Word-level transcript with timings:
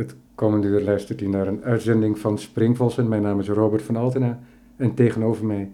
Het 0.00 0.16
komende 0.34 0.66
uur 0.66 0.80
luistert 0.80 1.20
u 1.20 1.26
naar 1.26 1.46
een 1.46 1.62
uitzending 1.62 2.18
van 2.18 2.38
Springvossen. 2.38 3.08
Mijn 3.08 3.22
naam 3.22 3.40
is 3.40 3.48
Robert 3.48 3.82
van 3.82 3.96
Altena 3.96 4.38
en 4.76 4.94
tegenover 4.94 5.46
mij 5.46 5.70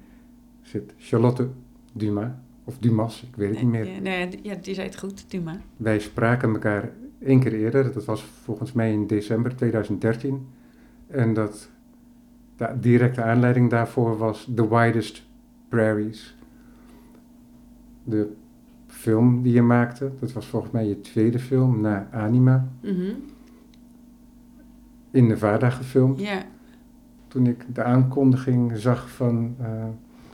zit 0.62 0.94
Charlotte 0.98 1.48
Dumas. 1.92 2.30
Of 2.64 2.78
Dumas, 2.78 3.22
ik 3.22 3.36
weet 3.36 3.48
het 3.48 3.58
niet 3.58 3.70
meer. 3.70 4.00
Nee, 4.02 4.28
ja, 4.42 4.54
die 4.54 4.74
zei 4.74 4.86
het 4.86 4.98
goed, 4.98 5.30
Duma. 5.30 5.60
Wij 5.76 5.98
spraken 5.98 6.52
elkaar 6.52 6.90
één 7.18 7.40
keer 7.40 7.52
eerder, 7.52 7.92
dat 7.92 8.04
was 8.04 8.22
volgens 8.22 8.72
mij 8.72 8.92
in 8.92 9.06
december 9.06 9.56
2013. 9.56 10.46
En 11.06 11.34
dat 11.34 11.70
de 12.56 12.68
directe 12.80 13.22
aanleiding 13.22 13.70
daarvoor 13.70 14.18
was 14.18 14.50
The 14.54 14.68
Widest 14.68 15.22
Prairies. 15.68 16.36
De 18.04 18.28
film 18.86 19.42
die 19.42 19.52
je 19.52 19.62
maakte, 19.62 20.10
dat 20.20 20.32
was 20.32 20.46
volgens 20.46 20.72
mij 20.72 20.86
je 20.86 21.00
tweede 21.00 21.38
film 21.38 21.80
na 21.80 22.08
Anima. 22.10 22.68
Mhm. 22.80 23.12
In 25.16 25.26
Nevada 25.26 25.70
gefilmd. 25.70 26.20
Ja, 26.20 26.42
Toen 27.28 27.46
ik 27.46 27.64
de 27.74 27.82
aankondiging 27.82 28.78
zag 28.78 29.10
van, 29.10 29.54
eh, 29.60 29.84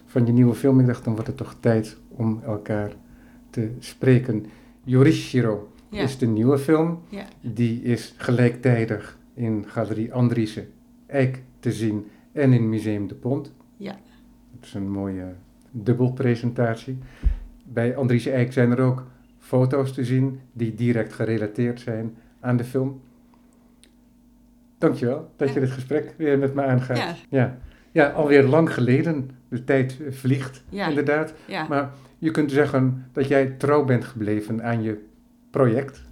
van 0.07 0.27
je 0.27 0.33
nieuwe 0.33 0.55
film, 0.55 0.81
ik 0.81 0.87
dacht 0.87 1.05
dan 1.05 1.13
wordt 1.13 1.29
het 1.29 1.37
toch 1.37 1.57
tijd 1.61 1.97
om 2.09 2.41
elkaar 2.45 2.93
te 3.51 3.71
spreken. 3.79 4.47
Yorishiro 4.85 5.73
ja, 5.89 6.03
is 6.03 6.19
de 6.19 6.27
nieuwe 6.27 6.59
film. 6.59 6.99
ja. 7.09 7.25
Die 7.41 7.83
is 7.83 8.15
gelijktijdig 8.17 9.19
in 9.35 9.65
Galerie 9.67 10.13
Andriessen 10.13 10.67
Eik 11.07 11.43
te 11.61 11.73
zien 11.73 12.07
en 12.33 12.53
in 12.53 12.69
Museum 12.69 13.09
de 13.09 13.15
Pont. 13.15 13.53
Ja. 13.77 13.97
Dat 14.53 14.65
is 14.65 14.75
een 14.75 14.91
mooie 14.91 15.35
dubbelpresentatie. 15.71 16.99
Bij 17.65 17.97
Andriessen 17.97 18.33
Eik 18.33 18.53
zijn 18.53 18.71
er 18.71 18.81
ook 18.81 19.05
foto's 19.39 19.93
te 19.93 20.05
zien 20.05 20.41
die 20.53 20.75
direct 20.75 21.13
gerelateerd 21.13 21.81
zijn 21.81 22.17
aan 22.41 22.57
de 22.57 22.65
film. 22.65 23.01
Dankjewel 24.83 25.31
dat 25.37 25.53
je 25.53 25.61
dit 25.61 25.71
gesprek 25.71 26.15
weer 26.17 26.39
met 26.39 26.55
me 26.55 26.63
aangaat. 26.63 26.97
Ja. 26.97 27.15
Ja. 27.29 27.59
Ja, 27.93 28.09
alweer 28.09 28.43
lang 28.43 28.75
geleden. 28.75 29.31
De 29.49 29.65
tijd 29.65 29.99
eh, 30.01 30.13
vliegt, 30.13 30.63
Ja. 30.69 30.89
inderdaad. 30.89 31.33
Ja. 31.47 31.67
Maar 31.69 31.91
je 32.19 32.31
kunt 32.31 32.51
zeggen 32.53 33.09
dat 33.13 33.29
jij 33.29 33.47
trouw 33.47 33.85
bent 33.85 34.05
gebleven 34.05 34.63
aan 34.63 34.83
je 34.83 35.05
project. 35.51 36.03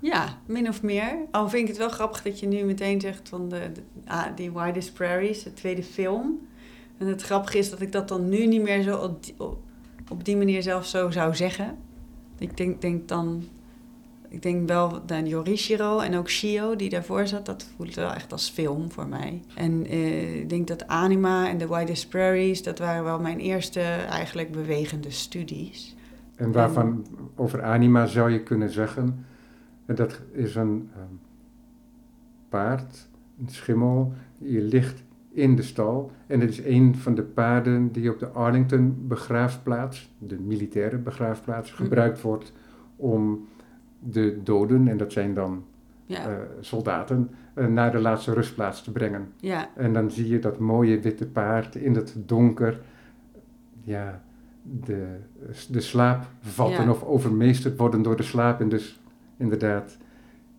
ja, 0.00 0.24
min 0.46 0.68
of 0.68 0.82
meer. 0.82 1.16
Al 1.30 1.48
vind 1.48 1.62
ik 1.62 1.68
het 1.68 1.78
wel 1.78 1.88
grappig 1.88 2.22
dat 2.22 2.40
je 2.40 2.46
nu 2.46 2.64
meteen 2.64 3.00
zegt 3.00 3.28
van 3.28 3.48
de, 3.48 3.60
de, 3.72 3.80
ah, 4.06 4.26
die 4.34 4.52
Widest 4.52 4.94
Prairies, 4.94 5.42
de 5.42 5.52
tweede 5.52 5.82
film. 5.82 6.38
En 6.98 7.06
het 7.06 7.22
grappige 7.22 7.58
is 7.58 7.70
dat 7.70 7.80
ik 7.80 7.92
dat 7.92 8.08
dan 8.08 8.28
nu 8.28 8.46
niet 8.46 8.62
meer 8.62 8.82
zo 8.82 8.96
op 8.96 9.24
die, 9.24 9.34
op, 9.38 9.58
op 10.10 10.24
die 10.24 10.36
manier 10.36 10.62
zelf 10.62 10.86
zo 10.86 11.10
zou 11.10 11.34
zeggen. 11.34 11.76
Ik 12.38 12.56
denk, 12.56 12.80
denk 12.80 13.08
dan, 13.08 13.44
ik 14.28 14.42
denk 14.42 14.68
wel 14.68 15.02
aan 15.06 15.26
Yorishiro 15.26 15.98
en 15.98 16.16
ook 16.16 16.28
Shio 16.28 16.76
die 16.76 16.90
daarvoor 16.90 17.26
zat. 17.26 17.46
Dat 17.46 17.66
voelt 17.76 17.94
wel 17.94 18.12
echt 18.12 18.32
als 18.32 18.50
film 18.50 18.90
voor 18.90 19.08
mij. 19.08 19.42
En 19.54 19.86
eh, 19.86 20.40
ik 20.40 20.48
denk 20.48 20.66
dat 20.66 20.86
Anima 20.86 21.48
en 21.48 21.58
The 21.58 21.74
Widest 21.74 22.08
Prairies, 22.08 22.62
dat 22.62 22.78
waren 22.78 23.04
wel 23.04 23.20
mijn 23.20 23.38
eerste 23.38 23.80
eigenlijk 24.10 24.50
bewegende 24.52 25.10
studies. 25.10 25.96
En 26.36 26.52
waarvan 26.52 27.06
over 27.36 27.62
anima 27.62 28.06
zou 28.06 28.30
je 28.30 28.42
kunnen 28.42 28.70
zeggen, 28.70 29.24
dat 29.86 30.20
is 30.32 30.54
een 30.54 30.90
ehm, 30.94 31.14
paard, 32.48 33.08
een 33.40 33.48
schimmel, 33.48 34.12
je 34.38 34.60
ligt 34.60 35.02
in 35.32 35.56
de 35.56 35.62
stal. 35.62 36.10
En 36.26 36.40
het 36.40 36.50
is 36.50 36.64
een 36.64 36.94
van 36.96 37.14
de 37.14 37.22
paarden 37.22 37.92
die 37.92 38.10
op 38.10 38.18
de 38.18 38.28
Arlington 38.28 38.96
begraafplaats, 39.08 40.10
de 40.18 40.38
militaire 40.38 40.98
begraafplaats, 40.98 41.72
Mhm. 41.72 41.82
gebruikt 41.82 42.20
wordt 42.20 42.52
om 42.96 43.46
de 43.98 44.38
doden, 44.42 44.88
en 44.88 44.96
dat 44.96 45.12
zijn 45.12 45.34
dan 45.34 45.64
Ja, 46.06 46.28
eh, 46.28 46.36
soldaten, 46.60 47.30
eh, 47.54 47.66
naar 47.66 47.92
de 47.92 47.98
laatste 47.98 48.32
rustplaats 48.32 48.82
te 48.82 48.92
brengen. 48.92 49.32
ja, 49.36 49.68
En 49.76 49.92
dan 49.92 50.10
zie 50.10 50.28
je 50.28 50.38
dat 50.38 50.58
mooie 50.58 51.00
witte 51.00 51.26
paard 51.26 51.74
in 51.74 51.94
het 51.94 52.14
donker, 52.26 52.80
ja, 53.84 54.22
de, 54.62 55.06
de 55.70 55.80
slaap 55.80 56.24
vatten 56.40 56.84
Ja. 56.84 56.90
of 56.90 57.02
overmeesterd 57.04 57.76
worden 57.78 58.02
door 58.02 58.16
de 58.16 58.22
slaap. 58.22 58.60
En 58.60 58.68
dus 58.68 59.00
inderdaad 59.36 59.96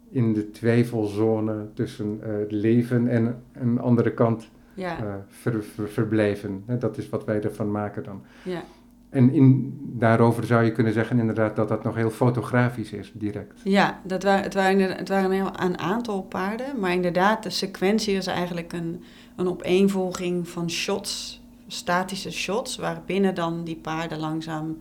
in 0.09 0.33
de 0.33 0.51
twijfelzone 0.51 1.65
tussen 1.73 2.19
eh, 2.23 2.37
het 2.37 2.51
leven 2.51 3.07
en 3.07 3.41
een 3.53 3.79
andere 3.79 4.11
kant 4.13 4.49
ja, 4.73 4.97
eh, 4.97 5.13
ver- 5.27 5.63
ver- 5.63 5.87
verblijven. 5.89 6.63
Dat 6.79 6.97
is 6.97 7.09
wat 7.09 7.25
wij 7.25 7.41
ervan 7.41 7.71
maken 7.71 8.03
dan. 8.03 8.21
ja. 8.43 8.61
En 9.09 9.33
in, 9.33 9.77
daarover 9.81 10.45
zou 10.45 10.63
je 10.63 10.71
kunnen 10.71 10.93
zeggen 10.93 11.19
inderdaad 11.19 11.55
dat 11.55 11.67
dat 11.67 11.83
nog 11.83 11.95
heel 11.95 12.09
fotografisch 12.09 12.91
is, 12.91 13.11
direct. 13.13 13.61
Ja, 13.63 13.99
dat 14.03 14.23
waren, 14.23 14.43
het, 14.43 14.53
waren, 14.53 14.79
het 14.79 15.09
waren 15.09 15.25
een, 15.25 15.31
heel, 15.31 15.51
een 15.59 15.79
aantal 15.79 16.21
paarden. 16.21 16.79
Maar 16.79 16.93
inderdaad, 16.93 17.43
de 17.43 17.49
sequentie 17.49 18.15
is 18.15 18.27
eigenlijk 18.27 18.73
een, 18.73 19.03
een 19.35 19.47
opeenvolging 19.47 20.47
van 20.47 20.69
shots, 20.69 21.41
statische 21.67 22.31
shots, 22.31 22.77
waarbinnen 22.77 23.35
dan 23.35 23.63
die 23.63 23.75
paarden 23.75 24.19
langzaam 24.19 24.77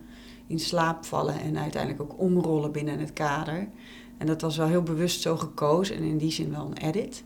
in 0.47 0.59
slaap 0.59 1.05
vallen 1.05 1.39
en 1.39 1.57
uiteindelijk 1.57 2.01
ook 2.01 2.19
omrollen 2.19 2.71
binnen 2.71 2.99
het 2.99 3.13
kader. 3.13 3.67
En 4.17 4.27
dat 4.27 4.41
was 4.41 4.57
wel 4.57 4.67
heel 4.67 4.83
bewust 4.83 5.21
zo 5.21 5.37
gekozen 5.37 5.95
en 5.95 6.03
in 6.03 6.17
die 6.17 6.31
zin 6.31 6.51
wel 6.51 6.65
een 6.65 6.87
edit. 6.87 7.23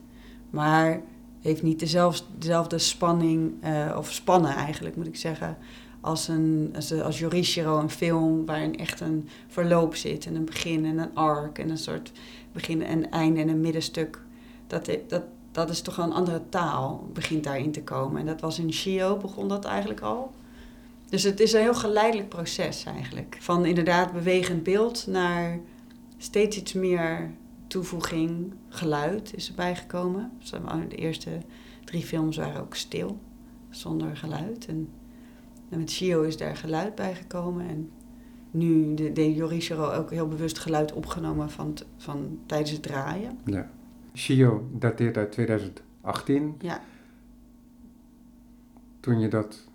Maar 0.50 1.02
heeft 1.40 1.62
niet 1.62 1.80
dezelfde, 1.80 2.24
dezelfde 2.38 2.78
spanning, 2.78 3.52
eh, 3.60 3.94
of 3.96 4.12
spannen 4.12 4.54
eigenlijk 4.54 4.96
moet 4.96 5.06
ik 5.06 5.16
zeggen, 5.16 5.56
als, 6.04 6.28
een, 6.28 6.72
als, 6.74 6.92
als 6.92 7.18
Yorishiro, 7.18 7.78
een 7.78 7.90
film 7.90 8.46
waarin 8.46 8.76
echt 8.76 9.00
een 9.00 9.28
verloop 9.46 9.94
zit 9.94 10.26
en 10.26 10.34
een 10.34 10.44
begin 10.44 10.84
en 10.84 10.98
een 10.98 11.14
arc 11.14 11.58
en 11.58 11.70
een 11.70 11.78
soort 11.78 12.12
begin 12.52 12.82
en 12.82 13.10
einde 13.10 13.40
en 13.40 13.48
een 13.48 13.60
middenstuk. 13.60 14.20
Dat, 14.66 14.90
dat, 15.08 15.22
dat 15.52 15.70
is 15.70 15.80
toch 15.80 15.96
wel 15.96 16.06
een 16.06 16.12
andere 16.12 16.42
taal, 16.48 17.08
begint 17.12 17.44
daarin 17.44 17.72
te 17.72 17.82
komen. 17.82 18.20
En 18.20 18.26
dat 18.26 18.40
was 18.40 18.58
in 18.58 18.72
Shio, 18.72 19.16
begon 19.16 19.48
dat 19.48 19.64
eigenlijk 19.64 20.00
al. 20.00 20.32
Dus 21.08 21.22
het 21.22 21.40
is 21.40 21.52
een 21.52 21.60
heel 21.60 21.74
geleidelijk 21.74 22.28
proces 22.28 22.84
eigenlijk. 22.84 23.36
Van 23.40 23.66
inderdaad 23.66 24.12
bewegend 24.12 24.62
beeld 24.62 25.06
naar 25.06 25.60
steeds 26.16 26.56
iets 26.56 26.72
meer 26.72 27.30
toevoeging, 27.66 28.52
geluid 28.68 29.34
is 29.34 29.48
erbij 29.48 29.76
gekomen. 29.76 30.32
De 30.88 30.96
eerste 30.96 31.30
drie 31.84 32.02
films 32.02 32.36
waren 32.36 32.60
ook 32.60 32.74
stil, 32.74 33.18
zonder 33.70 34.16
geluid. 34.16 34.66
En, 34.66 34.88
en 35.68 35.78
met 35.78 35.90
Shio 35.90 36.22
is 36.22 36.36
daar 36.36 36.56
geluid 36.56 36.94
bij 36.94 37.14
gekomen. 37.14 37.68
En 37.68 37.90
nu 38.50 38.94
de, 38.94 39.12
de 39.12 39.34
Yorishiro 39.34 39.90
ook 39.90 40.10
heel 40.10 40.28
bewust 40.28 40.58
geluid 40.58 40.92
opgenomen 40.92 41.50
van, 41.50 41.76
van 41.96 42.38
tijdens 42.46 42.70
het 42.70 42.82
draaien. 42.82 43.38
Ja. 43.44 43.70
Shio 44.14 44.68
dateert 44.72 45.16
uit 45.16 45.32
2018. 45.32 46.54
Ja, 46.58 46.80
Toen 49.00 49.20
je 49.20 49.28
dat 49.28 49.68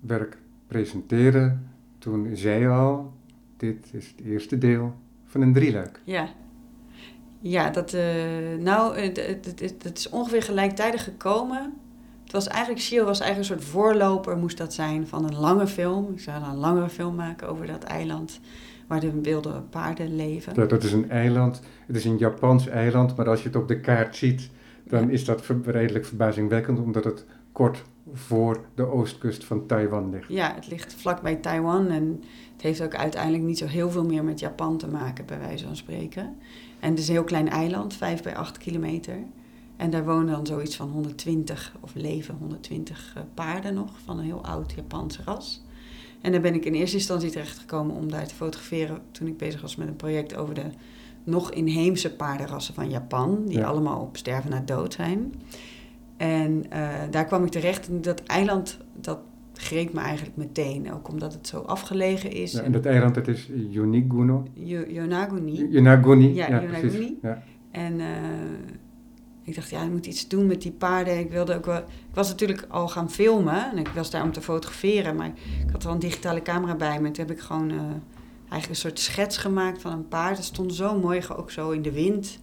werk 0.00 0.38
presenteerde, 0.66 1.56
toen 1.98 2.36
zei 2.36 2.60
je 2.60 2.68
al, 2.68 3.12
dit 3.56 3.90
is 3.92 4.06
het 4.16 4.26
eerste 4.26 4.58
deel 4.58 4.94
van 5.24 5.40
een 5.40 5.52
drieluik. 5.52 6.00
ja. 6.04 6.28
Ja, 7.40 7.70
dat, 7.70 7.92
eh, 7.92 8.04
nou, 8.58 8.98
het, 8.98 9.16
het, 9.16 9.60
het, 9.60 9.82
het 9.82 9.98
is 9.98 10.08
ongeveer 10.08 10.42
gelijktijdig 10.42 11.04
gekomen. 11.04 11.74
Het 12.26 12.34
was 12.34 12.46
eigenlijk, 12.48 12.80
Shio 12.80 13.04
was 13.04 13.20
eigenlijk 13.20 13.50
een 13.50 13.58
soort 13.58 13.70
voorloper, 13.70 14.36
moest 14.36 14.58
dat 14.58 14.74
zijn, 14.74 15.06
van 15.06 15.24
een 15.24 15.36
lange 15.36 15.66
film. 15.66 16.12
Ik 16.12 16.20
zou 16.20 16.40
dan 16.40 16.50
een 16.50 16.56
langere 16.56 16.88
film 16.88 17.14
maken 17.14 17.48
over 17.48 17.66
dat 17.66 17.82
eiland 17.82 18.40
waar 18.86 19.00
de 19.00 19.20
wilde 19.20 19.62
paarden 19.70 20.16
leven. 20.16 20.54
Dat, 20.54 20.70
dat 20.70 20.84
is 20.84 20.92
een 20.92 21.10
eiland, 21.10 21.60
het 21.86 21.96
is 21.96 22.04
een 22.04 22.18
Japans 22.18 22.68
eiland, 22.68 23.16
maar 23.16 23.28
als 23.28 23.42
je 23.42 23.48
het 23.48 23.56
op 23.56 23.68
de 23.68 23.80
kaart 23.80 24.16
ziet, 24.16 24.50
dan 24.84 25.10
is 25.10 25.24
dat 25.24 25.42
redelijk 25.64 26.04
verbazingwekkend, 26.04 26.78
omdat 26.78 27.04
het 27.04 27.24
kort 27.52 27.82
voor 28.12 28.64
de 28.74 28.86
oostkust 28.86 29.44
van 29.44 29.66
Taiwan 29.66 30.10
ligt. 30.10 30.28
Ja, 30.28 30.54
het 30.54 30.68
ligt 30.68 30.94
vlakbij 30.94 31.36
Taiwan 31.36 31.88
en 31.88 32.22
het 32.52 32.62
heeft 32.62 32.82
ook 32.82 32.94
uiteindelijk 32.94 33.44
niet 33.44 33.58
zo 33.58 33.66
heel 33.66 33.90
veel 33.90 34.04
meer 34.04 34.24
met 34.24 34.40
Japan 34.40 34.78
te 34.78 34.88
maken, 34.88 35.26
bij 35.26 35.38
wijze 35.38 35.64
van 35.64 35.76
spreken. 35.76 36.36
En 36.80 36.90
het 36.90 36.98
is 36.98 37.08
een 37.08 37.14
heel 37.14 37.24
klein 37.24 37.48
eiland, 37.48 37.94
5 37.94 38.22
bij 38.22 38.36
8 38.36 38.58
kilometer. 38.58 39.18
En 39.76 39.90
daar 39.90 40.04
wonen 40.04 40.26
dan 40.34 40.46
zoiets 40.46 40.76
van 40.76 40.88
120, 40.90 41.76
of 41.80 41.94
leven 41.94 42.34
120 42.40 43.12
eh, 43.16 43.22
paarden 43.34 43.74
nog, 43.74 43.90
van 44.04 44.18
een 44.18 44.24
heel 44.24 44.44
oud 44.44 44.72
Japans 44.76 45.20
ras. 45.24 45.64
En 46.20 46.32
daar 46.32 46.40
ben 46.40 46.54
ik 46.54 46.64
in 46.64 46.74
eerste 46.74 46.96
instantie 46.96 47.30
terechtgekomen 47.30 47.96
om 47.96 48.10
daar 48.10 48.26
te 48.26 48.34
fotograferen 48.34 48.98
toen 49.10 49.26
ik 49.26 49.36
bezig 49.36 49.60
was 49.60 49.76
met 49.76 49.88
een 49.88 49.96
project 49.96 50.36
over 50.36 50.54
de 50.54 50.64
nog 51.24 51.50
inheemse 51.50 52.14
paardenrassen 52.14 52.74
van 52.74 52.90
Japan, 52.90 53.42
die 53.46 53.58
Ja. 53.58 53.64
allemaal 53.66 54.00
op 54.00 54.16
sterven 54.16 54.50
na 54.50 54.60
dood 54.60 54.92
zijn. 54.94 55.32
En 56.16 56.64
eh, 56.70 56.88
daar 57.10 57.24
kwam 57.24 57.44
ik 57.44 57.50
terecht 57.50 57.88
en 57.88 58.02
dat 58.02 58.22
eiland, 58.22 58.78
dat 59.00 59.18
greep 59.52 59.92
me 59.92 60.00
eigenlijk 60.00 60.36
meteen. 60.36 60.92
Ook 60.92 61.08
omdat 61.08 61.32
het 61.32 61.46
zo 61.46 61.58
afgelegen 61.60 62.30
is. 62.32 62.52
Ja, 62.52 62.60
en 62.62 62.72
dat 62.72 62.84
eiland, 62.86 63.14
dat 63.14 63.28
is 63.28 63.50
Yoniguno. 63.68 64.42
Yo- 64.52 64.86
Yonaguni. 64.88 65.66
Yonaguni. 65.70 66.34
Ja, 66.34 66.46
precies. 66.58 66.92
Yonaguni. 66.92 67.18
Ja. 67.22 67.42
En 67.70 68.00
eh, 68.00 68.06
ik 69.46 69.54
dacht, 69.54 69.70
ja, 69.70 69.82
ik 69.82 69.90
moet 69.90 70.06
iets 70.06 70.28
doen 70.28 70.46
met 70.46 70.62
die 70.62 70.72
paarden. 70.72 71.18
Ik 71.18 71.30
wilde 71.30 71.54
ook 71.54 71.64
wel... 71.64 71.78
Ik 71.78 72.14
was 72.14 72.28
natuurlijk 72.28 72.64
al 72.68 72.88
gaan 72.88 73.10
filmen 73.10 73.70
en 73.70 73.78
ik 73.78 73.88
was 73.88 74.10
daar 74.10 74.22
om 74.22 74.32
te 74.32 74.42
fotograferen. 74.42 75.16
Maar 75.16 75.32
ik 75.66 75.70
had 75.72 75.82
wel 75.82 75.92
een 75.92 75.98
digitale 75.98 76.42
camera 76.42 76.74
bij 76.74 77.00
me. 77.00 77.06
En 77.06 77.12
toen 77.12 77.26
heb 77.26 77.36
ik 77.36 77.42
gewoon 77.42 77.70
eh, 77.70 77.76
eigenlijk 78.38 78.68
een 78.68 78.76
soort 78.76 78.98
schets 78.98 79.36
gemaakt 79.36 79.80
van 79.80 79.92
een 79.92 80.08
paard. 80.08 80.36
Het 80.36 80.46
stond 80.46 80.74
zo 80.74 80.98
mooi, 80.98 81.22
ook 81.36 81.50
zo 81.50 81.70
in 81.70 81.82
de 81.82 81.92
wind. 81.92 82.38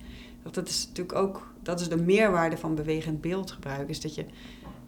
Dat 0.51 0.67
is 0.67 0.87
natuurlijk 0.87 1.17
ook 1.17 1.53
dat 1.63 1.79
is 1.79 1.89
de 1.89 1.97
meerwaarde 1.97 2.57
van 2.57 2.75
bewegend 2.75 3.21
beeldgebruik. 3.21 3.89
Is 3.89 4.01
dat 4.01 4.15
je 4.15 4.25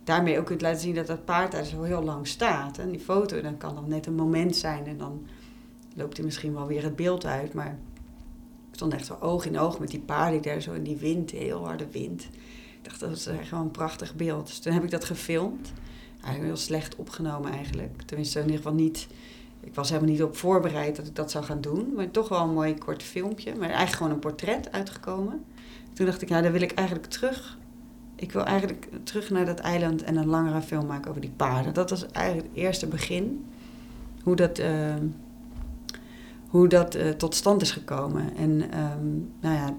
daarmee 0.04 0.40
ook 0.40 0.46
kunt 0.46 0.62
laten 0.62 0.82
zien 0.82 0.96
dat 0.96 1.08
dat 1.08 1.26
paard 1.26 1.52
daar 1.52 1.64
zo 1.64 1.82
heel 1.82 2.04
lang 2.04 2.28
staat. 2.28 2.78
En 2.78 2.90
die 2.90 3.00
foto, 3.00 3.42
dan 3.42 3.58
kan 3.58 3.76
dan 3.76 3.90
net 3.90 4.06
een 4.06 4.16
moment 4.16 4.56
zijn 4.56 4.86
en 4.86 4.98
dan 4.98 5.26
loopt 5.96 6.18
hij 6.18 6.26
misschien 6.26 6.54
wel 6.54 6.68
weer 6.68 6.84
het 6.84 6.96
beeld 6.96 7.26
uit. 7.26 7.54
Maar 7.54 7.78
stond 8.76 8.94
echt 8.94 9.06
zo 9.06 9.18
oog 9.20 9.46
in 9.46 9.60
oog 9.60 9.80
met 9.80 9.90
die 9.90 10.00
paarden 10.00 10.42
daar 10.42 10.62
zo 10.62 10.74
in 10.74 10.84
die 10.84 10.98
wind, 10.98 11.32
heel 11.32 11.66
harde 11.66 11.88
wind. 11.92 12.24
Ik 12.78 12.84
dacht, 12.84 13.00
dat 13.00 13.12
is 13.12 13.26
echt 13.26 13.50
wel 13.50 13.60
een 13.60 13.72
prachtig 13.72 14.16
beeld. 14.16 14.48
Dus 14.48 14.60
toen 14.60 14.74
heb 14.74 14.84
ik 14.84 14.92
dat 14.92 15.06
gefilmd. 15.06 15.74
Eigenlijk 16.14 16.46
heel 16.46 16.58
slecht 16.58 16.96
opgenomen 16.96 17.52
eigenlijk. 17.52 18.02
Tenminste, 18.02 18.40
in 18.40 18.46
ieder 18.46 18.62
geval 18.62 18.74
niet... 18.74 19.08
Ik 19.60 19.76
was 19.76 19.90
helemaal 19.90 20.12
niet 20.12 20.24
op 20.24 20.38
voorbereid 20.38 20.96
dat 20.96 21.08
ik 21.08 21.16
dat 21.16 21.32
zou 21.32 21.44
gaan 21.44 21.62
doen. 21.62 21.94
Maar 21.96 22.12
toch 22.12 22.30
wel 22.30 22.42
een 22.42 22.54
mooi 22.54 22.78
kort 22.78 23.04
filmpje. 23.04 23.52
Maar 23.52 23.70
eigenlijk 23.70 23.96
gewoon 23.96 24.12
een 24.12 24.20
portret 24.20 24.72
uitgekomen. 24.72 25.44
Toen 25.94 26.06
dacht 26.06 26.22
ik, 26.22 26.30
ja, 26.30 26.42
dan 26.42 26.52
wil 26.52 26.62
ik 26.62 26.72
eigenlijk 26.72 27.08
terug. 27.08 27.58
Ik 28.16 28.32
wil 28.32 28.44
eigenlijk 28.44 28.90
terug 29.04 29.30
naar 29.30 29.46
dat 29.46 29.60
eiland 29.60 30.04
en 30.04 30.16
een 30.16 30.28
langere 30.28 30.62
film 30.62 30.86
maken 30.86 31.10
over 31.10 31.22
die 31.22 31.34
paarden. 31.36 31.74
Dat 31.74 31.90
was 31.90 32.06
eigenlijk 32.12 32.48
het 32.48 32.58
eerste 32.58 32.88
begin. 32.88 33.46
Hoe 34.24 34.36
dat... 34.36 34.60
Uh, 34.60 34.96
hoe 36.56 36.68
dat 36.68 36.96
uh, 36.96 37.10
tot 37.10 37.36
stand 37.36 37.62
is 37.62 37.72
gekomen. 37.72 38.36
En 38.36 38.50
um, 38.52 39.32
nou 39.42 39.56
ja, 39.56 39.78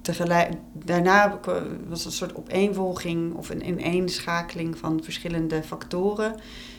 tegelijk, 0.00 0.52
daarna 0.72 1.40
was 1.88 2.04
een 2.04 2.12
soort 2.12 2.36
opeenvolging 2.36 3.34
of 3.34 3.50
een 3.50 3.68
ineenschakeling 3.68 4.78
van 4.78 5.02
verschillende 5.02 5.62
factoren. 5.62 6.34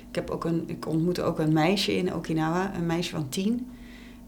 Ik, 0.09 0.15
heb 0.15 0.29
ook 0.29 0.43
een, 0.43 0.63
ik 0.67 0.87
ontmoette 0.87 1.23
ook 1.23 1.39
een 1.39 1.53
meisje 1.53 1.97
in 1.97 2.13
Okinawa, 2.13 2.75
een 2.75 2.85
meisje 2.85 3.11
van 3.11 3.29
tien. 3.29 3.67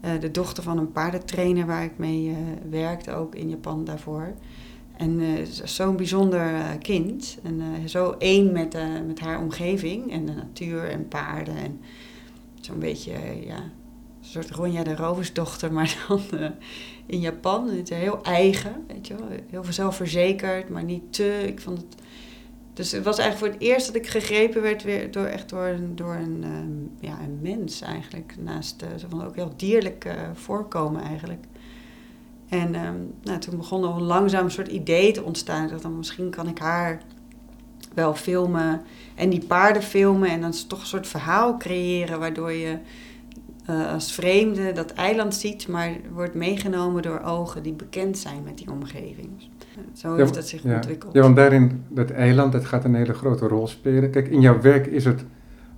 Uh, 0.04 0.10
de 0.20 0.30
dochter 0.30 0.62
van 0.62 0.78
een 0.78 0.92
paardentrainer 0.92 1.66
waar 1.66 1.84
ik 1.84 1.98
mee 1.98 2.26
uh, 2.26 2.36
werkte, 2.70 3.12
ook 3.12 3.34
in 3.34 3.48
Japan 3.48 3.84
daarvoor. 3.84 4.34
En 4.96 5.20
zo'n 5.64 5.96
bijzonder 5.96 6.78
kind. 6.78 7.38
En 7.42 7.88
zo 7.88 8.14
één 8.18 8.52
met, 8.52 8.76
met 9.06 9.20
haar 9.20 9.38
omgeving 9.38 10.12
en 10.12 10.26
de 10.26 10.32
natuur 10.32 10.90
en 10.90 11.08
paarden. 11.08 11.56
En 11.56 11.80
zo'n 12.60 12.78
beetje, 12.78 13.12
ja, 13.46 13.70
een 14.24 14.30
soort 14.30 14.50
Ronja 14.50 14.82
de 14.82 14.96
Roversdochter, 14.96 15.72
maar 15.72 16.04
dan 16.08 16.20
uh, 16.34 16.48
in 17.06 17.20
Japan. 17.20 17.70
Is 17.70 17.88
heel 17.88 18.22
eigen, 18.22 18.84
weet 18.88 19.06
je 19.06 19.14
wel. 19.14 19.26
Heel 19.50 19.64
zelfverzekerd, 19.72 20.68
maar 20.68 20.84
niet 20.84 21.12
te. 21.12 21.44
Ik 21.46 21.60
vond 21.60 21.78
het... 21.78 21.94
Dus 22.74 22.92
het 22.92 23.04
was 23.04 23.18
eigenlijk 23.18 23.52
voor 23.52 23.60
het 23.60 23.70
eerst 23.70 23.86
dat 23.86 23.94
ik 23.94 24.06
gegrepen 24.06 24.62
werd 24.62 24.82
weer 24.82 25.10
door, 25.10 25.24
echt 25.24 25.48
door, 25.48 25.66
een, 25.66 25.96
door 25.96 26.14
een, 26.14 26.44
um, 26.44 26.90
ja, 27.00 27.18
een 27.20 27.38
mens 27.42 27.80
eigenlijk. 27.80 28.34
Naast 28.38 28.82
uh, 28.82 28.88
zo 28.98 29.06
van 29.10 29.24
ook 29.24 29.34
heel 29.34 29.52
dierlijk 29.56 30.04
uh, 30.04 30.12
voorkomen 30.32 31.02
eigenlijk. 31.02 31.44
En 32.48 32.86
um, 32.86 33.14
nou, 33.22 33.38
toen 33.38 33.56
begon 33.56 33.82
er 33.82 33.90
een 33.90 34.02
langzaam 34.02 34.50
soort 34.50 34.68
idee 34.68 35.12
te 35.12 35.22
ontstaan. 35.22 35.68
Dacht 35.68 35.82
dan 35.82 35.96
misschien 35.96 36.30
kan 36.30 36.48
ik 36.48 36.58
haar 36.58 37.02
wel 37.94 38.14
filmen 38.14 38.82
en 39.14 39.30
die 39.30 39.44
paarden 39.46 39.82
filmen. 39.82 40.28
En 40.28 40.40
dan 40.40 40.52
toch 40.68 40.80
een 40.80 40.86
soort 40.86 41.06
verhaal 41.06 41.56
creëren 41.56 42.18
waardoor 42.18 42.52
je 42.52 42.78
uh, 43.70 43.92
als 43.92 44.12
vreemde 44.12 44.72
dat 44.72 44.92
eiland 44.92 45.34
ziet, 45.34 45.68
maar 45.68 45.96
wordt 46.12 46.34
meegenomen 46.34 47.02
door 47.02 47.20
ogen 47.20 47.62
die 47.62 47.72
bekend 47.72 48.18
zijn 48.18 48.42
met 48.44 48.58
die 48.58 48.70
omgeving. 48.70 49.28
Zo 49.92 50.16
heeft 50.16 50.34
het 50.34 50.48
zich 50.48 50.62
ja. 50.62 50.74
ontwikkeld. 50.74 51.12
Ja, 51.14 51.20
want 51.20 51.36
daarin, 51.36 51.84
dat 51.88 52.10
eiland, 52.10 52.52
dat 52.52 52.64
gaat 52.64 52.84
een 52.84 52.94
hele 52.94 53.14
grote 53.14 53.46
rol 53.46 53.66
spelen. 53.66 54.10
Kijk, 54.10 54.28
in 54.28 54.40
jouw 54.40 54.60
werk 54.60 54.86
is 54.86 55.04
het 55.04 55.24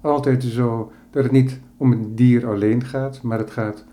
altijd 0.01 0.45
zo 0.45 0.93
dat 1.11 1.23
het 1.23 1.33
niet 1.33 1.61
om 1.77 1.91
het 1.91 2.17
dier 2.17 2.47
alleen 2.47 2.85
gaat, 2.85 3.23
maar 3.23 3.39
het 3.39 3.51
gaat 3.51 3.85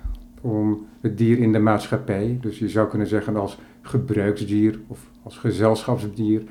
om 0.42 0.88
het 1.01 1.18
dier 1.18 1.39
in 1.39 1.51
de 1.51 1.60
maatschappij. 1.60 2.38
Dus 2.42 2.60
je 2.60 2.69
zou 2.69 2.88
kunnen 2.88 3.07
zeggen 3.07 3.36
als 3.36 3.57
gebruiksdier 3.81 4.80
of 4.88 5.00
als 5.24 5.38
gezelschapsdier 5.38 6.44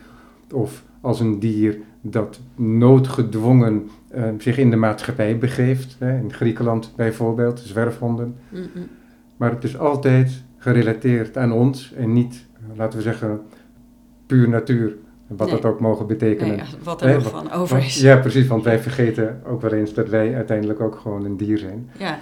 of 0.53 0.85
als 1.01 1.21
een 1.21 1.39
dier 1.39 1.79
dat 2.01 2.41
noodgedwongen 2.57 3.91
uh, 4.17 4.25
zich 4.39 4.59
in 4.59 4.71
de 4.71 4.77
maatschappij 4.77 5.39
begeeft. 5.39 5.97
Hè, 5.99 6.19
in 6.19 6.33
Griekenland 6.33 6.93
bijvoorbeeld, 6.97 7.61
zwerfhonden. 7.61 8.35
Mm 8.49 8.61
-mm. 8.75 8.89
Maar 9.37 9.51
het 9.51 9.65
is 9.65 9.79
altijd 9.79 10.43
gerelateerd 10.59 11.37
aan 11.37 11.53
ons 11.53 11.93
en 11.93 12.13
niet, 12.13 12.47
laten 12.77 12.99
we 12.99 13.05
zeggen, 13.05 13.41
puur 14.27 14.49
natuur. 14.49 14.97
Wat 15.27 15.47
Nee. 15.51 15.61
dat 15.61 15.71
ook 15.73 15.81
mogen 15.81 16.07
betekenen. 16.07 16.57
Nee, 16.57 16.65
wat 16.83 17.01
er 17.01 17.07
Nee, 17.07 17.17
nog 17.17 17.31
van 17.31 17.51
over 17.51 17.79
is. 17.79 18.01
ja, 18.01 18.17
precies, 18.17 18.47
want 18.47 18.65
wij 18.65 18.79
vergeten 18.79 19.41
ook 19.47 19.61
wel 19.61 19.73
eens 19.73 19.95
dat 19.95 20.09
wij 20.09 20.35
uiteindelijk 20.35 20.81
ook 20.81 20.97
gewoon 20.97 21.25
een 21.25 21.37
dier 21.37 21.59
zijn. 21.59 21.91
Ja, 21.99 22.19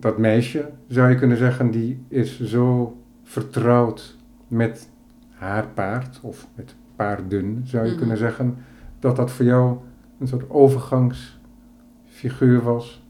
Dat 0.00 0.18
meisje, 0.18 0.70
zou 0.88 1.08
je 1.10 1.14
kunnen 1.16 1.36
zeggen, 1.36 1.70
die 1.70 2.04
is 2.08 2.40
zo 2.40 2.96
vertrouwd 3.22 4.16
met 4.48 4.88
haar 5.30 5.66
paard, 5.74 6.18
of 6.22 6.46
met 6.54 6.74
paarden, 6.96 7.62
zou 7.64 7.86
je 7.86 7.94
kunnen 7.94 8.16
zeggen, 8.16 8.56
dat 9.04 9.16
dat 9.16 9.30
voor 9.30 9.44
jou 9.44 9.76
een 10.18 10.28
soort 10.28 10.50
overgangsfiguur 10.50 12.62
was, 12.62 13.02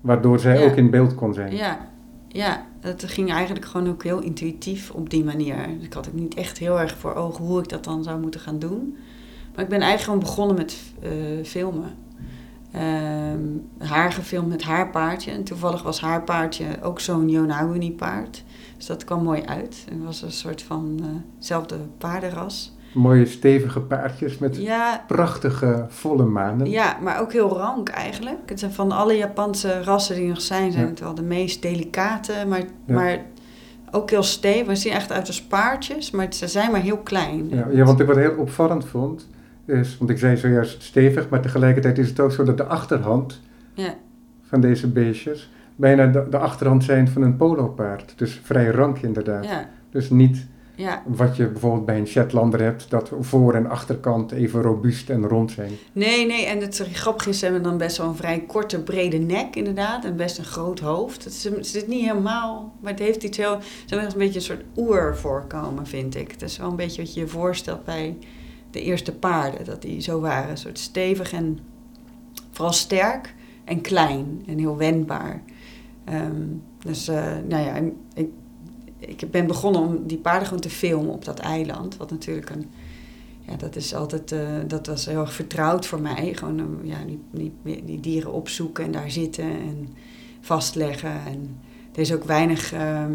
waardoor 0.00 0.38
zij 0.38 0.60
Ja. 0.60 0.66
ook 0.70 0.76
in 0.76 0.90
beeld 0.90 1.14
kon 1.14 1.34
zijn. 1.34 1.54
ja, 1.56 1.88
ja, 2.28 2.66
het 2.80 3.04
ging 3.04 3.32
eigenlijk 3.32 3.64
gewoon 3.64 3.88
ook 3.88 4.02
heel 4.02 4.20
intuïtief 4.20 4.90
op 4.90 5.10
die 5.10 5.24
manier. 5.24 5.56
Ik 5.80 5.92
had 5.92 6.08
ook 6.08 6.14
niet 6.14 6.34
echt 6.34 6.58
heel 6.58 6.80
erg 6.80 6.96
voor 6.96 7.14
ogen 7.14 7.44
hoe 7.44 7.58
ik 7.58 7.68
dat 7.68 7.84
dan 7.84 8.02
zou 8.02 8.20
moeten 8.20 8.40
gaan 8.40 8.58
doen. 8.58 8.96
Maar 9.54 9.64
ik 9.64 9.70
ben 9.70 9.80
eigenlijk 9.80 10.02
gewoon 10.02 10.18
begonnen 10.18 10.56
met 10.56 10.76
eh, 11.02 11.10
filmen. 11.44 11.90
Ehm, 12.72 13.42
haar 13.78 14.12
gefilmd 14.12 14.48
met 14.48 14.62
haar 14.62 14.90
paardje. 14.90 15.30
En 15.30 15.44
toevallig 15.44 15.82
was 15.82 16.00
haar 16.00 16.22
paardje 16.22 16.66
ook 16.82 17.00
zo'n 17.00 17.28
Yonaguni 17.28 17.92
paard. 17.92 18.44
Dus 18.76 18.86
dat 18.86 19.04
kwam 19.04 19.22
mooi 19.22 19.42
uit. 19.42 19.84
Het 19.90 20.04
was 20.04 20.22
een 20.22 20.32
soort 20.32 20.62
van 20.62 21.00
hetzelfde 21.36 21.76
paardenras. 21.98 22.76
Mooie 22.94 23.26
stevige 23.26 23.80
paardjes 23.80 24.38
met 24.38 24.56
Ja, 24.56 25.04
prachtige 25.06 25.86
volle 25.88 26.24
manen. 26.24 26.70
Ja, 26.70 26.96
maar 27.02 27.20
ook 27.20 27.32
heel 27.32 27.48
rank 27.58 27.88
eigenlijk. 27.88 28.38
Het 28.46 28.58
zijn 28.58 28.72
van 28.72 28.92
alle 28.92 29.16
Japanse 29.16 29.82
rassen 29.82 30.14
die 30.16 30.28
nog 30.28 30.40
zijn, 30.40 30.72
zijn 30.72 30.84
Ja. 30.84 30.90
het 30.90 31.00
wel 31.00 31.14
de 31.14 31.22
meest 31.22 31.62
delicate, 31.62 32.32
maar, 32.48 32.58
Ja. 32.86 32.94
maar 32.94 33.18
ook 33.90 34.10
heel 34.10 34.22
stevig. 34.22 34.76
Ze 34.76 34.82
zien 34.82 34.92
echt 34.92 35.12
uit 35.12 35.26
als 35.26 35.42
paardjes, 35.42 36.10
maar 36.10 36.26
ze 36.30 36.46
zijn 36.48 36.70
maar 36.70 36.80
heel 36.80 36.98
klein. 36.98 37.48
Ja, 37.48 37.66
ja, 37.70 37.84
want 37.84 38.00
ik 38.00 38.06
wat 38.06 38.16
heel 38.16 38.34
opvallend 38.36 38.84
vond, 38.86 39.28
is, 39.66 39.98
want 39.98 40.10
ik 40.10 40.18
zei 40.18 40.36
zojuist 40.36 40.82
stevig, 40.82 41.28
maar 41.28 41.40
tegelijkertijd 41.40 41.98
is 41.98 42.08
het 42.08 42.20
ook 42.20 42.32
zo 42.32 42.44
dat 42.44 42.56
de 42.56 42.64
achterhand 42.64 43.40
Ja. 43.74 43.94
van 44.42 44.60
deze 44.60 44.88
beestjes 44.88 45.50
bijna 45.76 46.06
de, 46.06 46.26
de 46.30 46.38
achterhand 46.38 46.84
zijn 46.84 47.08
van 47.08 47.22
een 47.22 47.36
polopaard. 47.36 48.12
Dus 48.16 48.40
vrij 48.44 48.66
rank 48.70 48.98
inderdaad. 48.98 49.44
Ja, 49.44 49.68
Dus 49.90 50.10
niet 50.10 50.46
ja. 50.78 51.02
wat 51.06 51.36
je 51.36 51.48
bijvoorbeeld 51.48 51.84
bij 51.84 51.98
een 51.98 52.06
Shetlander 52.06 52.62
hebt, 52.62 52.90
dat 52.90 53.10
voor- 53.20 53.54
en 53.54 53.66
achterkant 53.66 54.32
even 54.32 54.62
robuust 54.62 55.10
en 55.10 55.26
rond 55.26 55.50
zijn. 55.50 55.70
Nee, 55.92 56.26
nee, 56.26 56.44
en 56.46 56.60
het 56.60 56.84
grappige 56.92 57.30
is, 57.30 57.38
ze 57.38 57.44
hebben 57.44 57.62
dan 57.62 57.78
best 57.78 57.96
wel 57.96 58.08
een 58.08 58.16
vrij 58.16 58.40
korte, 58.40 58.82
brede 58.82 59.18
nek 59.18 59.56
inderdaad. 59.56 60.04
En 60.04 60.16
best 60.16 60.38
een 60.38 60.44
groot 60.44 60.80
hoofd. 60.80 61.24
Het, 61.24 61.66
zit 61.66 61.86
niet 61.86 62.04
helemaal, 62.04 62.72
maar 62.80 62.90
het 62.90 63.00
heeft 63.00 63.22
iets 63.22 63.36
heel... 63.36 63.58
Wel 63.88 63.98
echt 63.98 64.12
een 64.12 64.18
beetje 64.18 64.34
een 64.34 64.44
soort 64.44 64.64
oervoorkomen, 64.76 65.86
vind 65.86 66.16
ik. 66.16 66.30
Het 66.30 66.42
is 66.42 66.58
wel 66.58 66.70
een 66.70 66.76
beetje 66.76 67.02
wat 67.02 67.14
je 67.14 67.20
je 67.20 67.28
voorstelt 67.28 67.84
bij 67.84 68.16
de 68.70 68.82
eerste 68.82 69.14
paarden. 69.14 69.64
Dat 69.64 69.82
die 69.82 70.00
zo 70.00 70.20
waren. 70.20 70.50
Een 70.50 70.56
soort 70.56 70.78
stevig 70.78 71.32
en 71.32 71.58
vooral 72.50 72.72
sterk 72.72 73.34
en 73.64 73.80
klein 73.80 74.42
en 74.46 74.58
heel 74.58 74.76
wendbaar. 74.76 75.42
Ehm, 76.04 76.46
dus, 76.78 77.08
eh, 77.08 77.36
nou 77.48 77.64
ja, 77.64 77.74
ik, 78.14 78.28
ik 78.98 79.30
ben 79.30 79.46
begonnen 79.46 79.80
om 79.80 80.06
die 80.06 80.18
paarden 80.18 80.46
gewoon 80.46 80.62
te 80.62 80.70
filmen 80.70 81.12
op 81.12 81.24
dat 81.24 81.38
eiland. 81.38 81.96
Wat 81.96 82.10
natuurlijk 82.10 82.50
een 82.50 82.66
ja, 83.48 83.56
dat 83.56 83.76
is 83.76 83.94
altijd, 83.94 84.32
eh, 84.32 84.58
dat 84.66 84.86
was 84.86 85.06
heel 85.06 85.20
erg 85.20 85.32
vertrouwd 85.32 85.86
voor 85.86 86.00
mij. 86.00 86.34
Gewoon 86.34 86.58
um, 86.58 86.80
ja, 86.82 86.98
die, 87.04 87.52
die, 87.62 87.84
die 87.84 88.00
dieren 88.00 88.32
opzoeken 88.32 88.84
en 88.84 88.90
daar 88.90 89.10
zitten 89.10 89.44
en 89.44 89.88
vastleggen. 90.40 91.24
En 91.26 91.60
er 91.92 92.00
is 92.00 92.12
ook 92.12 92.24
weinig, 92.24 92.72
ehm, 92.72 93.12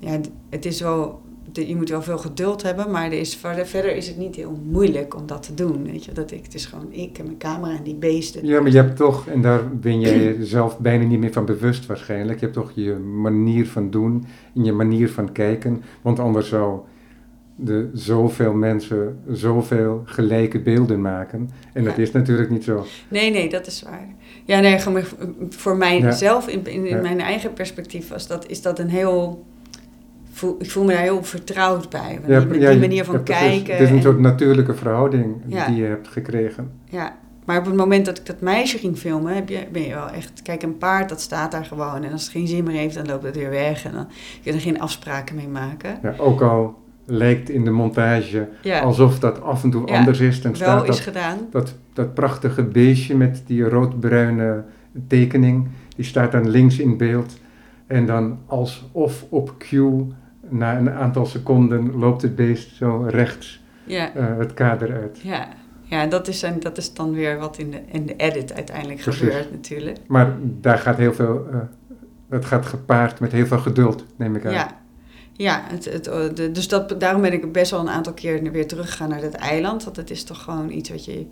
ja, 0.00 0.20
het 0.48 0.64
is 0.64 0.80
wel, 0.80 1.20
je 1.52 1.76
moet 1.76 1.88
wel 1.88 2.02
veel 2.02 2.18
geduld 2.18 2.62
hebben, 2.62 2.90
maar 2.90 3.04
er 3.04 3.12
is, 3.12 3.36
verder, 3.36 3.96
is 3.96 4.08
het 4.08 4.16
niet 4.16 4.36
heel 4.36 4.58
moeilijk 4.64 5.16
om 5.16 5.26
dat 5.26 5.42
te 5.42 5.54
doen. 5.54 5.84
Weet 5.84 6.04
je, 6.04 6.12
dat 6.12 6.30
ik, 6.30 6.44
het 6.44 6.54
is 6.54 6.66
gewoon 6.66 6.92
ik 6.92 7.18
en 7.18 7.24
mijn 7.24 7.38
camera 7.38 7.76
en 7.76 7.82
die 7.82 7.94
beesten. 7.94 8.46
Ja, 8.46 8.60
maar 8.60 8.70
je 8.70 8.76
hebt 8.76 8.96
toch, 8.96 9.26
en 9.26 9.40
daar 9.42 9.76
ben 9.76 10.00
jij 10.00 10.22
jezelf 10.38 10.78
bijna 10.78 11.04
niet 11.04 11.18
meer 11.18 11.32
van 11.32 11.44
bewust 11.44 11.86
waarschijnlijk, 11.86 12.38
je 12.38 12.44
hebt 12.44 12.56
toch 12.56 12.72
je 12.74 12.94
manier 12.94 13.66
van 13.66 13.90
doen 13.90 14.26
en 14.54 14.64
je 14.64 14.72
manier 14.72 15.10
van 15.10 15.32
kijken, 15.32 15.82
want 16.02 16.18
anders 16.18 16.48
zou 16.48 16.80
de 17.60 17.90
zoveel 17.92 18.52
mensen 18.52 19.18
zoveel 19.30 20.02
gelijke 20.04 20.60
beelden 20.60 21.00
maken. 21.00 21.50
En 21.72 21.84
dat 21.84 21.98
is 21.98 22.12
natuurlijk 22.12 22.50
niet 22.50 22.64
zo. 22.64 22.84
Nee, 23.08 23.30
nee, 23.30 23.48
dat 23.48 23.66
is 23.66 23.82
waar. 23.82 24.08
Ja, 24.44 24.60
nee, 24.60 24.78
voor 25.48 25.76
mijzelf, 25.76 26.48
in, 26.48 26.66
in, 26.66 26.86
in 26.86 26.96
Ja. 26.96 27.00
mijn 27.02 27.20
eigen 27.20 27.52
perspectief, 27.52 28.08
was 28.08 28.26
dat, 28.26 28.46
is 28.46 28.62
dat 28.62 28.78
een 28.78 28.88
heel. 28.88 29.46
Voel, 30.38 30.56
ik 30.58 30.70
voel 30.70 30.84
me 30.84 30.92
daar 30.92 31.02
heel 31.02 31.22
vertrouwd 31.24 31.88
bij. 31.90 32.20
Ja, 32.26 32.40
die, 32.40 32.60
ja, 32.60 32.70
die 32.70 32.78
manier 32.80 33.04
van 33.04 33.14
ja, 33.14 33.20
kijken. 33.20 33.72
Het 33.72 33.82
is 33.82 33.88
een 33.90 33.96
en- 33.96 34.02
soort 34.02 34.18
natuurlijke 34.18 34.74
verhouding 34.74 35.34
die 35.44 35.74
je 35.76 35.84
hebt 35.84 36.08
gekregen. 36.08 36.70
Ja, 36.84 37.16
Maar 37.44 37.58
op 37.58 37.64
het 37.64 37.74
moment 37.76 38.06
dat 38.06 38.18
ik 38.18 38.26
dat 38.26 38.40
meisje 38.40 38.78
ging 38.78 38.96
filmen, 38.98 39.34
heb 39.34 39.48
je, 39.48 39.66
ben 39.72 39.82
je 39.82 39.94
wel 39.94 40.08
echt... 40.10 40.42
Kijk, 40.42 40.62
een 40.62 40.78
paard, 40.78 41.08
dat 41.08 41.20
staat 41.20 41.52
daar 41.52 41.64
gewoon. 41.64 42.04
En 42.04 42.12
als 42.12 42.22
het 42.22 42.30
geen 42.30 42.46
zin 42.46 42.64
meer 42.64 42.76
heeft, 42.76 42.94
dan 42.94 43.06
loopt 43.06 43.24
het 43.24 43.36
weer 43.36 43.50
weg. 43.50 43.84
En 43.84 43.92
dan 43.92 44.06
kun 44.06 44.16
je 44.42 44.52
er 44.52 44.60
geen 44.60 44.80
afspraken 44.80 45.36
mee 45.36 45.48
maken. 45.48 45.98
Ja, 46.02 46.14
ook 46.18 46.40
al 46.40 46.78
lijkt 47.06 47.50
in 47.50 47.64
de 47.64 47.70
montage 47.70 48.48
Ja, 48.62 48.80
alsof 48.80 49.18
dat 49.18 49.42
af 49.42 49.62
en 49.62 49.70
toe 49.70 49.86
Ja, 49.86 49.98
anders 49.98 50.20
is. 50.20 50.42
Dan 50.42 50.54
staat 50.56 50.86
dat, 50.86 50.98
gedaan. 51.00 51.38
dat, 51.50 51.74
dat 51.92 52.14
prachtige 52.14 52.62
beestje 52.62 53.16
met 53.16 53.42
die 53.46 53.68
roodbruine 53.68 54.64
tekening, 55.06 55.68
die 55.96 56.04
staat 56.04 56.32
dan 56.32 56.48
links 56.48 56.78
in 56.78 56.96
beeld. 56.96 57.36
En 57.86 58.06
dan 58.06 58.38
alsof 58.46 59.24
op 59.28 59.54
cue, 59.58 60.06
na 60.50 60.78
een 60.78 60.90
aantal 60.90 61.26
seconden, 61.26 61.96
loopt 61.98 62.22
het 62.22 62.36
beest 62.36 62.76
zo 62.76 63.04
rechts 63.08 63.60
Ja, 63.84 64.14
eh, 64.14 64.38
het 64.38 64.54
kader 64.54 64.92
uit. 64.92 65.20
ja. 65.22 65.48
ja 65.82 66.06
dat, 66.06 66.28
is, 66.28 66.40
dan- 66.40 66.60
dat 66.60 66.78
is 66.78 66.94
dan 66.94 67.12
weer 67.12 67.38
wat 67.38 67.58
in 67.58 67.70
de, 67.70 67.80
in 67.92 68.06
de 68.06 68.16
edit 68.16 68.54
uiteindelijk 68.54 69.00
Precies. 69.00 69.20
gebeurt 69.20 69.50
natuurlijk. 69.50 69.98
Maar 70.06 70.36
daar 70.42 70.78
gaat 70.78 70.96
heel 70.96 71.12
veel, 71.14 71.46
eh, 71.50 71.56
dat 72.30 72.44
gaat 72.44 72.66
gepaard 72.66 73.20
met 73.20 73.32
heel 73.32 73.46
veel 73.46 73.58
geduld, 73.58 74.04
neem 74.16 74.36
ik 74.36 74.46
aan. 74.46 74.52
Ja, 74.52 74.76
ja 75.32 75.62
het, 75.64 75.84
het, 75.84 76.06
eh, 76.06 76.20
de- 76.34 76.50
dus 76.52 76.68
dat, 76.68 77.00
daarom 77.00 77.22
ben 77.22 77.32
ik 77.32 77.52
best 77.52 77.70
wel 77.70 77.80
een 77.80 77.88
aantal 77.88 78.12
keer 78.12 78.52
weer 78.52 78.66
teruggegaan 78.66 79.08
naar 79.08 79.20
dat 79.20 79.34
eiland. 79.34 79.84
Want 79.84 79.96
het 79.96 80.10
is 80.10 80.24
toch 80.24 80.42
gewoon 80.42 80.70
iets 80.70 80.90
wat 80.90 81.04
je 81.04 81.26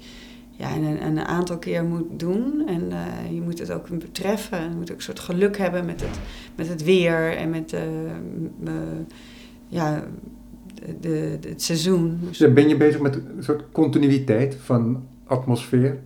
ja, 0.56 0.74
een, 0.76 1.06
een 1.06 1.20
aantal 1.20 1.58
keer 1.58 1.84
moet 1.84 2.04
doen. 2.20 2.62
En 2.66 2.92
eh, 2.92 3.32
je 3.34 3.40
moet 3.40 3.58
het 3.58 3.72
ook 3.72 3.88
betreffen. 3.98 4.62
Je 4.62 4.76
moet 4.76 4.90
ook 4.90 4.96
een 4.96 5.02
soort 5.02 5.20
geluk 5.20 5.58
hebben 5.58 5.84
met 5.84 6.00
het, 6.00 6.18
met 6.54 6.68
het 6.68 6.84
weer 6.84 7.36
en 7.36 7.50
met 7.50 7.72
eh, 7.72 7.82
eh, 8.64 8.72
ja, 9.68 10.04
de, 11.00 11.38
de- 11.40 11.48
het 11.48 11.62
seizoen. 11.62 12.18
Dus- 12.28 12.38
Dus 12.38 12.52
ben 12.52 12.68
je 12.68 12.76
bezig 12.76 13.00
met 13.00 13.14
een 13.14 13.42
soort 13.42 13.62
continuïteit 13.72 14.56
van 14.64 15.02
atmosfeer? 15.26 15.98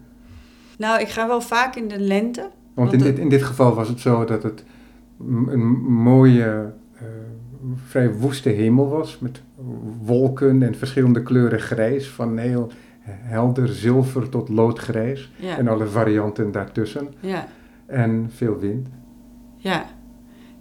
nou, 0.79 1.01
ik 1.01 1.09
ga 1.09 1.27
wel 1.29 1.41
vaak 1.41 1.77
in 1.77 1.89
de 1.89 2.01
lente. 2.01 2.41
Want 2.41 2.91
Want 2.91 2.93
in 2.93 2.99
dit, 2.99 3.19
in 3.19 3.29
dit 3.29 3.43
geval 3.43 3.75
was 3.75 3.89
het 3.89 4.01
zo 4.01 4.25
dat 4.25 4.43
het 4.43 4.65
een 5.39 5.67
mooie, 5.93 6.73
vrij 7.87 8.13
woeste 8.15 8.49
hemel 8.49 8.89
was. 8.89 9.19
Met 9.19 9.43
wolken 10.05 10.63
en 10.63 10.75
verschillende 10.75 11.23
kleuren 11.23 11.61
grijs. 11.61 12.09
Van 12.09 12.39
heel 12.39 12.71
helder 13.05 13.69
zilver 13.69 14.29
tot 14.29 14.49
loodgrijs. 14.49 15.31
Ja, 15.37 15.59
En 15.59 15.69
alle 15.69 15.87
varianten 15.87 16.53
daartussen. 16.53 17.15
ja, 17.21 17.49
En 17.87 18.31
veel 18.35 18.59
wind. 18.59 18.89
ja. 19.57 19.99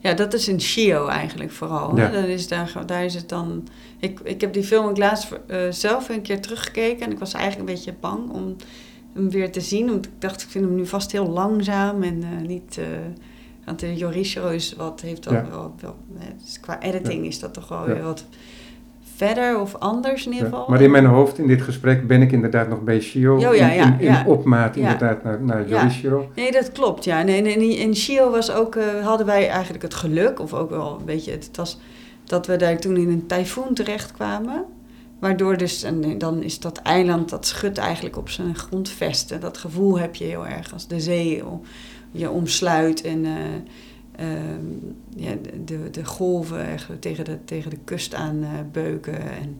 Ja, 0.01 0.13
dat 0.13 0.33
is 0.33 0.47
in 0.47 0.61
Shio 0.61 1.07
eigenlijk 1.07 1.51
vooral. 1.51 1.97
Ja. 1.97 2.09
Dat 2.11 2.25
is 2.25 2.47
daar, 2.47 2.83
daar 2.85 3.05
is 3.05 3.13
het 3.13 3.29
dan... 3.29 3.67
Ik, 3.99 4.19
ik 4.23 4.41
heb 4.41 4.53
die 4.53 4.63
film 4.63 4.85
ook 4.85 4.97
laatst 4.97 5.31
eh, 5.47 5.59
zelf 5.69 6.09
een 6.09 6.21
keer 6.21 6.41
teruggekeken. 6.41 7.05
En 7.05 7.11
ik 7.11 7.19
was 7.19 7.33
eigenlijk 7.33 7.69
een 7.69 7.75
beetje 7.75 7.93
bang 7.99 8.29
om 8.29 8.55
hem 9.13 9.29
weer 9.29 9.51
te 9.51 9.61
zien. 9.61 9.87
Want 9.87 10.05
ik 10.05 10.11
dacht, 10.19 10.41
ik 10.41 10.47
vind 10.49 10.65
hem 10.65 10.75
nu 10.75 10.85
vast 10.85 11.11
heel 11.11 11.27
langzaam 11.29 12.03
en 12.03 12.23
eh, 12.23 12.47
niet... 12.47 12.77
eh, 12.77 12.85
want 13.65 13.81
is 13.83 14.73
wat, 14.75 15.01
heeft 15.01 15.25
Ja. 15.25 15.49
wel, 15.49 15.73
wel 15.79 15.95
dus 16.43 16.59
qua 16.59 16.81
editing 16.81 17.25
is 17.25 17.39
dat 17.39 17.53
toch 17.53 17.67
wel 17.67 17.85
weer 17.85 18.03
wat 18.03 18.25
verder 19.19 19.59
of 19.59 19.75
anders 19.75 20.25
in 20.25 20.31
ieder 20.31 20.47
Ja. 20.47 20.53
geval. 20.53 20.69
Maar 20.69 20.81
in 20.81 20.91
mijn 20.91 21.05
hoofd 21.05 21.37
in 21.37 21.47
dit 21.47 21.61
gesprek 21.61 22.07
ben 22.07 22.21
ik 22.21 22.31
inderdaad 22.31 22.69
nog 22.69 22.81
bij 22.81 23.01
Shio. 23.01 23.35
Oh, 23.35 23.41
ja, 23.41 23.49
in, 23.49 23.75
ja, 23.75 23.85
in, 23.85 23.99
in 23.99 24.05
ja. 24.05 24.23
opmaat 24.27 24.75
inderdaad 24.75 25.23
naar, 25.23 25.41
naar. 25.41 25.67
Yorishiro. 25.69 26.29
Nee, 26.35 26.51
dat 26.51 26.71
klopt. 26.71 27.03
Ja. 27.03 27.23
Nee, 27.23 27.41
nee, 27.41 27.57
nee, 27.57 27.77
in 27.77 27.95
Shio 27.95 28.31
was 28.31 28.51
ook, 28.51 28.75
eh, 28.75 29.05
hadden 29.05 29.25
wij 29.25 29.49
eigenlijk 29.49 29.83
het 29.83 29.93
geluk, 29.93 30.39
of 30.39 30.53
ook 30.53 30.69
wel 30.69 30.97
een 30.99 31.05
beetje, 31.05 31.31
het 31.31 31.49
was 31.55 31.79
dat 32.23 32.47
we 32.47 32.55
daar 32.55 32.77
toen 32.77 32.97
in 32.97 33.09
een 33.09 33.25
tyfoon 33.27 33.73
terechtkwamen. 33.73 34.65
Waardoor 35.19 35.57
dus, 35.57 35.83
en 35.83 36.17
dan 36.17 36.43
is 36.43 36.59
dat 36.59 36.77
eiland, 36.77 37.29
dat 37.29 37.45
schudt 37.45 37.77
eigenlijk 37.77 38.17
op 38.17 38.29
zijn 38.29 38.55
grondvesten. 38.55 39.39
Dat 39.39 39.57
gevoel 39.57 39.99
heb 39.99 40.15
je 40.15 40.25
heel 40.25 40.47
erg 40.47 40.73
als 40.73 40.87
de 40.87 40.99
zee 40.99 41.45
om- 41.45 41.61
je 42.11 42.29
omsluit 42.29 43.01
en 43.01 43.25
eh, 43.25 43.31
ehm, 44.19 44.65
ja, 45.15 45.31
de- 45.65 45.89
de, 45.89 46.05
golven 46.05 46.65
tegen 46.99 47.25
de, 47.25 47.37
tegen 47.45 47.69
de 47.69 47.77
kust 47.83 48.13
aan 48.13 48.43
eh, 48.43 48.49
beuken. 48.71 49.19
En 49.31 49.57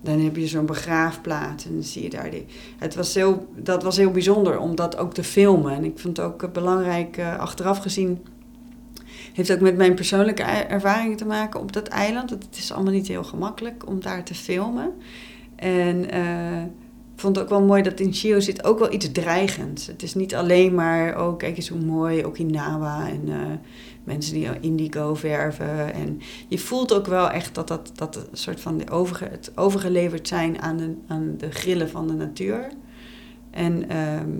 dan 0.00 0.20
heb 0.20 0.36
je 0.36 0.46
zo'n 0.46 0.66
begraafplaats 0.66 1.64
en 1.66 1.72
dan 1.72 1.82
zie 1.82 2.02
je 2.02 2.10
daar 2.10 2.30
die, 2.30 2.44
het 2.78 2.94
was 2.94 3.14
heel, 3.14 3.46
dat 3.56 3.82
was 3.82 3.96
heel 3.96 4.10
bijzonder 4.10 4.58
om 4.58 4.74
dat 4.74 4.96
ook 4.96 5.14
te 5.14 5.24
filmen. 5.24 5.72
En 5.72 5.84
ik 5.84 5.98
vond 5.98 6.16
het 6.16 6.26
ook 6.26 6.42
eh, 6.42 6.50
belangrijk, 6.50 7.16
eh, 7.16 7.38
achteraf 7.38 7.78
gezien, 7.78 8.18
heeft 9.32 9.52
ook 9.52 9.60
met 9.60 9.76
mijn 9.76 9.94
persoonlijke 9.94 10.42
ei- 10.42 10.66
ervaringen 10.68 11.16
te 11.16 11.24
maken 11.26 11.60
op 11.60 11.72
dat 11.72 11.88
eiland. 11.88 12.30
Het 12.30 12.46
is 12.50 12.72
allemaal 12.72 12.92
niet 12.92 13.08
heel 13.08 13.24
gemakkelijk 13.24 13.86
om 13.88 14.00
daar 14.00 14.24
te 14.24 14.34
filmen. 14.34 14.92
En 15.56 16.02
ik 17.14 17.22
vond 17.22 17.36
het 17.36 17.44
ook 17.44 17.50
wel 17.50 17.62
mooi 17.62 17.82
dat 17.82 18.00
in 18.00 18.12
Chio 18.12 18.40
zit 18.40 18.64
ook 18.64 18.78
wel 18.78 18.92
iets 18.92 19.12
dreigends. 19.12 19.86
Het 19.86 20.02
is 20.02 20.14
niet 20.14 20.34
alleen 20.34 20.74
maar, 20.74 21.22
oh 21.26 21.36
kijk 21.36 21.56
eens 21.56 21.68
hoe 21.68 21.80
mooi, 21.80 22.24
Okinawa 22.24 23.08
en 23.08 23.28
mensen 24.06 24.34
die 24.34 24.48
indigo 24.60 25.14
verven. 25.14 25.92
En 25.94 26.20
je 26.48 26.58
voelt 26.58 26.94
ook 26.94 27.06
wel 27.06 27.30
echt 27.30 27.54
dat 27.54 27.68
dat, 27.68 27.92
dat 27.94 28.16
een 28.16 28.36
soort 28.36 28.60
van 28.60 28.78
de 28.78 28.90
overge, 28.90 29.24
het 29.24 29.52
overgeleverd 29.54 30.28
zijn 30.28 30.60
aan 30.62 30.76
de, 30.76 30.94
aan 31.06 31.34
de 31.38 31.50
grillen 31.50 31.88
van 31.88 32.06
de 32.06 32.12
natuur. 32.12 32.68
En 33.50 33.88
ehm, 33.88 34.30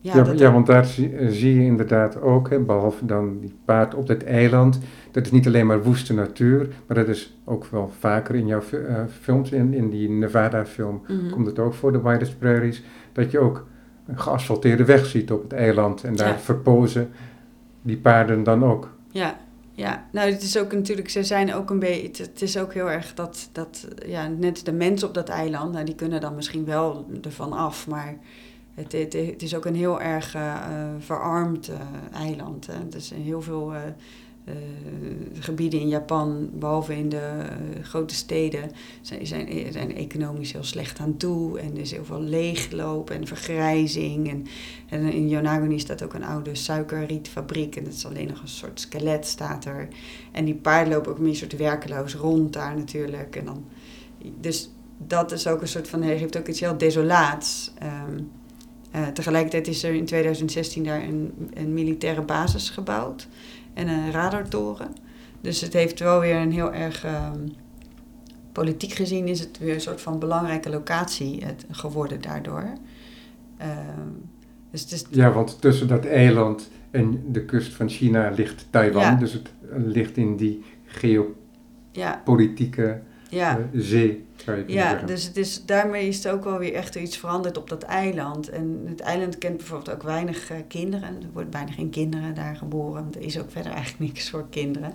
ja, 0.00 0.16
Ja, 0.16 0.22
dat, 0.22 0.38
ja, 0.38 0.52
want 0.52 0.66
daar 0.66 0.84
zie, 0.84 1.16
eh, 1.16 1.28
zie 1.30 1.54
je 1.54 1.64
inderdaad 1.64 2.20
ook, 2.20 2.50
hè, 2.50 2.58
behalve 2.58 3.06
dan 3.06 3.38
die 3.40 3.54
paard 3.64 3.94
op 3.94 4.06
dat 4.06 4.22
eiland, 4.22 4.78
dat 5.10 5.24
is 5.26 5.32
niet 5.32 5.46
alleen 5.46 5.66
maar 5.66 5.82
woeste 5.82 6.14
natuur, 6.14 6.68
maar 6.86 6.96
dat 6.96 7.08
is 7.08 7.38
ook 7.44 7.66
wel 7.66 7.90
vaker 7.98 8.34
in 8.34 8.46
jouw 8.46 8.60
eh, 8.72 8.94
films, 9.20 9.50
in, 9.50 9.74
in 9.74 9.90
die 9.90 10.08
Nevada-film 10.10 11.00
Mhm. 11.08 11.30
komt 11.30 11.46
het 11.46 11.58
ook 11.58 11.74
voor, 11.74 11.92
de 11.92 12.02
Widest 12.02 12.38
Prairies, 12.38 12.82
dat 13.12 13.30
je 13.30 13.38
ook 13.38 13.66
een 14.06 14.18
geasfalteerde 14.20 14.84
weg 14.84 15.06
ziet 15.06 15.32
op 15.32 15.42
het 15.42 15.52
eiland 15.52 16.04
en 16.04 16.16
daar 16.16 16.28
Ja. 16.28 16.38
verpozen 16.38 17.08
die 17.82 17.96
paarden 17.96 18.42
dan 18.42 18.64
ook. 18.64 18.90
Ja, 19.10 19.38
ja. 19.72 20.06
Nou, 20.12 20.30
het 20.30 20.42
is 20.42 20.58
ook 20.58 20.72
natuurlijk, 20.72 21.08
ze 21.10 21.24
zijn 21.24 21.54
ook 21.54 21.70
een 21.70 21.78
beetje, 21.78 22.06
het, 22.06 22.18
het 22.18 22.42
is 22.42 22.58
ook 22.58 22.74
heel 22.74 22.90
erg 22.90 23.14
dat, 23.14 23.48
dat, 23.52 23.88
ja, 24.06 24.28
net 24.28 24.64
de 24.64 24.72
mensen 24.72 25.08
op 25.08 25.14
dat 25.14 25.28
eiland, 25.28 25.72
nou, 25.72 25.84
die 25.84 25.94
kunnen 25.94 26.20
dan 26.20 26.34
misschien 26.34 26.64
wel 26.64 27.06
ervan 27.22 27.52
af, 27.52 27.88
maar 27.88 28.16
het, 28.74 28.92
het, 28.92 29.12
het 29.12 29.42
is 29.42 29.54
ook 29.54 29.64
een 29.64 29.74
heel 29.74 30.00
erg 30.00 30.34
eh, 30.34 30.52
eh, 30.52 30.88
verarmd 30.98 31.68
eh, 31.68 31.80
eiland. 32.20 32.66
Hè. 32.66 32.78
Er 32.92 33.00
zijn 33.00 33.22
heel 33.22 33.42
veel 33.42 33.72
eh, 34.44 34.54
gebieden 35.38 35.80
in 35.80 35.88
Japan, 35.88 36.50
behalve 36.52 36.96
in 36.96 37.08
de 37.08 37.16
eh, 37.16 37.84
grote 37.84 38.14
steden, 38.14 38.70
zijn, 39.00 39.26
zijn, 39.26 39.72
zijn 39.72 39.96
economisch 39.96 40.52
heel 40.52 40.64
slecht 40.64 40.98
aan 40.98 41.16
toe. 41.16 41.58
En 41.58 41.74
er 41.74 41.80
is 41.80 41.90
heel 41.90 42.04
veel 42.04 42.20
leegloop 42.20 43.10
en 43.10 43.26
vergrijzing. 43.26 44.28
En, 44.30 44.46
en 44.88 45.12
in 45.12 45.28
Yonaguni 45.28 45.78
staat 45.78 46.02
ook 46.02 46.14
een 46.14 46.24
oude 46.24 46.54
suikerrietfabriek. 46.54 47.76
En 47.76 47.84
dat 47.84 47.92
is 47.92 48.06
alleen 48.06 48.28
nog 48.28 48.42
een 48.42 48.48
soort 48.48 48.80
skelet 48.80 49.26
staat 49.26 49.64
er. 49.64 49.88
En 50.32 50.44
die 50.44 50.54
paarden 50.54 50.94
lopen 50.94 51.12
ook 51.12 51.18
meer 51.18 51.36
soort 51.36 51.56
werkeloos 51.56 52.14
rond 52.14 52.52
daar 52.52 52.76
natuurlijk. 52.76 53.36
En 53.36 53.44
dan, 53.44 53.64
dus 54.40 54.70
dat 55.06 55.32
is 55.32 55.46
ook 55.46 55.60
een 55.60 55.68
soort 55.68 55.88
van, 55.88 56.02
heeft 56.02 56.38
ook 56.38 56.48
iets 56.48 56.60
heel 56.60 56.78
desolaats. 56.78 57.72
Ehm, 57.78 58.20
eh, 58.90 59.06
tegelijkertijd 59.06 59.68
is 59.68 59.82
er 59.82 59.94
in 59.94 60.04
2016 60.04 60.84
daar 60.84 61.02
een, 61.02 61.32
een 61.54 61.74
militaire 61.74 62.22
basis 62.22 62.70
gebouwd. 62.70 63.28
En 63.80 63.88
een 63.88 64.10
radartoren. 64.10 64.88
Dus 65.40 65.60
het 65.60 65.72
heeft 65.72 66.00
wel 66.00 66.20
weer 66.20 66.36
een 66.36 66.52
heel 66.52 66.72
erg... 66.72 67.04
ehm, 67.04 67.38
politiek 68.52 68.92
gezien 68.92 69.28
is 69.28 69.40
het 69.40 69.58
weer 69.58 69.74
een 69.74 69.80
soort 69.80 70.00
van 70.00 70.18
belangrijke 70.18 70.70
locatie 70.70 71.44
het, 71.44 71.64
geworden 71.70 72.20
daardoor. 72.20 72.72
Ehm, 73.56 74.08
dus 74.70 74.80
het 74.80 74.92
is, 74.92 75.04
Ja, 75.10 75.32
want 75.32 75.60
tussen 75.60 75.88
dat 75.88 76.04
eiland 76.04 76.70
en 76.90 77.22
de 77.32 77.44
kust 77.44 77.72
van 77.72 77.88
China 77.88 78.30
ligt 78.30 78.66
Taiwan, 78.70 79.02
Ja. 79.02 79.14
dus 79.14 79.32
het 79.32 79.52
ligt 79.76 80.16
in 80.16 80.36
die 80.36 80.64
geopolitieke 80.84 83.00
ja, 83.28 83.50
ja. 83.50 83.58
eh, 83.58 83.64
zee, 83.72 84.26
Ja, 84.66 84.94
dus 84.94 85.24
het 85.24 85.36
is, 85.36 85.64
daarmee 85.64 86.08
is 86.08 86.16
het 86.16 86.28
ook 86.32 86.44
wel 86.44 86.58
weer 86.58 86.74
echt 86.74 86.94
iets 86.94 87.16
veranderd 87.16 87.58
op 87.58 87.68
dat 87.68 87.82
eiland. 87.82 88.48
En 88.48 88.82
het 88.86 89.00
eiland 89.00 89.38
kent 89.38 89.56
bijvoorbeeld 89.56 89.90
ook 89.90 90.02
weinig 90.02 90.50
eh, 90.50 90.56
kinderen. 90.68 91.22
Er 91.22 91.28
wordt 91.32 91.50
bijna 91.50 91.72
geen 91.72 91.90
kinderen 91.90 92.34
daar 92.34 92.56
geboren. 92.56 93.08
Er 93.14 93.20
is 93.20 93.38
ook 93.38 93.50
verder 93.50 93.72
eigenlijk 93.72 94.12
niks 94.12 94.30
voor 94.30 94.46
kinderen. 94.50 94.94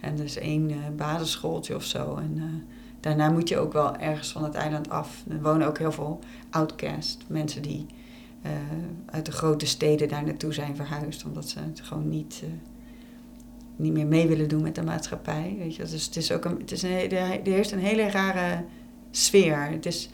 En 0.00 0.18
er 0.18 0.24
is 0.24 0.38
één 0.38 0.70
eh, 0.70 0.76
basisschooltje 0.96 1.74
of 1.74 1.84
zo. 1.84 2.16
En 2.16 2.34
eh, 2.36 2.74
daarna 3.00 3.30
moet 3.30 3.48
je 3.48 3.58
ook 3.58 3.72
wel 3.72 3.96
ergens 3.96 4.32
van 4.32 4.44
het 4.44 4.54
eiland 4.54 4.90
af. 4.90 5.24
Er 5.30 5.42
wonen 5.42 5.66
ook 5.66 5.78
heel 5.78 5.92
veel 5.92 6.18
outcast. 6.50 7.24
Mensen 7.26 7.62
die 7.62 7.86
uit 9.06 9.26
de 9.26 9.32
grote 9.32 9.66
steden 9.66 10.08
daar 10.08 10.24
naartoe 10.24 10.52
zijn 10.52 10.76
verhuisd. 10.76 11.24
Omdat 11.24 11.48
ze 11.48 11.58
het 11.58 11.80
gewoon 11.80 12.08
niet... 12.08 12.42
niet 13.82 13.92
meer 13.92 14.06
mee 14.06 14.28
willen 14.28 14.48
doen 14.48 14.62
met 14.62 14.74
de 14.74 14.82
maatschappij. 14.82 15.56
Weet 15.58 15.76
je? 15.76 15.82
Dus 15.84 16.04
het 16.04 16.16
is 16.16 16.32
ook 16.32 16.44
een, 16.44 16.58
het 16.58 16.72
is 16.72 16.82
een, 16.82 17.10
er 17.10 17.40
heerst 17.42 17.72
een 17.72 17.78
hele 17.78 18.10
rare 18.10 18.64
sfeer. 19.10 19.68
Het 19.70 19.86
is, 19.86 20.10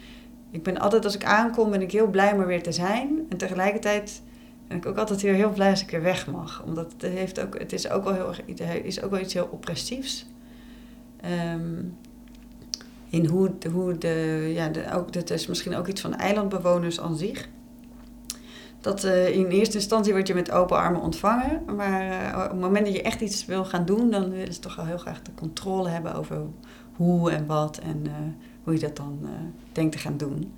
ik 0.50 0.62
ben 0.62 0.78
altijd, 0.78 1.04
als 1.04 1.14
ik 1.14 1.24
aankom, 1.24 1.70
ben 1.70 1.82
ik 1.82 1.92
heel 1.92 2.10
blij 2.10 2.32
om 2.32 2.40
er 2.40 2.46
weer 2.46 2.62
te 2.62 2.72
zijn. 2.72 3.26
En 3.28 3.36
tegelijkertijd 3.36 4.22
ben 4.68 4.76
ik 4.76 4.86
ook 4.86 4.96
altijd 4.96 5.22
weer 5.22 5.34
heel 5.34 5.52
blij 5.52 5.70
als 5.70 5.82
ik 5.82 5.92
er 5.92 6.02
weg 6.02 6.26
mag. 6.26 6.62
Omdat 6.64 6.92
het, 6.92 7.12
heeft 7.12 7.40
ook, 7.40 7.58
het 7.58 7.72
is 7.72 7.90
ook 7.90 8.04
wel 8.04 8.12
heel 8.12 8.34
is 8.82 9.02
ook 9.02 9.10
wel 9.10 9.20
iets 9.20 9.34
heel 9.34 9.48
oppressiefs. 9.52 10.26
Ehm, 11.20 11.84
in 13.10 13.26
hoe, 13.26 13.50
hoe 13.72 13.98
de, 13.98 14.50
ja, 14.54 14.68
de, 14.68 14.92
ook, 14.92 15.12
dat 15.12 15.30
is 15.30 15.46
misschien 15.46 15.76
ook 15.76 15.86
iets 15.86 16.00
van 16.00 16.14
eilandbewoners 16.14 17.00
aan 17.00 17.16
zich. 17.16 17.48
Dat 18.80 19.04
uh, 19.04 19.28
in 19.28 19.46
eerste 19.46 19.76
instantie 19.76 20.12
word 20.12 20.26
je 20.26 20.34
met 20.34 20.50
open 20.50 20.76
armen 20.76 21.00
ontvangen. 21.00 21.62
Maar 21.76 22.32
uh, 22.32 22.44
op 22.44 22.50
het 22.50 22.60
moment 22.60 22.86
dat 22.86 22.94
je 22.94 23.02
echt 23.02 23.20
iets 23.20 23.44
wil 23.44 23.64
gaan 23.64 23.84
doen, 23.84 24.10
dan 24.10 24.30
willen 24.30 24.52
ze 24.52 24.60
toch 24.60 24.76
wel 24.76 24.84
heel 24.84 24.98
graag 24.98 25.22
de 25.22 25.34
controle 25.34 25.88
hebben 25.88 26.14
over 26.14 26.36
hoe 26.96 27.30
en 27.30 27.46
wat 27.46 27.78
en 27.78 28.02
uh, 28.06 28.12
hoe 28.62 28.74
je 28.74 28.80
dat 28.80 28.96
dan 28.96 29.28
denkt 29.72 29.92
te 29.92 29.98
gaan 29.98 30.16
doen. 30.16 30.52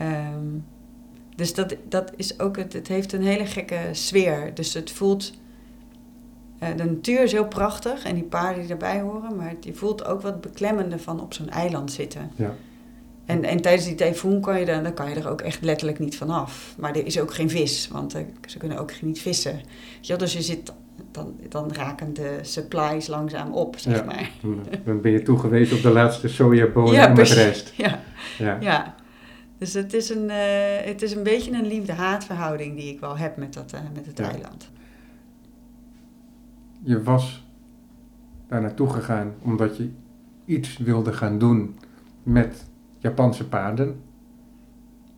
Um, 0.00 0.64
dus 1.36 1.54
dat, 1.54 1.76
dat 1.88 2.12
is 2.16 2.40
ook 2.40 2.56
het, 2.56 2.72
het 2.72 2.88
heeft 2.88 3.12
een 3.12 3.22
hele 3.22 3.46
gekke 3.46 3.78
sfeer. 3.92 4.54
Dus 4.54 4.74
het 4.74 4.90
voelt. 4.90 5.32
de 6.58 6.84
natuur 6.84 7.22
is 7.22 7.32
heel 7.32 7.48
prachtig 7.48 8.04
en 8.04 8.14
die 8.14 8.24
paarden 8.24 8.62
die 8.62 8.70
erbij 8.70 9.00
horen, 9.00 9.36
maar 9.36 9.54
je 9.60 9.74
voelt 9.74 10.04
ook 10.04 10.22
wat 10.22 10.40
beklemmende 10.40 10.98
van 10.98 11.20
op 11.20 11.34
zo'n 11.34 11.50
eiland 11.50 11.92
zitten. 11.92 12.30
Ja. 12.36 12.54
En, 13.26 13.44
en 13.44 13.60
tijdens 13.60 13.84
die 13.84 13.94
tyfoon 13.94 14.40
kan 14.40 14.58
je, 14.58 14.66
dan, 14.66 14.82
dan 14.82 14.94
kan 14.94 15.08
je 15.08 15.14
er 15.14 15.28
ook 15.28 15.40
echt 15.40 15.62
letterlijk 15.62 15.98
niet 15.98 16.16
vanaf. 16.16 16.74
Maar 16.78 16.96
er 16.96 17.06
is 17.06 17.20
ook 17.20 17.34
geen 17.34 17.50
vis, 17.50 17.88
want 17.88 18.12
ze 18.46 18.58
kunnen 18.58 18.78
ook 18.78 19.02
niet 19.02 19.20
vissen. 19.20 19.60
Ja, 20.00 20.16
dus 20.16 20.32
je 20.32 20.42
zit, 20.42 20.72
dan, 21.10 21.34
dan 21.48 21.72
raken 21.72 22.14
de 22.14 22.38
supplies 22.42 23.06
langzaam 23.06 23.52
op, 23.52 23.78
zeg 23.78 23.96
ja, 23.96 24.04
maar. 24.04 24.30
Dan 24.84 25.00
ben 25.00 25.12
je 25.12 25.22
toegewezen 25.22 25.76
op 25.76 25.82
de 25.82 25.90
laatste 25.90 26.28
sojabonen 26.28 26.92
ja, 26.92 27.08
en 27.08 27.14
de 27.14 27.22
rest. 27.22 27.72
Ja, 27.76 28.00
ja. 28.38 28.58
ja. 28.60 28.94
Dus 29.58 29.74
het 29.74 29.92
is, 29.92 30.10
een, 30.10 30.24
uh, 30.24 30.36
het 30.84 31.02
is 31.02 31.14
een 31.14 31.22
beetje 31.22 31.52
een 31.52 31.66
liefde-haatverhouding 31.66 32.76
die 32.76 32.92
ik 32.92 33.00
wel 33.00 33.16
heb 33.16 33.36
met, 33.36 33.54
dat, 33.54 33.72
uh, 33.74 33.80
met 33.94 34.06
het 34.06 34.20
eiland. 34.20 34.70
Je 36.82 37.02
was 37.02 37.46
daar 38.48 38.60
naartoe 38.60 38.90
gegaan 38.90 39.34
omdat 39.42 39.76
je 39.76 39.90
iets 40.44 40.76
wilde 40.76 41.12
gaan 41.12 41.38
doen 41.38 41.78
met 42.22 42.70
Japanse 43.02 43.48
paarden. 43.48 44.00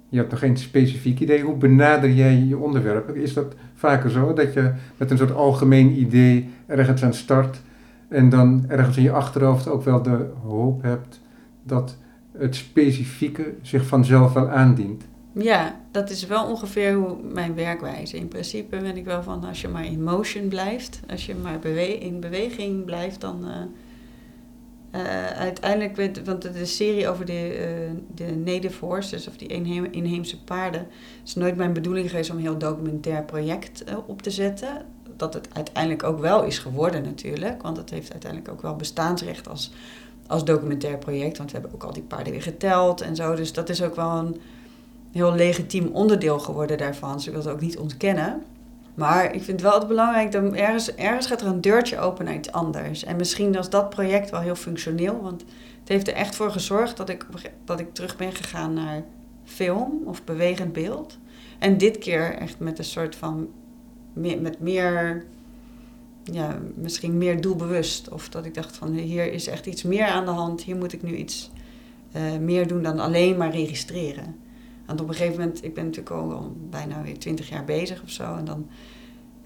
Je 0.09 0.17
hebt 0.17 0.31
nog 0.31 0.41
geen 0.41 0.57
specifiek 0.57 1.21
idee. 1.21 1.43
Hoe 1.43 1.57
benader 1.57 2.11
jij 2.11 2.35
je 2.35 2.59
onderwerp? 2.59 3.17
Is 3.17 3.35
dat 3.35 3.55
vaker 3.75 4.11
zo 4.11 4.33
dat 4.33 4.53
je 4.53 4.73
met 4.97 5.11
een 5.11 5.19
soort 5.19 5.35
algemeen 5.35 5.99
idee 5.99 6.51
ergens 6.67 7.05
aan 7.05 7.15
start 7.15 7.61
en 8.09 8.29
dan 8.29 8.65
ergens 8.69 8.97
in 8.97 9.03
je 9.03 9.11
achterhoofd 9.11 9.69
ook 9.69 9.83
wel 9.83 10.03
de 10.03 10.31
hoop 10.43 10.83
hebt 10.83 11.21
dat 11.63 11.97
het 12.33 12.55
specifieke 12.55 13.55
zich 13.63 13.87
vanzelf 13.87 14.33
wel 14.33 14.49
aandient? 14.49 15.05
Ja, 15.33 15.81
dat 15.91 16.11
is 16.11 16.27
wel 16.27 16.47
ongeveer 16.47 16.95
hoe 16.95 17.17
mijn 17.33 17.55
werkwijze. 17.55 18.17
In 18.17 18.29
principe 18.29 18.77
ben 18.77 18.97
ik 18.97 19.05
wel 19.05 19.23
van 19.23 19.45
als 19.45 19.61
je 19.61 19.69
maar 19.69 19.87
in 19.87 20.03
motion 20.03 20.49
blijft, 20.49 21.01
als 21.11 21.27
je 21.27 21.35
maar 21.43 21.67
in 22.01 22.21
beweging 22.21 22.85
blijft, 22.85 23.21
dan. 23.21 23.45
Uh, 23.45 23.51
uh, 24.95 25.27
uiteindelijk, 25.27 26.25
want 26.25 26.43
de 26.43 26.67
serie 26.67 27.09
over 27.09 27.25
de, 27.25 27.59
uh, 27.59 28.01
de 28.15 28.37
native 28.37 28.85
horses 28.85 29.29
of 29.29 29.37
die 29.37 29.49
inheemse 29.91 30.43
paarden, 30.45 30.87
is 31.25 31.35
nooit 31.35 31.57
mijn 31.57 31.73
bedoeling 31.73 32.11
geweest 32.11 32.31
om 32.31 32.37
een 32.37 32.43
heel 32.43 32.59
documentair 32.59 33.25
project 33.25 33.85
uh, 33.89 33.97
op 34.07 34.23
te 34.23 34.31
zetten. 34.31 34.69
Dat 35.17 35.35
het 35.35 35.49
uiteindelijk 35.53 36.03
ook 36.03 36.21
wel 36.21 36.45
is 36.45 36.59
geworden 36.59 37.03
natuurlijk, 37.03 37.63
want 37.63 37.77
het 37.77 37.91
heeft 37.91 38.13
uiteindelijk 38.13 38.53
ook 38.53 38.63
wel 38.63 38.77
bestaansrecht 38.77 39.49
als, 39.49 39.73
als 40.27 40.45
documentair 40.45 40.99
project, 40.99 41.39
want 41.39 41.51
we 41.51 41.59
hebben 41.59 41.75
ook 41.75 41.85
al 41.85 41.93
die 41.93 42.03
paarden 42.03 42.33
weer 42.33 42.43
geteld 42.43 43.01
en 43.01 43.17
zo. 43.17 43.35
Dus 43.35 43.53
dat 43.53 43.69
is 43.69 43.83
ook 43.83 43.97
wel 43.97 44.11
een 44.11 44.41
heel 45.13 45.35
legitiem 45.35 45.87
onderdeel 45.93 46.39
geworden 46.39 46.79
daarvan, 46.79 47.13
dus 47.13 47.27
ik 47.27 47.33
wil 47.33 47.43
het 47.43 47.53
ook 47.53 47.61
niet 47.61 47.79
ontkennen. 47.79 48.43
Maar 48.95 49.35
ik 49.35 49.43
vind 49.43 49.61
wel 49.61 49.79
het 49.79 49.89
belangrijk 49.89 50.33
dat 50.33 50.53
ergens, 50.53 50.95
ergens 50.95 51.27
gaat 51.27 51.41
er 51.41 51.47
een 51.47 51.61
deurtje 51.61 51.99
open 51.99 52.25
naar 52.25 52.35
iets 52.35 52.53
anders. 52.53 53.05
En 53.05 53.17
misschien 53.17 53.53
was 53.53 53.71
dat 53.71 53.91
project 53.91 54.31
wel 54.31 54.41
heel 54.41 54.55
functioneel, 54.55 55.21
want 55.21 55.45
het 55.81 55.89
heeft 55.89 56.09
er 56.09 56.15
echt 56.15 56.35
voor 56.35 56.51
gezorgd 56.51 56.97
dat 56.97 57.09
ik, 57.09 57.27
dat 57.65 57.81
ik 57.81 57.95
terug 57.95 58.17
ben 58.17 58.33
gegaan 58.33 58.73
naar 58.73 59.03
film 59.45 60.03
of 60.05 60.25
bewegend 60.25 60.73
beeld. 60.73 61.19
En 61.59 61.79
dit 61.79 61.99
keer 61.99 62.35
echt 62.35 62.59
met 62.59 62.79
een 62.79 62.85
soort 62.85 63.17
van, 63.17 63.49
met 64.13 64.61
meer, 64.61 65.25
ja, 66.25 66.59
misschien 66.75 67.19
meer 67.19 67.41
doelbewust. 67.41 68.09
Of 68.09 68.29
dat 68.29 68.45
ik 68.45 68.55
dacht 68.55 68.77
van 68.77 68.93
hier 68.93 69.33
is 69.33 69.47
echt 69.47 69.67
iets 69.67 69.83
meer 69.83 70.07
aan 70.07 70.25
de 70.25 70.31
hand, 70.31 70.63
hier 70.63 70.77
moet 70.77 70.93
ik 70.93 71.03
nu 71.03 71.17
iets 71.17 71.51
uh, 72.17 72.23
meer 72.41 72.67
doen 72.67 72.83
dan 72.83 72.99
alleen 72.99 73.37
maar 73.37 73.51
registreren. 73.51 74.37
Want 74.87 75.01
op 75.01 75.09
een 75.09 75.15
gegeven 75.15 75.39
moment, 75.39 75.65
ik 75.65 75.75
ben 75.75 75.85
natuurlijk 75.85 76.15
al 76.15 76.57
bijna 76.71 77.03
weer 77.03 77.19
twintig 77.19 77.49
jaar 77.49 77.65
bezig 77.65 78.03
of 78.03 78.11
zo. 78.11 78.37
En 78.37 78.45
dan 78.45 78.67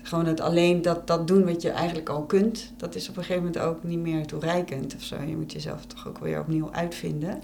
gewoon 0.03 0.27
het 0.27 0.40
alleen 0.40 0.83
dat, 0.83 1.07
dat 1.07 1.27
doen 1.27 1.44
wat 1.44 1.62
je 1.62 1.70
eigenlijk 1.70 2.09
al 2.09 2.24
kunt, 2.24 2.72
dat 2.77 2.94
is 2.94 3.09
op 3.09 3.16
een 3.16 3.22
gegeven 3.22 3.44
moment 3.44 3.62
ook 3.62 3.83
niet 3.85 3.98
meer 3.98 4.27
toereikend 4.27 4.94
of 4.94 5.03
zo. 5.03 5.22
Je 5.22 5.37
moet 5.37 5.53
jezelf 5.53 5.87
toch 5.87 6.09
ook 6.09 6.18
weer 6.18 6.40
opnieuw 6.40 6.72
uitvinden. 6.72 7.40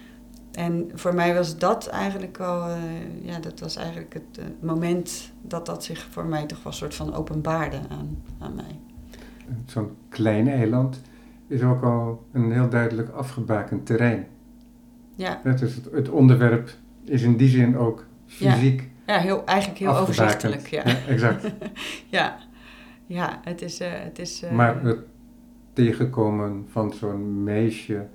En 0.52 0.90
voor 0.94 1.14
mij 1.14 1.34
was 1.34 1.58
dat 1.58 1.86
eigenlijk 1.86 2.38
wel, 2.38 2.68
uh, 2.68 2.76
ja, 3.22 3.38
dat 3.38 3.60
was 3.60 3.76
eigenlijk 3.76 4.14
het, 4.14 4.62
moment 4.62 5.32
dat 5.42 5.66
dat 5.66 5.84
zich 5.84 6.06
voor 6.10 6.24
mij 6.24 6.46
toch 6.46 6.62
wel 6.62 6.72
een 6.72 6.78
soort 6.78 6.94
van 6.94 7.14
openbaarde 7.14 7.80
aan, 7.88 8.22
aan 8.38 8.54
mij. 8.54 8.78
Zo'n 9.66 9.96
klein 10.08 10.48
eiland 10.48 11.00
is 11.46 11.62
ook 11.62 11.82
al 11.82 12.26
een 12.32 12.52
heel 12.52 12.68
duidelijk 12.68 13.08
afgebakend 13.08 13.86
terrein. 13.86 14.26
Ja. 15.14 15.40
Het, 15.42 15.60
is 15.60 15.74
het, 15.74 15.88
het 15.92 16.08
onderwerp 16.08 16.70
is 17.04 17.22
in 17.22 17.36
die 17.36 17.48
zin 17.48 17.76
ook 17.76 18.06
fysiek. 18.26 18.90
Ja, 19.06 19.14
ja 19.14 19.20
heel, 19.20 19.44
eigenlijk 19.44 19.78
heel 19.78 19.96
overzichtelijk. 19.96 20.66
Ja, 20.66 20.82
ja 20.86 20.96
exact. 21.08 21.46
ja. 22.16 22.38
ja, 23.06 23.40
het 23.42 23.62
is. 23.62 23.80
Uh, 23.80 23.88
het 23.90 24.18
is 24.18 24.42
uh, 24.42 24.50
maar 24.50 24.82
het 24.82 24.98
tegenkomen 25.72 26.66
van 26.70 26.92
zo'n 26.92 27.42
meisje 27.42 28.06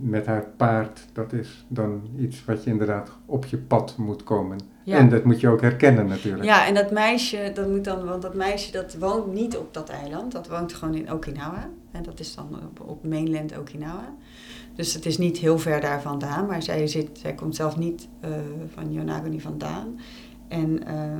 met 0.00 0.26
haar 0.26 0.46
paard, 0.56 1.06
dat 1.12 1.32
is 1.32 1.64
dan 1.68 2.02
iets 2.18 2.44
wat 2.44 2.64
je 2.64 2.70
inderdaad 2.70 3.10
op 3.26 3.44
je 3.44 3.56
pad 3.58 3.96
moet 3.96 4.24
komen. 4.24 4.58
Ja. 4.84 4.96
En 4.96 5.08
dat 5.08 5.24
moet 5.24 5.40
je 5.40 5.48
ook 5.48 5.60
herkennen 5.60 6.06
natuurlijk. 6.06 6.44
Ja, 6.44 6.66
en 6.66 6.74
dat 6.74 6.90
meisje, 6.90 7.50
dat 7.54 7.68
moet 7.68 7.84
dan, 7.84 8.04
want 8.04 8.22
dat 8.22 8.34
meisje 8.34 8.72
dat 8.72 8.94
woont 8.94 9.34
niet 9.34 9.56
op 9.56 9.74
dat 9.74 9.88
eiland, 9.88 10.32
dat 10.32 10.48
woont 10.48 10.72
gewoon 10.72 10.94
in 10.94 11.12
Okinawa. 11.12 11.70
En 11.90 12.02
dat 12.02 12.20
is 12.20 12.34
dan 12.34 12.48
op, 12.64 12.88
op 12.88 13.06
mainland 13.06 13.58
Okinawa. 13.58 14.14
Dus 14.76 14.94
het 14.94 15.06
is 15.06 15.18
niet 15.18 15.38
heel 15.38 15.58
ver 15.58 15.80
daar 15.80 16.02
vandaan, 16.02 16.46
maar 16.46 16.62
zij, 16.62 16.86
zit, 16.86 17.18
zij 17.18 17.34
komt 17.34 17.56
zelf 17.56 17.76
niet 17.76 18.08
uh, 18.24 18.30
van 18.74 18.92
Yonaguni 18.92 19.40
vandaan. 19.40 20.00
En 20.48 20.82
uh, 20.88 21.12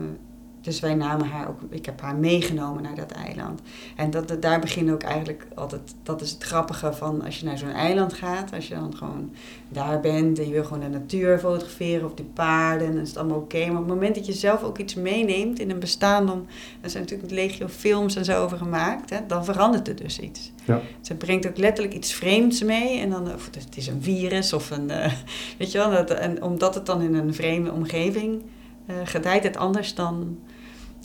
dus 0.66 0.81
wij 0.81 0.94
namen 0.94 1.29
haar 1.29 1.48
ook, 1.48 1.61
ik 1.70 1.87
heb 1.87 2.00
haar 2.00 2.16
meegenomen 2.16 2.83
naar 2.83 2.94
dat 2.94 3.11
eiland. 3.11 3.61
En 3.96 4.11
dat, 4.11 4.42
daar 4.42 4.61
begint 4.61 4.90
ook 4.90 5.02
eigenlijk 5.02 5.46
altijd, 5.55 5.94
dat 6.02 6.20
is 6.20 6.31
het 6.31 6.42
grappige 6.42 6.92
van 6.92 7.24
als 7.24 7.38
je 7.38 7.46
naar 7.46 7.59
zo'n 7.59 7.70
eiland 7.72 8.12
gaat, 8.12 8.52
als 8.52 8.68
je 8.68 8.74
dan 8.74 8.96
gewoon 8.96 9.31
daar 9.68 10.00
bent 10.00 10.38
en 10.38 10.46
je 10.46 10.52
wil 10.52 10.64
gewoon 10.64 10.81
de 10.81 10.88
natuur 10.88 11.38
fotograferen 11.38 12.07
of 12.07 12.14
die 12.14 12.31
paarden, 12.35 12.92
dan 12.92 13.02
is 13.02 13.09
het 13.09 13.18
allemaal 13.18 13.38
oké. 13.38 13.59
Maar 13.59 13.70
op 13.70 13.88
het 13.88 13.94
moment 13.94 14.14
dat 14.14 14.26
je 14.26 14.33
zelf 14.33 14.62
ook 14.62 14.79
iets 14.79 14.94
meeneemt 14.94 15.59
in 15.59 15.70
een 15.70 15.79
bestaan, 15.79 16.26
dan, 16.26 16.46
er 16.81 16.90
zijn 16.90 17.02
natuurlijk 17.02 17.31
legio 17.31 17.68
films 17.68 18.16
en 18.16 18.24
zo 18.24 18.42
over 18.42 18.59
gemaakt, 18.59 19.11
hè, 19.11 19.18
dan 19.26 19.44
verandert 19.44 19.88
er 19.88 19.96
dus 19.96 20.18
iets. 20.18 20.52
Ja. 20.64 20.81
Ze 21.00 21.14
brengt 21.14 21.48
ook 21.48 21.57
letterlijk 21.57 21.96
iets 21.96 22.12
vreemds 22.12 22.62
mee 22.62 23.00
en 23.00 23.11
dan, 23.11 23.35
of 23.35 23.48
het 23.55 23.76
is 23.76 23.87
een 23.87 24.02
virus 24.02 24.52
of 24.52 24.70
een, 24.70 24.90
uh, 24.90 25.12
weet 25.59 25.72
je 25.72 25.79
wel, 25.79 25.90
dat, 25.90 26.11
en 26.11 26.42
omdat 26.42 26.74
het 26.74 26.87
dan 26.87 27.02
in 27.02 27.14
een 27.14 27.35
vreemde 27.35 27.72
omgeving 27.72 28.42
uh, 28.87 28.96
gedijt 29.05 29.42
het 29.42 29.57
anders 29.57 29.94
dan 29.94 30.38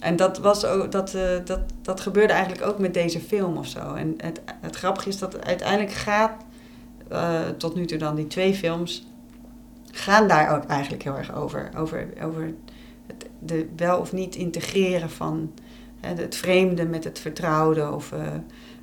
en 0.01 0.15
dat, 0.15 0.37
was 0.37 0.65
ook, 0.65 0.91
dat, 0.91 1.13
uh, 1.13 1.21
dat, 1.45 1.59
dat 1.81 1.99
gebeurde 1.99 2.33
eigenlijk 2.33 2.65
ook 2.65 2.79
met 2.79 2.93
deze 2.93 3.19
film 3.19 3.57
of 3.57 3.67
zo. 3.67 3.93
En 3.93 4.13
het, 4.17 4.41
het 4.61 4.75
grappige 4.75 5.09
is 5.09 5.17
dat 5.17 5.45
uiteindelijk 5.45 5.91
gaat, 5.91 6.43
uh, 7.11 7.39
tot 7.57 7.75
nu 7.75 7.85
toe 7.85 7.97
dan 7.97 8.15
die 8.15 8.27
twee 8.27 8.53
films, 8.53 9.07
gaan 9.91 10.27
daar 10.27 10.55
ook 10.55 10.63
eigenlijk 10.63 11.03
heel 11.03 11.17
erg 11.17 11.35
over. 11.35 11.69
Over, 11.77 12.07
over 12.23 12.53
het 13.07 13.25
de 13.39 13.69
wel 13.75 13.99
of 13.99 14.13
niet 14.13 14.35
integreren 14.35 15.09
van 15.09 15.51
hè, 15.99 16.13
het 16.13 16.35
vreemde 16.35 16.85
met 16.85 17.03
het 17.03 17.19
vertrouwde 17.19 17.91
of 17.91 18.11
uh, 18.11 18.19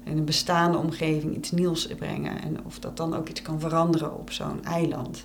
in 0.05 0.19
een 0.19 0.25
bestaande 0.25 0.79
omgeving 0.79 1.37
iets 1.37 1.51
nieuws 1.51 1.87
brengen. 1.87 2.43
En 2.43 2.65
of 2.65 2.79
dat 2.79 2.97
dan 2.97 3.17
ook 3.17 3.29
iets 3.29 3.43
kan 3.43 3.61
veranderen 3.61 4.19
op 4.19 4.31
zo'n 4.31 4.65
eiland. 4.65 5.25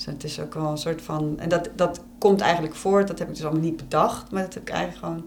Dus 0.00 0.08
het 0.08 0.24
is 0.24 0.40
ook 0.40 0.54
wel 0.54 0.70
een 0.70 0.78
soort 0.78 1.02
van. 1.02 1.38
En 1.38 1.48
dat, 1.48 1.70
dat 1.76 2.04
komt 2.18 2.40
eigenlijk 2.40 2.74
voort, 2.74 3.08
dat 3.08 3.18
heb 3.18 3.28
ik 3.28 3.34
dus 3.34 3.44
allemaal 3.44 3.62
niet 3.62 3.76
bedacht, 3.76 4.32
maar 4.32 4.42
dat 4.42 4.54
heb 4.54 4.62
ik 4.62 4.68
eigenlijk 4.68 4.98
gewoon 5.04 5.24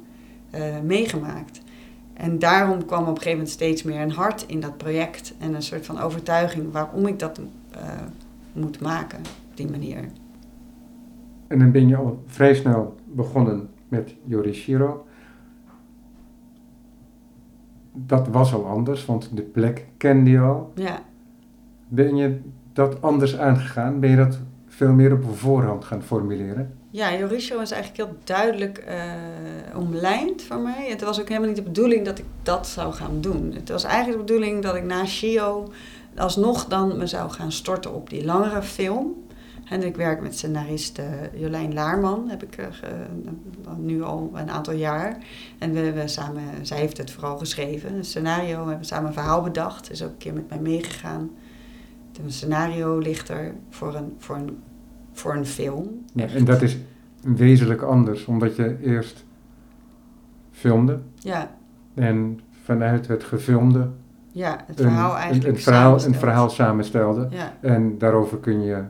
uh, 0.56 0.80
meegemaakt. 0.84 1.62
En 2.14 2.40
daarom 2.40 2.86
kwam 2.86 3.02
op 3.02 3.08
een 3.08 3.14
gegeven 3.14 3.32
moment 3.32 3.50
steeds 3.50 3.84
meer 3.84 4.02
een 4.02 4.12
hart 4.12 4.46
in 4.48 4.60
dat 4.60 4.78
project 4.78 5.34
en 5.40 5.54
een 5.54 5.62
soort 5.62 5.86
van 5.86 6.00
overtuiging 6.00 6.72
waarom 6.72 7.08
ik 7.08 7.20
dat 7.20 7.40
uh, 7.40 7.82
moet 8.54 8.82
maken 8.82 9.18
op 9.20 9.58
die 9.58 9.70
manier. 9.70 10.06
En 11.48 11.60
dan 11.60 11.72
ben 11.72 11.88
je 11.88 11.96
al 11.96 12.24
vrij 12.26 12.54
snel 12.54 12.96
begonnen 13.06 13.70
met 13.88 14.16
Yorishiro. 14.24 15.06
Dat 17.92 18.28
was 18.28 18.54
al 18.54 18.66
anders, 18.66 19.06
want 19.06 19.30
de 19.36 19.42
plek 19.42 19.88
kende 19.98 20.30
je 20.30 20.40
al. 20.40 20.72
Ja. 20.76 21.00
Ben 21.88 22.16
je 22.16 22.40
dat 22.74 23.02
anders 23.02 23.38
aangegaan? 23.38 24.00
Ben 24.00 24.10
je 24.10 24.16
dat 24.16 24.40
veel 24.84 24.94
meer 24.94 25.14
op 25.14 25.38
voorhand 25.38 25.86
gaan 25.86 26.04
formuleren? 26.04 26.74
Ja, 26.90 27.18
Jorisho 27.18 27.58
was 27.58 27.72
eigenlijk 27.72 28.10
heel 28.10 28.18
duidelijk 28.24 28.84
uh, 28.88 29.80
omlijnd 29.80 30.42
voor 30.42 30.60
mij. 30.60 30.88
Het 30.90 31.02
was 31.02 31.20
ook 31.20 31.28
helemaal 31.28 31.48
niet 31.48 31.58
de 31.58 31.64
bedoeling 31.64 32.06
dat 32.06 32.20
ik 32.20 32.26
dat 32.44 32.68
zou 32.68 32.94
gaan 32.94 33.22
doen. 33.22 33.54
Het 33.56 33.70
was 33.70 33.84
eigenlijk 33.84 34.18
de 34.18 34.34
bedoeling 34.34 34.64
dat 34.64 34.76
ik 34.76 34.84
na 34.84 35.06
Shio 35.06 35.72
alsnog 36.16 36.66
dan 36.66 36.98
me 36.98 37.08
zou 37.08 37.32
gaan 37.32 37.52
storten 37.52 37.94
op 37.94 38.10
die 38.10 38.26
langere 38.26 38.62
film. 38.62 39.14
En 39.70 39.84
ik 39.84 39.96
werk 39.96 40.22
met 40.22 40.38
scenariste 40.38 41.04
Jolijn 41.34 41.74
Laarman, 41.74 42.30
heb 42.30 42.44
ik 42.44 42.58
uh, 42.58 42.66
nu 43.78 44.04
al 44.04 44.32
een 44.34 44.50
aantal 44.50 44.74
jaar. 44.74 45.18
En 45.60 45.74
we, 45.74 45.92
we 45.92 46.08
samen, 46.08 46.44
zij 46.62 46.78
heeft 46.78 46.98
het 46.98 47.12
vooral 47.12 47.38
geschreven, 47.38 47.94
een 47.94 48.06
scenario. 48.06 48.64
We 48.64 48.70
hebben 48.70 48.88
samen 48.88 49.08
een 49.08 49.14
verhaal 49.14 49.42
bedacht, 49.42 49.92
is 49.92 50.04
ook 50.04 50.10
een 50.10 50.18
keer 50.18 50.34
met 50.34 50.50
mij 50.50 50.60
meegegaan. 50.60 51.32
Een 52.24 52.32
scenario 52.32 52.98
ligt 52.98 53.30
er 53.30 53.54
voor 53.70 53.96
een, 53.96 54.16
voor 54.18 54.36
een, 54.36 54.64
voor 55.14 55.36
een 55.36 55.46
film. 55.46 56.06
Ja, 56.14 56.26
en 56.28 56.46
dat 56.46 56.62
is 56.62 56.78
wezenlijk 57.22 57.82
anders, 57.82 58.26
omdat 58.26 58.56
je 58.56 58.78
eerst 58.82 59.26
filmde. 60.52 61.00
Ja. 61.16 61.56
En 61.94 62.40
vanuit 62.64 63.08
het 63.08 63.24
gefilmde 63.24 63.90
ja, 64.34 64.64
het 64.68 64.82
verhaal 64.82 65.12
een, 65.12 65.18
eigenlijk 65.18 65.48
een, 65.48 65.56
een 65.56 65.62
verhaal, 65.62 66.06
een 66.06 66.16
verhaal 66.16 66.50
samenstelde. 66.50 67.28
Ja. 67.30 67.54
En 67.62 67.98
daarover 67.98 68.38
kun 68.38 68.62
je 68.62 68.84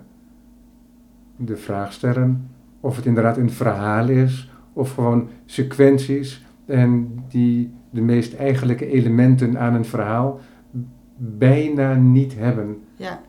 de 1.36 1.58
vraag 1.58 1.94
stellen 1.94 2.50
of 2.80 2.96
het 2.96 3.06
inderdaad 3.06 3.38
een 3.38 3.52
verhaal 3.52 4.10
is 4.10 4.52
of 4.74 4.94
gewoon 4.94 5.30
sequenties 5.46 6.46
en 6.66 7.24
die 7.28 7.74
de 7.90 8.02
meest 8.02 8.36
eigenlijke 8.36 8.88
elementen 8.88 9.60
aan 9.60 9.74
een 9.74 9.86
verhaal 9.86 10.40
bijna 11.18 11.94
niet 11.94 12.36
hebben. 12.38 12.82
Ja, 12.96 13.22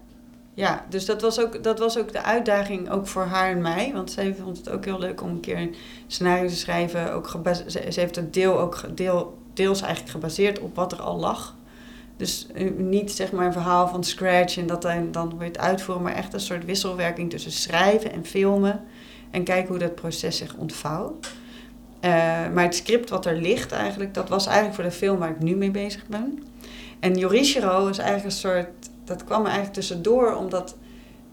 ja 0.55 0.85
dus 0.89 1.05
dat 1.05 1.23
was, 1.23 1.41
ook, 1.41 1.65
dat 1.65 1.79
was 1.79 1.99
ook 1.99 2.13
de 2.13 2.23
uitdaging 2.23 2.91
ook 2.91 3.07
voor 3.07 3.25
haar 3.25 3.51
en 3.51 3.63
mij. 3.63 3.91
Want 3.95 4.11
zij 4.11 4.35
vond 4.35 4.57
het 4.57 4.71
ook 4.71 4.85
heel 4.85 4.99
leuk 4.99 5.23
om 5.23 5.29
een 5.29 5.41
keer 5.41 5.57
een 5.57 5.75
scenario 6.07 6.49
te 6.49 6.57
schrijven. 6.57 7.13
Ook 7.13 7.41
ze, 7.67 7.81
heeft 7.95 8.17
het 8.17 8.35
deel 8.35 8.59
ook 8.59 8.97
deel, 8.97 9.39
deels 9.53 9.81
eigenlijk 9.81 10.13
gebaseerd 10.13 10.59
op 10.59 10.77
wat 10.77 10.93
er 10.93 11.03
al 11.03 11.19
lag. 11.19 11.55
Dus 12.17 12.47
eh, 12.55 12.71
niet 12.77 13.13
zeg 13.13 13.33
maar 13.33 13.47
een 13.47 13.53
verhaal 13.53 13.89
van 13.89 14.05
scratch 14.05 14.57
en 14.57 14.67
dat 14.67 14.83
dan, 14.83 15.13
dan 15.13 15.35
je 15.39 15.45
het 15.45 15.59
uitvoeren, 15.59 16.05
maar 16.05 16.15
echt 16.15 16.33
een 16.33 16.41
soort 16.41 16.65
wisselwerking 16.65 17.31
tussen 17.31 17.53
schrijven 17.53 18.13
en 18.13 18.27
filmen. 18.27 18.81
En 19.31 19.45
kijken 19.45 19.69
hoe 19.69 19.79
dat 19.79 19.95
proces 19.95 20.37
zich 20.37 20.55
ontvouwt. 20.55 21.33
Uh, 22.05 22.11
maar 22.53 22.65
het 22.65 22.75
script 22.75 23.11
wat 23.11 23.27
er 23.27 23.37
ligt 23.37 23.73
eigenlijk, 23.73 24.15
dat 24.15 24.29
was 24.29 24.47
eigenlijk 24.47 24.75
voor 24.75 24.85
de 24.85 24.91
film 24.91 25.19
waar 25.19 25.31
ik 25.31 25.41
nu 25.41 25.57
mee 25.57 25.71
bezig 25.71 26.07
ben. 26.07 26.43
En 27.01 27.19
Yorishiro 27.19 27.87
is 27.87 27.99
eigenlijk 27.99 28.27
een 28.27 28.41
soort, 28.41 28.91
dat 29.05 29.25
kwam 29.25 29.41
er 29.41 29.47
eigenlijk 29.47 29.75
tussendoor, 29.75 30.35
omdat 30.35 30.77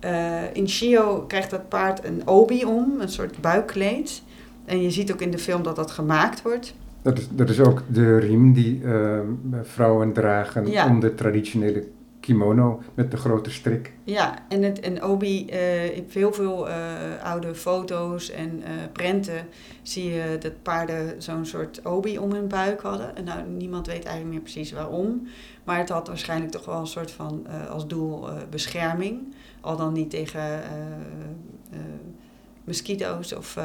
uh, 0.06 0.54
in 0.54 0.70
Shio 0.70 1.24
krijgt 1.28 1.50
dat 1.50 1.70
paard 1.70 2.06
een 2.06 2.28
obi 2.28 2.66
om, 2.66 2.96
een 3.00 3.10
soort 3.10 3.42
buikkleed. 3.42 4.24
En 4.66 4.82
je 4.82 4.92
ziet 4.92 5.12
ook 5.12 5.22
in 5.22 5.32
de 5.32 5.38
film 5.38 5.64
dat 5.64 5.76
dat 5.76 5.92
gemaakt 5.92 6.42
wordt. 6.42 6.76
Dat 7.02 7.18
is, 7.18 7.28
dat 7.32 7.50
is 7.50 7.60
ook 7.60 7.84
de 7.88 8.18
riem 8.18 8.54
die 8.54 8.82
uh, 8.82 9.20
vrouwen 9.62 10.14
dragen 10.14 10.72
ja. 10.72 10.88
om 10.88 11.00
de 11.00 11.16
traditionele 11.16 11.88
kimono 12.22 12.82
met 12.94 13.12
de 13.12 13.18
grote 13.18 13.52
strik. 13.52 13.94
Ja, 14.04 14.46
en, 14.50 14.64
het, 14.64 14.80
en 14.80 15.04
obi, 15.04 15.46
uh, 15.50 15.98
in 15.98 16.06
heel 16.10 16.34
veel 16.34 16.68
uh, 16.68 16.76
oude 17.24 17.56
foto's 17.56 18.30
en 18.30 18.60
uh, 18.60 18.68
prenten 18.92 19.48
zie 19.82 20.10
je 20.10 20.38
dat 20.40 20.62
paarden 20.62 21.22
zo'n 21.22 21.46
soort 21.46 21.82
obi 21.86 22.20
om 22.20 22.32
hun 22.32 22.48
buik 22.48 22.82
hadden. 22.82 23.16
En 23.16 23.24
nou, 23.24 23.48
niemand 23.48 23.88
weet 23.88 24.06
eigenlijk 24.06 24.34
meer 24.34 24.42
precies 24.42 24.72
waarom. 24.72 25.28
Maar 25.64 25.78
het 25.78 25.90
had 25.90 26.08
waarschijnlijk 26.08 26.52
toch 26.52 26.66
wel 26.66 26.80
een 26.80 26.88
soort 26.88 27.12
van 27.12 27.48
als 27.70 27.88
doel 27.88 28.28
bescherming. 28.50 29.34
Al 29.62 29.78
dan 29.78 29.94
niet 29.94 30.10
tegen 30.10 30.62
mosquito's 32.64 33.34
of 33.34 33.58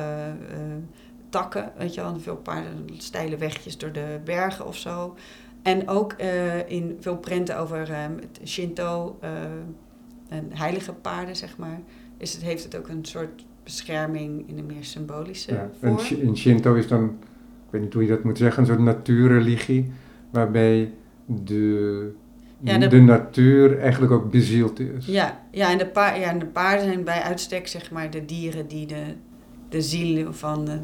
takken. 1.29 1.73
Weet 1.77 1.95
je 1.95 2.01
wel, 2.01 2.21
veel 2.21 2.37
paarden, 2.37 2.89
steile 2.99 3.37
wegjes 3.37 3.79
door 3.79 3.93
de 3.93 4.21
bergen 4.25 4.67
of 4.67 4.77
zo. 4.77 5.17
En 5.67 5.89
ook 5.89 6.15
uh, 6.21 6.71
in 6.71 6.97
veel 7.01 7.17
prenten 7.17 7.59
over 7.59 7.91
uh, 7.91 7.97
Shinto 8.45 9.19
uh, 9.25 9.31
en 10.29 10.49
heilige 10.49 10.93
paarden, 10.93 11.37
zeg 11.37 11.57
maar, 11.57 11.81
is 12.17 12.33
het, 12.33 12.43
heeft 12.43 12.65
het 12.65 12.77
ook 12.77 12.89
een 12.89 13.05
soort 13.05 13.45
bescherming 13.63 14.49
in 14.49 14.59
een 14.59 14.67
meer 14.67 14.85
symbolische 14.85 15.53
ja, 15.55 15.71
vorm. 15.81 15.99
En 15.99 16.21
in 16.23 16.37
Shinto 16.37 16.75
is 16.75 16.89
dan, 16.89 17.05
ik 17.05 17.71
weet 17.71 17.81
niet 17.81 17.93
hoe 17.93 18.03
je 18.03 18.09
dat 18.09 18.25
moet 18.25 18.39
zeggen, 18.39 18.63
een 18.63 18.69
soort 18.69 18.81
natuurreligie, 18.81 19.93
waarbij 20.31 20.93
de, 21.27 22.13
Ja, 22.61 22.79
de, 22.79 22.87
de- 22.87 23.01
natuur 23.01 23.79
eigenlijk 23.79 24.13
ook 24.13 24.31
bezield 24.31 24.81
is. 24.81 25.07
Ja, 25.07 25.41
ja, 25.51 25.71
en 25.71 25.79
de 25.79 25.87
pa 25.87 26.15
ja, 26.15 26.31
en 26.31 26.39
de 26.39 26.47
paarden 26.47 26.85
zijn 26.85 27.05
bij 27.05 27.23
uitstek 27.23 27.67
zeg 27.67 27.91
maar 27.91 28.11
de 28.11 28.25
dieren 28.25 28.67
die 28.69 28.87
de, 28.87 29.03
de 29.69 29.83
ziel 29.83 30.33
van, 30.33 30.65
de, 30.65 30.79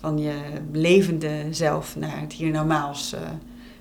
van 0.00 0.18
je 0.18 0.34
levende 0.72 1.30
zelf 1.50 1.96
naar 1.96 2.20
het 2.20 2.32
hiernamaals 2.32 3.12
eh 3.12 3.20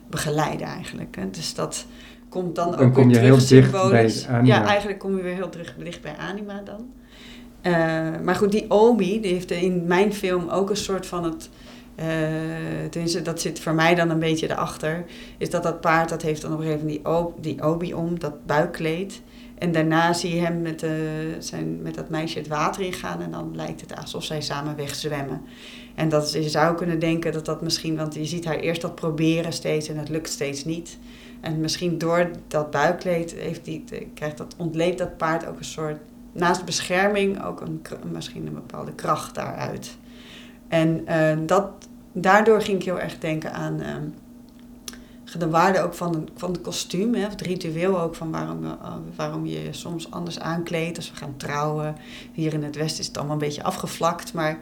begeleiden 0.10 0.68
eigenlijk. 0.68 1.16
Hè. 1.16 1.30
Dus 1.30 1.54
dat 1.54 1.86
komt 2.30 2.56
dan 2.56 2.68
ook 2.68 2.78
Dan 2.78 2.92
kom 2.92 3.04
weer 3.08 3.14
terug 3.14 3.28
heel 3.28 3.36
dicht 3.36 3.48
symbolisch. 3.48 4.26
bij 4.26 4.36
anima. 4.36 4.56
Ja, 4.56 4.66
eigenlijk 4.66 5.00
kom 5.00 5.18
je 5.18 5.24
weer 5.24 5.34
heel 5.34 5.50
terug, 5.50 5.76
dicht 5.78 6.02
bij 6.02 6.16
anima 6.18 6.62
dan. 6.66 6.88
Eh, 7.62 7.74
maar 8.24 8.36
goed, 8.36 8.52
die 8.52 8.72
Obi, 8.72 9.22
die 9.22 9.34
heeft 9.34 9.52
in 9.52 9.84
mijn 9.88 10.14
film 10.14 10.50
ook 10.50 10.70
een 10.70 10.78
soort 10.78 11.06
van 11.06 11.24
het... 11.24 11.50
eh, 11.96 12.06
tenminste, 12.90 13.22
dat 13.22 13.42
zit 13.42 13.60
voor 13.60 13.74
mij 13.74 13.96
dan 13.96 14.10
een 14.10 14.20
beetje 14.20 14.50
erachter. 14.52 15.06
Is 15.38 15.50
dat 15.50 15.64
dat 15.64 15.82
paard, 15.82 16.10
dat 16.10 16.22
heeft 16.22 16.42
dan 16.42 16.54
op 16.54 16.60
een 16.60 16.66
gegeven 16.66 16.86
moment 16.88 17.34
die, 17.44 17.64
Obi 17.64 17.94
om, 17.94 18.20
dat 18.20 18.46
buikkleed. 18.46 19.22
En 19.58 19.72
daarna 19.72 20.14
zie 20.14 20.36
je 20.36 20.42
hem 20.42 20.62
met, 20.62 20.84
eh, 20.84 20.92
zijn, 21.40 21.82
met 21.82 21.96
dat 21.96 22.10
meisje 22.10 22.38
het 22.38 22.48
water 22.48 22.82
ingaan. 22.84 23.22
En 23.22 23.32
dan 23.32 23.52
lijkt 23.56 23.82
het 23.82 23.96
alsof 23.96 24.24
zij 24.24 24.42
samen 24.42 24.76
wegzwemmen. 24.76 25.42
En 25.96 26.10
dat 26.10 26.32
je 26.32 26.50
zou 26.50 26.76
kunnen 26.76 27.00
denken 27.00 27.32
dat 27.32 27.46
dat 27.46 27.62
misschien, 27.62 27.96
want 27.96 28.14
je 28.14 28.26
ziet 28.26 28.46
haar 28.46 28.60
eerst 28.60 28.82
dat 28.82 28.96
proberen 28.96 29.54
steeds 29.54 29.88
en 29.88 29.98
het 29.98 30.10
lukt 30.10 30.30
steeds 30.30 30.66
niet. 30.66 30.98
En 31.42 31.60
misschien 31.60 31.98
door 31.98 32.30
dat 32.48 32.72
buikkleed 32.72 33.34
heeft 33.34 33.66
die, 33.66 33.84
krijgt 34.14 34.38
dat, 34.38 34.56
ontleedt 34.58 34.98
dat 34.98 35.18
paard 35.18 35.46
ook 35.48 35.58
een 35.58 35.66
soort, 35.66 35.98
naast 36.32 36.66
bescherming, 36.66 37.44
ook 37.44 37.62
een, 37.62 37.82
misschien 38.12 38.48
een 38.48 38.54
bepaalde 38.54 38.94
kracht 38.94 39.36
daaruit. 39.36 39.98
En 40.68 41.08
eh, 41.08 41.38
dat, 41.46 41.70
daardoor 42.12 42.62
ging 42.62 42.80
ik 42.80 42.86
heel 42.86 43.00
erg 43.00 43.18
denken 43.18 43.54
aan 43.54 43.82
eh, 43.82 43.96
de 45.38 45.50
waarde 45.50 45.82
ook 45.82 45.94
van, 45.94 46.30
van 46.36 46.52
het 46.52 46.62
kostuum, 46.62 47.14
hè, 47.14 47.28
het 47.28 47.42
ritueel 47.42 48.00
ook 48.02 48.16
van 48.16 48.32
waarom, 48.32 48.66
eh, 48.66 48.72
waarom 49.16 49.46
je 49.46 49.64
je 49.64 49.74
soms 49.74 50.12
anders 50.12 50.40
aankleedt 50.40 50.98
als 50.98 51.12
we 51.12 51.18
gaan 51.18 51.38
trouwen. 51.38 51.96
Hier 52.34 52.54
in 52.54 52.64
het 52.64 52.76
Westen 52.76 53.00
is 53.00 53.08
het 53.08 53.18
allemaal 53.18 53.36
een 53.36 53.42
beetje 53.42 53.64
afgevlakt, 53.64 54.34
maar 54.34 54.60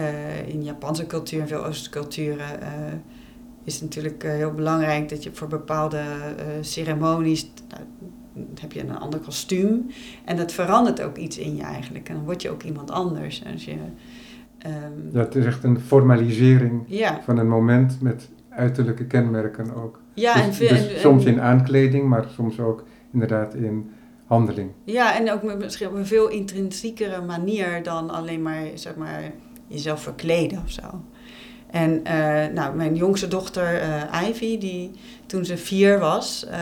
eh, 0.00 0.48
in 0.48 0.64
Japanse 0.64 1.06
cultuur 1.06 1.40
en 1.40 1.48
veel 1.48 1.64
Oosterse 1.64 1.90
culturen 1.90 2.60
eh, 2.60 2.68
is 3.64 3.74
het 3.74 3.82
natuurlijk 3.82 4.24
eh, 4.24 4.30
heel 4.32 4.52
belangrijk 4.52 5.08
dat 5.08 5.22
je 5.22 5.30
voor 5.32 5.48
bepaalde 5.48 6.00
ceremonies 6.60 7.50
nou, 7.68 7.82
heb 8.60 8.72
je 8.72 8.80
een 8.80 8.98
ander 8.98 9.20
kostuum 9.20 9.86
en 10.24 10.36
dat 10.36 10.52
verandert 10.52 11.02
ook 11.02 11.16
iets 11.16 11.38
in 11.38 11.56
je 11.56 11.62
eigenlijk 11.62 12.08
en 12.08 12.14
dan 12.14 12.24
word 12.24 12.42
je 12.42 12.50
ook 12.50 12.62
iemand 12.62 12.90
anders. 12.90 13.42
Als 13.52 13.64
je, 13.64 13.76
ehm, 14.58 14.72
Dat 15.12 15.34
is 15.34 15.44
echt 15.44 15.64
een 15.64 15.80
formalisering 15.80 16.82
ja, 16.86 17.20
van 17.22 17.38
een 17.38 17.48
moment 17.48 18.00
met 18.00 18.28
uiterlijke 18.48 19.04
kenmerken 19.06 19.74
ook. 19.74 20.00
ja, 20.14 20.32
Dus- 20.34 20.42
en, 20.42 20.54
veel- 20.54 20.68
dus 20.68 20.94
en- 20.94 21.00
soms 21.00 21.24
en- 21.24 21.32
in 21.32 21.40
aankleding, 21.40 22.08
maar 22.08 22.24
soms 22.34 22.60
ook 22.60 22.84
inderdaad 23.12 23.54
in 23.54 23.90
handeling. 24.26 24.70
Ja, 24.84 25.16
en 25.18 25.32
ook 25.32 25.42
met 25.42 25.58
misschien 25.58 25.86
op 25.88 25.94
een 25.94 26.06
veel 26.06 26.28
intrinsiekere 26.28 27.20
manier 27.24 27.82
dan 27.82 28.10
alleen 28.10 28.42
maar, 28.42 28.62
zeg 28.74 28.96
maar 28.96 29.32
jezelf 29.68 30.02
verkleden 30.02 30.62
of 30.64 30.70
zo. 30.70 31.02
En 31.70 32.04
eh, 32.04 32.52
nou, 32.52 32.76
mijn 32.76 32.94
jongste 32.94 33.28
dochter 33.28 33.80
eh, 33.80 34.28
Ivy, 34.28 34.58
die 34.58 34.90
toen 35.26 35.44
ze 35.44 35.56
vier 35.56 35.98
was, 35.98 36.46
eh, 36.46 36.58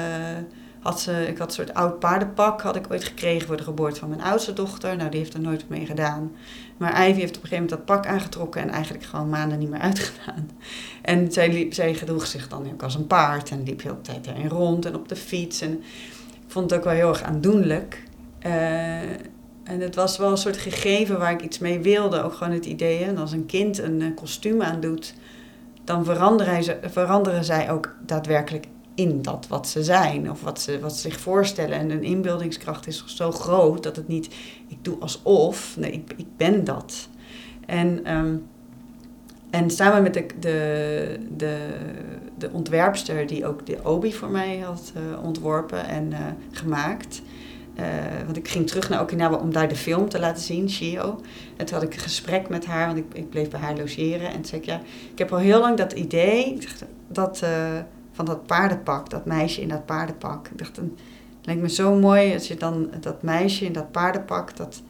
had 0.81 1.01
ze, 1.01 1.27
ik 1.29 1.39
had 1.39 1.47
een 1.47 1.55
soort 1.55 1.75
oud 1.75 1.99
paardenpak, 1.99 2.63
had 2.63 2.77
ik 2.77 2.91
ooit 2.91 3.05
gekregen 3.05 3.47
voor 3.47 3.57
de 3.57 3.63
geboorte 3.63 4.01
van 4.01 4.09
mijn 4.09 4.23
oudste 4.23 4.53
dochter. 4.53 4.97
Nou, 4.97 5.11
die 5.11 5.19
heeft 5.19 5.35
er 5.35 5.41
nooit 5.41 5.69
mee 5.69 5.87
gedaan. 5.87 6.33
Maar 6.77 7.09
Ivy 7.09 7.21
heeft 7.21 7.37
op 7.37 7.43
een 7.43 7.49
gegeven 7.49 7.51
moment 7.51 7.71
dat 7.71 7.85
pak 7.85 8.07
aangetrokken 8.07 8.63
en 8.63 8.69
eigenlijk 8.69 9.05
gewoon 9.05 9.29
maanden 9.29 9.59
niet 9.59 9.71
meer 9.71 9.81
uitgedaan. 9.81 10.51
En 11.03 11.33
zij, 11.33 11.53
liep, 11.53 11.75
zij 11.75 11.95
gedroeg 11.95 12.27
zich 12.27 12.49
dan 12.49 12.73
ook 12.73 12.83
als 12.83 12.95
een 12.95 13.07
paard 13.07 13.51
en 13.51 13.63
liep 13.63 13.83
heel 13.83 13.95
de 13.95 14.01
tijd 14.01 14.27
erin 14.27 14.49
rond 14.49 14.87
en 14.87 14.95
op 14.95 15.09
de 15.09 15.17
fiets. 15.17 15.61
En 15.61 15.73
ik 16.33 16.51
vond 16.51 16.71
het 16.71 16.79
ook 16.79 16.85
wel 16.85 16.95
heel 16.95 17.09
erg 17.09 17.23
aandoenlijk. 17.23 18.03
En 19.65 19.81
het 19.81 19.95
was 19.95 20.17
wel 20.17 20.31
een 20.31 20.37
soort 20.37 20.57
gegeven 20.57 21.19
waar 21.19 21.33
ik 21.33 21.43
iets 21.43 21.59
mee 21.59 21.81
wilde. 21.81 22.23
Ook 22.23 22.33
gewoon 22.33 22.53
het 22.53 22.67
idee, 22.67 23.03
hè, 23.03 23.15
als 23.15 23.33
een 23.33 23.47
kind 23.47 23.79
een 23.79 24.03
eh, 24.03 24.15
kostuum 24.15 24.63
aandoet, 24.63 25.15
dan 25.85 26.05
veranderen, 26.05 26.65
ze, 26.65 26.79
veranderen 26.83 27.45
zij 27.45 27.71
ook 27.71 27.95
daadwerkelijk 28.07 28.67
in 28.95 29.23
dat 29.23 29.47
wat 29.49 29.69
ze 29.69 29.83
zijn. 29.85 30.31
Of 30.31 30.43
wat 30.43 30.61
ze, 30.61 30.81
wat 30.81 30.97
zich 30.97 31.21
voorstellen. 31.21 31.79
En 31.79 31.91
hun 31.91 32.03
inbeeldingskracht 32.03 32.87
is 32.87 33.05
zo 33.07 33.31
groot 33.31 33.83
dat 33.83 33.97
het 33.97 34.09
niet, 34.09 34.35
ik 34.69 34.79
doe 34.83 34.99
alsof. 34.99 35.77
Nee, 35.77 35.93
ik, 35.93 36.13
ik 36.17 36.37
ben 36.37 36.65
dat. 36.65 37.09
En, 37.67 38.05
ehm, 38.05 38.37
en 39.51 39.71
samen 39.71 40.03
met 40.03 40.15
de, 40.15 40.27
de, 40.41 41.19
de, 41.37 41.57
de 42.39 42.51
ontwerpster 42.53 43.27
die 43.27 43.47
ook 43.47 43.67
de 43.67 43.79
Obi 43.83 44.13
voor 44.13 44.31
mij 44.31 44.59
had 44.59 44.93
eh, 44.95 45.25
ontworpen 45.25 45.87
en 45.87 46.13
eh, 46.13 46.19
gemaakt. 46.51 47.23
Eh, 47.75 47.85
want 48.25 48.37
ik 48.37 48.49
ging 48.49 48.67
terug 48.67 48.89
naar 48.89 49.01
Okinawa 49.01 49.37
om 49.37 49.53
daar 49.53 49.69
de 49.69 49.77
film 49.77 50.09
te 50.09 50.19
laten 50.19 50.43
zien, 50.43 50.71
Shio. 50.71 51.21
En 51.57 51.67
toen 51.67 51.75
had 51.75 51.87
ik 51.87 51.95
een 51.95 52.01
gesprek 52.01 52.49
met 52.49 52.67
haar, 52.67 52.87
want 52.87 52.99
ik, 52.99 53.05
ik 53.13 53.31
bleef 53.31 53.51
bij 53.51 53.61
haar 53.61 53.77
logeren. 53.77 54.29
En 54.29 54.35
toen 54.35 54.45
zei 54.45 54.61
ik, 54.61 54.67
ja, 54.67 54.81
ik 55.13 55.19
heb 55.19 55.33
al 55.33 55.39
heel 55.39 55.61
lang 55.61 55.77
dat 55.77 55.93
idee 55.93 56.59
dat, 57.09 57.41
eh, 57.43 57.79
van 58.13 58.25
dat 58.25 58.47
paardenpak, 58.47 59.11
dat 59.11 59.25
meisje 59.25 59.61
in 59.61 59.69
dat 59.69 59.87
paardenpak. 59.87 60.49
Ik 60.49 60.59
dacht, 60.59 60.81
lijkt 61.43 61.61
me 61.61 61.69
zo 61.69 61.95
mooi 61.95 62.35
als 62.35 62.49
je 62.49 62.57
dan 62.57 62.91
dat 63.01 63.23
meisje 63.23 63.65
in 63.65 63.73
dat 63.73 63.91
paardenpak, 63.91 64.57
dat 64.57 64.83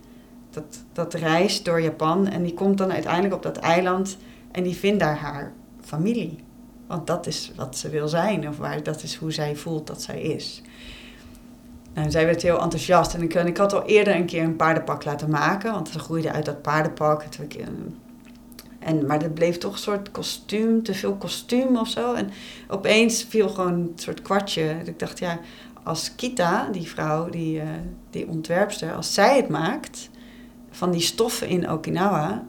dat, 0.54 0.84
dat 0.92 1.14
reist 1.14 1.64
door 1.64 1.80
Japan 1.80 2.28
en 2.28 2.42
die 2.42 2.54
komt 2.54 2.78
dan 2.78 2.92
uiteindelijk 2.92 3.34
op 3.34 3.42
dat 3.42 3.56
eiland 3.56 4.16
en 4.50 4.62
die 4.62 4.76
vindt 4.76 5.00
daar 5.00 5.16
haar 5.16 5.52
familie. 5.80 6.38
Want 6.86 7.06
dat 7.06 7.26
is 7.26 7.52
wat 7.56 7.76
ze 7.78 7.88
wil 7.88 8.08
zijn, 8.08 8.48
of 8.48 8.58
waar, 8.58 8.82
dat 8.82 9.02
is 9.02 9.14
hoe 9.14 9.32
zij 9.32 9.56
voelt 9.56 9.86
dat 9.86 10.02
zij 10.02 10.20
is. 10.20 10.62
Nou, 11.94 12.11
zij 12.11 12.26
werd 12.26 12.42
heel 12.42 12.61
enthousiast 12.61 13.14
en 13.14 13.22
ik, 13.22 13.35
ik 13.35 13.57
had 13.57 13.72
al 13.72 13.83
eerder 13.83 14.14
een 14.14 14.26
keer 14.26 14.42
een 14.42 14.57
paardenpak 14.57 15.04
laten 15.04 15.30
maken, 15.30 15.72
want 15.72 15.88
ze 15.88 15.98
groeide 15.98 16.33
uit 16.33 16.44
dat 16.44 16.62
paardenpak. 16.62 17.24
En, 18.78 19.07
maar 19.07 19.18
dat 19.18 19.35
bleef 19.35 19.59
toch 19.59 19.72
een 19.72 19.78
soort 19.78 20.11
kostuum, 20.11 20.83
te 20.83 20.94
veel 20.94 21.14
kostuum 21.14 21.76
of 21.76 21.88
zo. 21.88 22.14
En 22.14 22.30
opeens 22.68 23.26
viel 23.28 23.48
gewoon 23.48 23.72
een 23.72 23.92
soort 23.94 24.22
kwartje. 24.22 24.76
Ik 24.85 24.98
dacht, 24.98 25.18
ja, 25.18 25.38
als 25.83 26.14
Kita, 26.14 26.68
die 26.72 26.88
vrouw, 26.88 27.30
die, 27.30 27.57
uh, 27.57 27.62
die 28.11 28.28
ontwerpster, 28.28 28.92
als 28.92 29.14
zij 29.14 29.37
het 29.37 29.48
maakt 29.48 30.11
van 30.70 30.90
die 30.90 31.00
stoffen 31.00 31.48
in 31.48 31.70
Okinawa, 31.70 32.46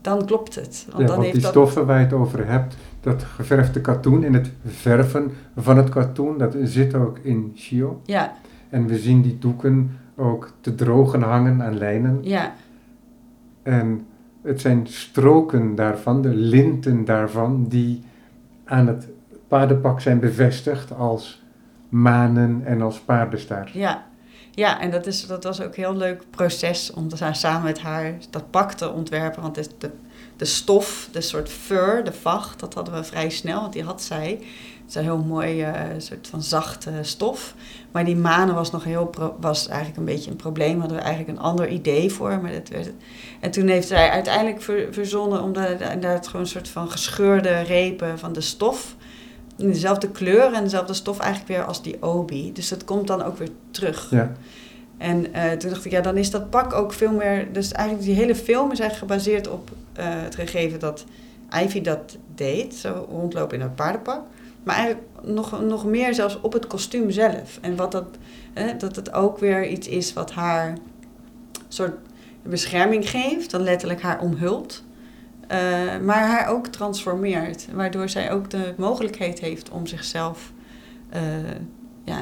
dan 0.00 0.26
klopt 0.26 0.54
het. 0.54 0.86
Want, 0.88 1.00
ja, 1.00 1.06
dan 1.06 1.20
want 1.20 1.32
die 1.32 1.46
stoffen 1.46 1.86
waar 1.86 1.98
je 1.98 2.04
het 2.04 2.14
over 2.14 2.46
hebt, 2.46 2.76
dat 3.00 3.22
geverfde 3.22 3.80
katoen 3.80 4.24
en 4.24 4.34
het 4.34 4.50
verven 4.66 5.32
van 5.56 5.76
het 5.76 5.88
katoen, 5.88 6.38
dat 6.38 6.56
zit 6.62 6.94
ook 6.94 7.18
in 7.22 7.52
Shio. 7.56 8.00
Ja. 8.04 8.36
En 8.70 8.86
we 8.86 8.98
zien 8.98 9.22
die 9.22 9.38
doeken 9.38 9.98
ook 10.16 10.52
te 10.60 10.74
drogen 10.74 11.22
hangen 11.22 11.62
aan 11.62 11.78
lijnen. 11.78 12.18
Ja. 12.22 12.54
En 13.62 14.06
het 14.42 14.60
zijn 14.60 14.86
stroken 14.86 15.74
daarvan, 15.74 16.22
de 16.22 16.34
linten 16.34 17.04
daarvan, 17.04 17.66
die 17.68 18.02
aan 18.64 18.86
het 18.86 19.08
paardenpak 19.48 20.00
zijn 20.00 20.20
bevestigd 20.20 20.94
als 20.94 21.42
manen 21.88 22.62
en 22.64 22.82
als 22.82 23.00
paardenstaart. 23.00 23.70
Ja, 23.70 24.06
ja 24.50 24.80
en 24.80 24.90
dat, 24.90 25.06
is, 25.06 25.26
dat 25.26 25.44
was 25.44 25.60
ook 25.60 25.76
een 25.76 25.82
heel 25.82 25.96
leuk 25.96 26.22
proces 26.30 26.92
om 26.92 27.08
samen 27.32 27.62
met 27.62 27.80
haar 27.80 28.14
dat 28.30 28.50
pak 28.50 28.72
te 28.72 28.90
ontwerpen. 28.90 29.42
Want 29.42 29.54
de, 29.54 29.90
de 30.36 30.44
stof, 30.44 31.08
de 31.12 31.20
soort 31.20 31.48
fur, 31.48 32.04
de 32.04 32.12
vacht, 32.12 32.60
dat 32.60 32.74
hadden 32.74 32.94
we 32.94 33.04
vrij 33.04 33.30
snel, 33.30 33.60
want 33.60 33.72
die 33.72 33.84
had 33.84 34.02
zij. 34.02 34.40
Het 34.90 34.98
is 34.98 35.06
een 35.06 35.16
heel 35.16 35.24
mooi 35.26 35.62
uh, 35.62 35.74
soort 35.98 36.26
van 36.26 36.42
zachte 36.42 36.90
stof. 37.02 37.54
Maar 37.90 38.04
die 38.04 38.16
manen 38.16 38.54
was 38.54 38.70
nog 38.70 38.84
heel 38.84 39.10
was 39.40 39.68
eigenlijk 39.68 39.98
een 39.98 40.04
beetje 40.04 40.30
een 40.30 40.36
probleem. 40.36 40.80
Hadden 40.80 40.96
we 40.96 41.02
eigenlijk 41.02 41.38
een 41.38 41.44
ander 41.44 41.68
idee 41.68 42.12
voor. 42.12 42.40
Maar 42.42 42.52
dat 42.52 42.68
werd 42.68 42.84
het. 42.84 42.94
En 43.40 43.50
toen 43.50 43.68
heeft 43.68 43.88
zij 43.88 44.10
uiteindelijk 44.10 44.62
verzonnen 44.90 45.42
om 45.42 45.52
daar 45.52 46.24
gewoon 46.24 46.40
een 46.40 46.46
soort 46.46 46.68
van 46.68 46.90
gescheurde 46.90 47.60
repen 47.60 48.18
van 48.18 48.32
de 48.32 48.40
stof. 48.40 48.96
In 49.56 49.66
dezelfde 49.66 50.10
kleur 50.10 50.52
en 50.52 50.62
dezelfde 50.62 50.94
stof 50.94 51.18
eigenlijk 51.18 51.52
weer 51.52 51.64
als 51.64 51.82
die 51.82 52.02
obi. 52.02 52.52
Dus 52.52 52.68
dat 52.68 52.84
komt 52.84 53.06
dan 53.06 53.22
ook 53.22 53.38
weer 53.38 53.50
terug. 53.70 54.10
Ja. 54.10 54.32
En 54.98 55.26
uh, 55.26 55.50
toen 55.50 55.70
dacht 55.70 55.84
ik, 55.84 55.92
ja, 55.92 56.00
dan 56.00 56.16
is 56.16 56.30
dat 56.30 56.50
pak 56.50 56.72
ook 56.72 56.92
veel 56.92 57.12
meer. 57.12 57.52
Dus 57.52 57.72
eigenlijk 57.72 58.06
die 58.06 58.16
hele 58.16 58.34
film 58.34 58.72
is 58.72 58.80
eigenlijk 58.80 59.12
gebaseerd 59.12 59.48
op 59.48 59.70
uh, 59.70 60.04
het 60.06 60.34
gegeven 60.34 60.78
dat 60.78 61.04
Ivy 61.62 61.80
dat 61.80 62.16
deed. 62.34 62.74
Zo 62.74 63.06
rondlopen 63.10 63.58
in 63.58 63.62
dat 63.62 63.74
paardenpak. 63.74 64.20
Maar 64.62 64.74
eigenlijk 64.74 65.08
nog, 65.22 65.62
nog 65.62 65.84
meer 65.84 66.14
zelfs 66.14 66.40
op 66.40 66.52
het 66.52 66.66
kostuum 66.66 67.10
zelf. 67.10 67.58
En 67.60 67.76
wat 67.76 67.92
dat, 67.92 68.06
hè, 68.52 68.76
dat 68.76 68.96
het 68.96 69.12
ook 69.12 69.38
weer 69.38 69.68
iets 69.68 69.88
is 69.88 70.12
wat 70.12 70.32
haar 70.32 70.74
soort 71.68 71.94
bescherming 72.42 73.10
geeft, 73.10 73.50
dan 73.50 73.60
letterlijk 73.60 74.02
haar 74.02 74.20
omhult. 74.20 74.84
Uh, 75.42 75.58
maar 76.04 76.26
haar 76.26 76.48
ook 76.48 76.66
transformeert. 76.66 77.68
Waardoor 77.72 78.08
zij 78.08 78.32
ook 78.32 78.50
de 78.50 78.74
mogelijkheid 78.76 79.40
heeft 79.40 79.70
om 79.70 79.86
zichzelf 79.86 80.52
uh, 81.14 81.20
ja, 82.04 82.20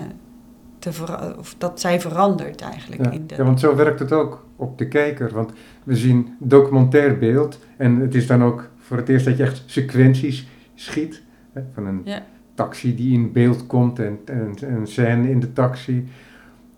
te 0.79 0.91
of 1.39 1.55
dat 1.59 1.81
zij 1.81 2.01
verandert 2.01 2.61
eigenlijk. 2.61 3.05
Ja. 3.05 3.11
In 3.11 3.27
de... 3.27 3.35
ja, 3.35 3.45
want 3.45 3.61
zo 3.61 3.75
werkt 3.75 4.01
het 4.01 4.13
ook 4.13 4.45
op 4.57 4.79
de 4.79 4.89
kijker. 4.89 5.31
Want 5.35 5.53
we 5.85 5.97
zien 5.97 6.37
documentair 6.39 7.19
beeld 7.19 7.59
en 7.77 7.97
het 7.97 8.15
is 8.15 8.27
dan 8.27 8.45
ook 8.45 8.71
voor 8.79 8.97
het 8.97 9.09
eerst 9.09 9.25
dat 9.25 9.37
je 9.37 9.43
echt 9.43 9.63
sequenties 9.67 10.47
schiet. 10.75 11.23
Hè, 11.59 11.65
van 11.75 11.87
een 11.87 12.01
ja. 12.05 12.23
taxi 12.55 12.95
die 12.95 13.13
in 13.13 13.33
beeld 13.33 13.67
komt 13.67 13.99
en, 13.99 14.19
en 14.25 14.55
een 14.61 14.87
scène 14.87 15.31
in 15.31 15.41
de 15.41 15.53
taxi. 15.53 16.09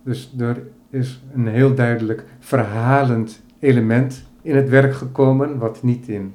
Dus 0.03 0.35
er 0.38 0.62
is 0.90 1.23
een 1.35 1.47
heel 1.47 1.75
duidelijk 1.75 2.25
verhalend 2.38 3.43
element 3.59 4.25
in 4.43 4.57
het 4.57 4.69
werk 4.69 4.95
gekomen, 4.95 5.59
wat 5.59 5.83
niet 5.83 6.09
in 6.09 6.35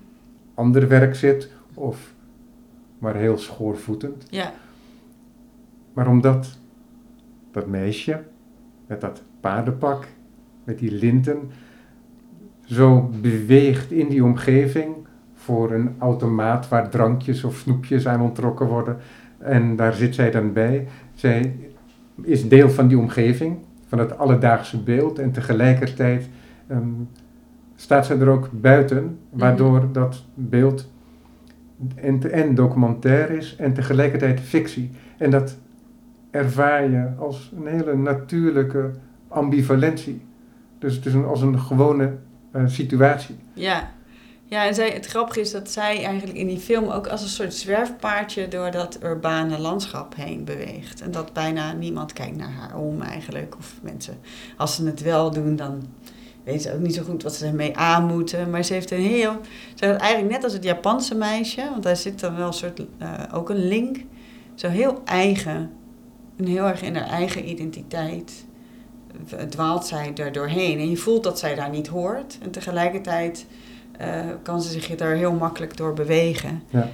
ander 0.53 0.87
werk 0.87 1.15
zit, 1.15 1.51
of 1.73 2.13
maar 2.99 3.15
heel 3.15 3.37
schoorvoetend. 3.37 4.25
Ja. 4.29 4.53
Maar 5.93 6.07
omdat 6.07 6.59
dat 7.51 7.67
meisje 7.67 8.23
met 8.87 9.01
dat 9.01 9.21
paardenpak, 9.39 10.07
met 10.63 10.79
die 10.79 10.91
linten, 10.91 11.39
zo 12.65 13.09
beweegt 13.21 13.91
in 13.91 14.09
die 14.09 14.23
omgeving 14.23 14.95
voor 15.45 15.71
een 15.71 15.95
automaat 15.97 16.67
waar 16.67 16.89
drankjes 16.89 17.43
of 17.43 17.55
snoepjes 17.55 18.07
aan 18.07 18.21
ontrokken 18.21 18.67
worden. 18.67 18.97
En 19.37 19.75
daar 19.75 19.93
zit 19.93 20.15
zij 20.15 20.31
dan 20.31 20.53
bij. 20.53 20.87
Zij 21.13 21.55
is 22.21 22.47
deel 22.47 22.69
van 22.69 22.87
die 22.87 22.97
omgeving, 22.97 23.57
van 23.87 23.99
het 23.99 24.17
alledaagse 24.17 24.83
beeld. 24.83 25.19
En 25.19 25.31
tegelijkertijd 25.31 26.29
um, 26.71 27.09
staat 27.75 28.05
zij 28.05 28.19
er 28.19 28.27
ook 28.27 28.49
buiten, 28.51 29.19
waardoor 29.29 29.71
mm 29.71 29.79
-hmm. 29.79 29.93
dat 29.93 30.23
beeld 30.33 30.89
en, 31.95 32.31
en 32.31 32.55
documentair 32.55 33.29
is 33.29 33.55
en 33.55 33.73
tegelijkertijd 33.73 34.39
fictie. 34.39 34.91
En 35.17 35.29
dat 35.29 35.57
ervaar 36.31 36.89
je 36.89 37.07
als 37.17 37.53
een 37.57 37.67
hele 37.67 37.95
natuurlijke 37.95 38.91
ambivalentie. 39.27 40.21
Dus 40.79 40.95
het 40.95 41.05
is 41.05 41.13
een, 41.13 41.25
als 41.25 41.41
een 41.41 41.59
gewone 41.59 42.13
uh, 42.55 42.61
situatie. 42.65 43.35
Ja, 43.53 43.91
ja, 44.55 44.65
en 44.65 44.75
zij, 44.75 44.89
het 44.89 45.05
grappige 45.05 45.39
is 45.39 45.51
dat 45.51 45.71
zij 45.71 46.03
eigenlijk 46.03 46.37
in 46.37 46.47
die 46.47 46.59
film 46.59 46.89
ook 46.89 47.07
als 47.07 47.21
een 47.21 47.27
soort 47.27 47.53
zwerfpaardje 47.53 48.47
door 48.47 48.71
dat 48.71 48.97
urbane 49.03 49.59
landschap 49.59 50.15
heen 50.15 50.43
beweegt. 50.43 51.01
En 51.01 51.11
dat 51.11 51.33
bijna 51.33 51.73
niemand 51.73 52.13
kijkt 52.13 52.37
naar 52.37 52.51
haar 52.51 52.77
om 52.77 53.01
eigenlijk. 53.01 53.55
Of 53.57 53.73
mensen, 53.81 54.17
als 54.57 54.75
ze 54.75 54.85
het 54.85 55.01
wel 55.01 55.31
doen, 55.31 55.55
dan 55.55 55.87
weten 56.43 56.61
ze 56.61 56.73
ook 56.73 56.79
niet 56.79 56.95
zo 56.95 57.03
goed 57.03 57.23
wat 57.23 57.35
ze 57.35 57.45
ermee 57.45 57.77
aan 57.77 58.05
moeten. 58.05 58.49
Maar 58.49 58.63
ze 58.63 58.73
heeft 58.73 58.91
een 58.91 59.01
heel, 59.01 59.37
ze 59.75 59.85
heeft 59.85 59.99
eigenlijk 59.99 60.33
net 60.33 60.43
als 60.43 60.53
het 60.53 60.63
Japanse 60.63 61.15
meisje, 61.15 61.69
want 61.69 61.83
daar 61.83 61.97
zit 61.97 62.19
dan 62.19 62.35
wel 62.35 62.47
een 62.47 62.53
soort, 62.53 62.79
uh, 62.79 63.13
ook 63.33 63.49
een 63.49 63.67
link. 63.67 63.97
Zo 64.53 64.67
heel 64.67 65.01
eigen, 65.05 65.71
en 66.37 66.45
heel 66.45 66.65
erg 66.65 66.81
in 66.81 66.95
haar 66.95 67.07
eigen 67.07 67.49
identiteit 67.49 68.45
dwaalt 69.49 69.85
zij 69.85 70.11
er 70.15 70.31
doorheen. 70.31 70.79
En 70.79 70.89
je 70.89 70.97
voelt 70.97 71.23
dat 71.23 71.39
zij 71.39 71.55
daar 71.55 71.69
niet 71.69 71.87
hoort. 71.87 72.37
En 72.41 72.51
tegelijkertijd 72.51 73.45
uh, 74.01 74.07
kan 74.43 74.61
ze 74.61 74.71
zich 74.71 74.95
daar 74.95 75.15
heel 75.15 75.33
makkelijk 75.33 75.77
door 75.77 75.93
bewegen. 75.93 76.61
Ja. 76.69 76.89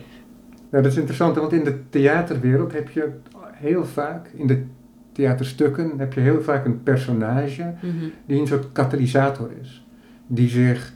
ja, 0.72 0.82
dat 0.82 0.86
is 0.86 0.98
interessant, 0.98 1.36
want 1.36 1.54
in 1.54 1.64
de 1.64 1.90
theaterwereld 1.90 2.74
heb 2.74 2.90
je 2.90 3.10
heel 3.52 3.86
vaak, 3.86 4.28
in 4.28 4.48
de 4.48 4.64
theaterstukken, 5.12 5.94
heb 5.98 6.14
je 6.14 6.20
heel 6.20 6.42
vaak 6.42 6.66
een 6.66 6.84
personage 6.84 7.74
mm-hmm. 7.82 8.12
die 8.26 8.40
een 8.40 8.48
soort 8.48 8.72
katalysator 8.72 9.50
is. 9.62 9.86
Die 10.28 10.50
zich 10.50 10.94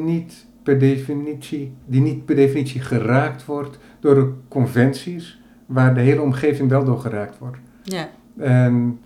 niet 0.00 0.46
per 0.62 0.78
definitie, 0.78 1.72
die 1.86 2.00
niet 2.00 2.24
per 2.24 2.36
definitie 2.36 2.80
geraakt 2.80 3.44
wordt 3.44 3.78
door 4.00 4.14
de 4.14 4.32
conventies 4.48 5.40
waar 5.66 5.94
de 5.94 6.00
hele 6.00 6.22
omgeving 6.22 6.68
wel 6.68 6.84
door 6.84 6.98
geraakt 7.00 7.38
wordt. 7.38 7.58
Ja. 7.82 8.08
En 8.36 8.98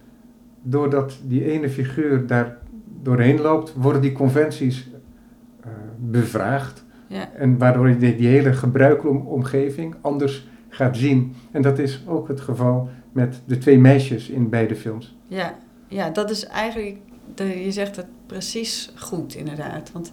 doordat 0.62 1.18
die 1.25 1.51
ene 1.51 1.68
figuur 1.70 2.27
daar 2.27 2.59
doorheen 3.03 3.40
loopt, 3.40 3.72
worden 3.75 4.03
die 4.03 4.12
conventies 4.12 4.90
bevraagd. 6.10 6.84
Ja. 7.06 7.32
En 7.32 7.58
waardoor 7.58 7.88
je 7.88 7.96
die, 7.96 8.16
die 8.16 8.28
hele 8.28 8.52
gebruikomgeving 8.52 9.94
anders 10.00 10.46
gaat 10.68 10.96
zien. 10.96 11.34
En 11.50 11.62
dat 11.62 11.78
is 11.78 12.02
ook 12.06 12.28
het 12.28 12.40
geval 12.40 12.88
met 13.12 13.40
de 13.46 13.58
twee 13.58 13.78
meisjes 13.78 14.28
in 14.28 14.48
beide 14.48 14.76
films. 14.76 15.16
Ja, 15.26 15.58
ja 15.88 16.10
dat 16.10 16.30
is 16.30 16.46
eigenlijk, 16.46 16.96
de, 17.34 17.64
je 17.64 17.72
zegt 17.72 17.96
het 17.96 18.06
precies 18.26 18.92
goed 18.96 19.34
inderdaad. 19.34 19.92
Want 19.92 20.12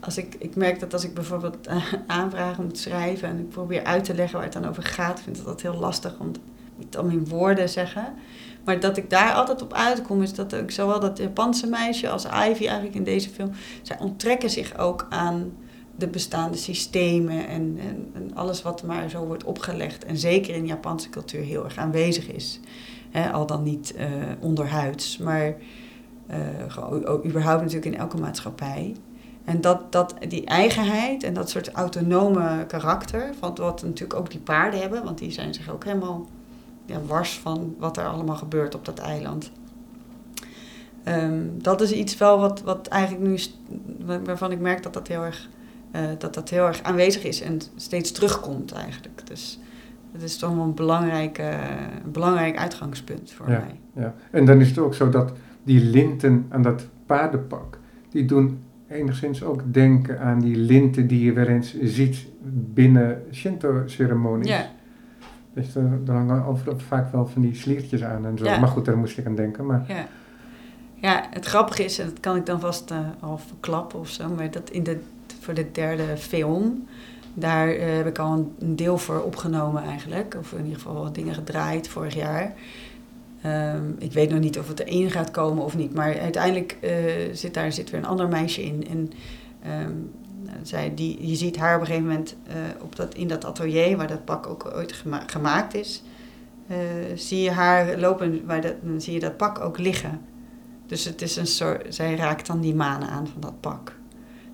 als 0.00 0.18
ik, 0.18 0.34
ik 0.38 0.56
merk 0.56 0.80
dat 0.80 0.92
als 0.92 1.04
ik 1.04 1.14
bijvoorbeeld 1.14 1.68
uh, 1.68 1.92
aanvragen 2.06 2.64
moet 2.64 2.78
schrijven 2.78 3.28
en 3.28 3.38
ik 3.38 3.48
probeer 3.48 3.84
uit 3.84 4.04
te 4.04 4.14
leggen 4.14 4.34
waar 4.34 4.44
het 4.44 4.52
dan 4.52 4.68
over 4.68 4.82
gaat, 4.82 5.20
vind 5.20 5.38
ik 5.38 5.44
dat 5.44 5.62
heel 5.62 5.78
lastig 5.78 6.18
om 6.18 6.30
het 6.78 6.96
allemaal 6.96 7.16
in 7.16 7.28
woorden 7.28 7.68
zeggen. 7.68 8.14
Maar 8.64 8.80
dat 8.80 8.96
ik 8.96 9.10
daar 9.10 9.32
altijd 9.32 9.62
op 9.62 9.72
uitkom, 9.72 10.22
is 10.22 10.34
dat 10.34 10.52
ik 10.52 10.70
zowel 10.70 11.00
dat 11.00 11.18
Japanse 11.18 11.66
meisje 11.66 12.08
als 12.08 12.24
Ivy 12.24 12.66
eigenlijk 12.66 12.94
in 12.94 13.04
deze 13.04 13.30
film, 13.30 13.50
zij 13.82 13.98
onttrekken 13.98 14.50
zich 14.50 14.78
ook 14.78 15.06
aan 15.10 15.52
de 15.96 16.08
bestaande 16.08 16.56
systemen 16.56 17.48
en, 17.48 17.78
en, 17.80 18.10
en, 18.14 18.34
alles 18.34 18.62
wat 18.62 18.82
maar 18.82 19.10
zo 19.10 19.26
wordt 19.26 19.44
opgelegd. 19.44 20.04
En 20.04 20.16
zeker 20.16 20.54
in 20.54 20.66
Japanse 20.66 21.08
cultuur 21.08 21.42
heel 21.42 21.64
erg 21.64 21.76
aanwezig 21.76 22.26
is. 22.28 22.60
Al 23.32 23.46
dan 23.46 23.62
niet 23.62 23.94
uh, 23.96 24.06
onderhuids, 24.40 25.18
maar 25.18 25.54
uh, 26.30 27.24
überhaupt 27.24 27.60
natuurlijk 27.62 27.94
in 27.94 27.98
elke 27.98 28.16
maatschappij. 28.16 28.94
En 29.44 29.60
dat, 29.60 29.92
dat, 29.92 30.14
die 30.28 30.44
eigenheid 30.44 31.22
en 31.22 31.34
dat 31.34 31.50
soort 31.50 31.72
autonome 31.72 32.64
karakter, 32.66 33.34
van 33.38 33.54
wat 33.54 33.82
natuurlijk 33.82 34.20
ook 34.20 34.30
die 34.30 34.40
paarden 34.40 34.80
hebben, 34.80 35.04
want 35.04 35.18
die 35.18 35.30
zijn 35.30 35.54
zich 35.54 35.70
ook 35.70 35.84
helemaal 35.84 36.26
ja, 36.86 37.00
wars 37.06 37.38
van 37.38 37.74
wat 37.78 37.96
er 37.96 38.04
allemaal 38.06 38.36
gebeurt 38.36 38.74
op 38.74 38.84
dat 38.84 38.98
eiland. 38.98 39.50
Ehm, 41.04 41.40
dat 41.52 41.80
is 41.80 41.92
iets 41.92 42.16
wel 42.18 42.38
wat, 42.40 42.62
wat 42.62 42.88
eigenlijk 42.88 43.26
nu, 43.26 43.38
waarvan 44.24 44.52
ik 44.52 44.60
merk 44.60 44.82
dat 44.82 44.92
dat 44.92 45.08
heel 45.08 45.22
erg, 45.24 45.48
eh, 45.90 46.02
dat 46.18 46.34
dat 46.34 46.48
heel 46.48 46.66
erg 46.66 46.82
aanwezig 46.82 47.24
is 47.24 47.40
en 47.40 47.60
steeds 47.76 48.12
terugkomt 48.12 48.72
eigenlijk. 48.72 49.26
Dus 49.26 49.58
dat 50.12 50.22
is 50.22 50.36
toch 50.36 50.54
wel 50.54 50.64
een 50.64 50.74
belangrijk, 50.74 51.42
belangrijk 52.04 52.56
uitgangspunt 52.56 53.32
voor 53.32 53.50
Ja. 53.50 53.58
mij. 53.58 54.02
Ja. 54.04 54.14
En 54.30 54.44
dan 54.44 54.60
is 54.60 54.68
het 54.68 54.78
ook 54.78 54.94
zo 54.94 55.08
dat 55.08 55.32
die 55.62 55.80
linten 55.84 56.46
aan 56.48 56.62
dat 56.62 56.86
paardenpak, 57.06 57.78
die 58.10 58.24
doen 58.24 58.58
enigszins 58.88 59.42
ook 59.42 59.62
denken 59.72 60.20
aan 60.20 60.40
die 60.40 60.56
linten 60.56 61.06
die 61.06 61.24
je 61.24 61.32
wel 61.32 61.46
eens 61.46 61.80
ziet 61.80 62.26
binnen 62.74 63.22
Shinto-ceremonies. 63.32 64.48
Ja, 64.48 64.66
Dus 65.54 65.74
er, 65.74 66.00
er 66.06 66.12
hangen 66.12 66.44
overal 66.44 66.78
vaak 66.78 67.12
wel 67.12 67.26
van 67.26 67.42
die 67.42 67.54
sliertjes 67.54 68.02
aan 68.02 68.26
en 68.26 68.38
zo. 68.38 68.44
Ja. 68.44 68.58
Maar 68.58 68.68
goed, 68.68 68.84
daar 68.84 68.96
moest 68.96 69.18
ik 69.18 69.26
aan 69.26 69.36
denken. 69.36 69.66
Maar 69.66 69.84
ja. 69.88 70.06
ja, 70.94 71.26
het 71.30 71.44
grappige 71.44 71.84
is, 71.84 71.98
en 71.98 72.06
dat 72.06 72.20
kan 72.20 72.36
ik 72.36 72.46
dan 72.46 72.60
vast 72.60 72.90
eh, 72.90 72.98
al 73.20 73.38
verklappen 73.38 73.98
of 73.98 74.08
zo, 74.08 74.28
maar 74.28 74.50
dat 74.50 74.70
in 74.70 74.82
de, 74.82 75.00
voor 75.40 75.54
de 75.54 75.70
derde 75.72 76.16
film, 76.16 76.86
daar 77.34 77.68
eh, 77.68 77.96
heb 77.96 78.06
ik 78.06 78.18
al 78.18 78.32
een, 78.32 78.52
een 78.58 78.76
deel 78.76 78.98
voor 78.98 79.20
opgenomen 79.20 79.82
eigenlijk. 79.82 80.36
Of 80.38 80.52
in 80.52 80.64
ieder 80.64 80.80
geval 80.80 81.02
wat 81.02 81.14
dingen 81.14 81.34
gedraaid 81.34 81.88
vorig 81.88 82.14
jaar. 82.14 82.54
Ehm, 83.42 83.90
ik 83.98 84.12
weet 84.12 84.30
nog 84.30 84.38
niet 84.38 84.58
of 84.58 84.68
het 84.68 84.80
erin 84.80 85.10
gaat 85.10 85.30
komen 85.30 85.64
of 85.64 85.76
niet. 85.76 85.94
Maar 85.94 86.18
uiteindelijk 86.18 86.76
eh, 86.80 86.92
zit 87.32 87.54
daar 87.54 87.72
zit 87.72 87.90
weer 87.90 88.00
een 88.00 88.06
ander 88.06 88.28
meisje 88.28 88.62
in. 88.62 88.86
En 88.88 89.10
ehm, 89.62 89.92
zij, 90.62 90.94
die, 90.94 91.28
je 91.28 91.34
ziet 91.34 91.56
haar 91.56 91.74
op 91.74 91.80
een 91.80 91.86
gegeven 91.86 92.08
moment 92.08 92.36
eh, 92.46 92.54
op 92.80 92.96
dat, 92.96 93.14
in 93.14 93.28
dat 93.28 93.44
atelier 93.44 93.96
waar 93.96 94.06
dat 94.08 94.24
pak 94.24 94.46
ook 94.46 94.70
ooit 94.74 94.92
gema- 94.92 95.24
gemaakt 95.26 95.74
is. 95.74 96.02
eh, 96.66 96.76
zie 97.14 97.40
je 97.42 97.50
haar 97.50 97.98
lopen, 97.98 98.46
waar 98.46 98.60
dat, 98.60 98.74
dan 98.82 99.00
zie 99.00 99.12
je 99.14 99.20
dat 99.20 99.36
pak 99.36 99.60
ook 99.60 99.78
liggen. 99.78 100.20
Dus 100.86 101.04
het 101.04 101.22
is 101.22 101.36
een 101.36 101.46
soort, 101.46 101.94
zij 101.94 102.14
raakt 102.16 102.46
dan 102.46 102.60
die 102.60 102.74
manen 102.74 103.08
aan 103.08 103.26
van 103.26 103.40
dat 103.40 103.60
pak. 103.60 103.96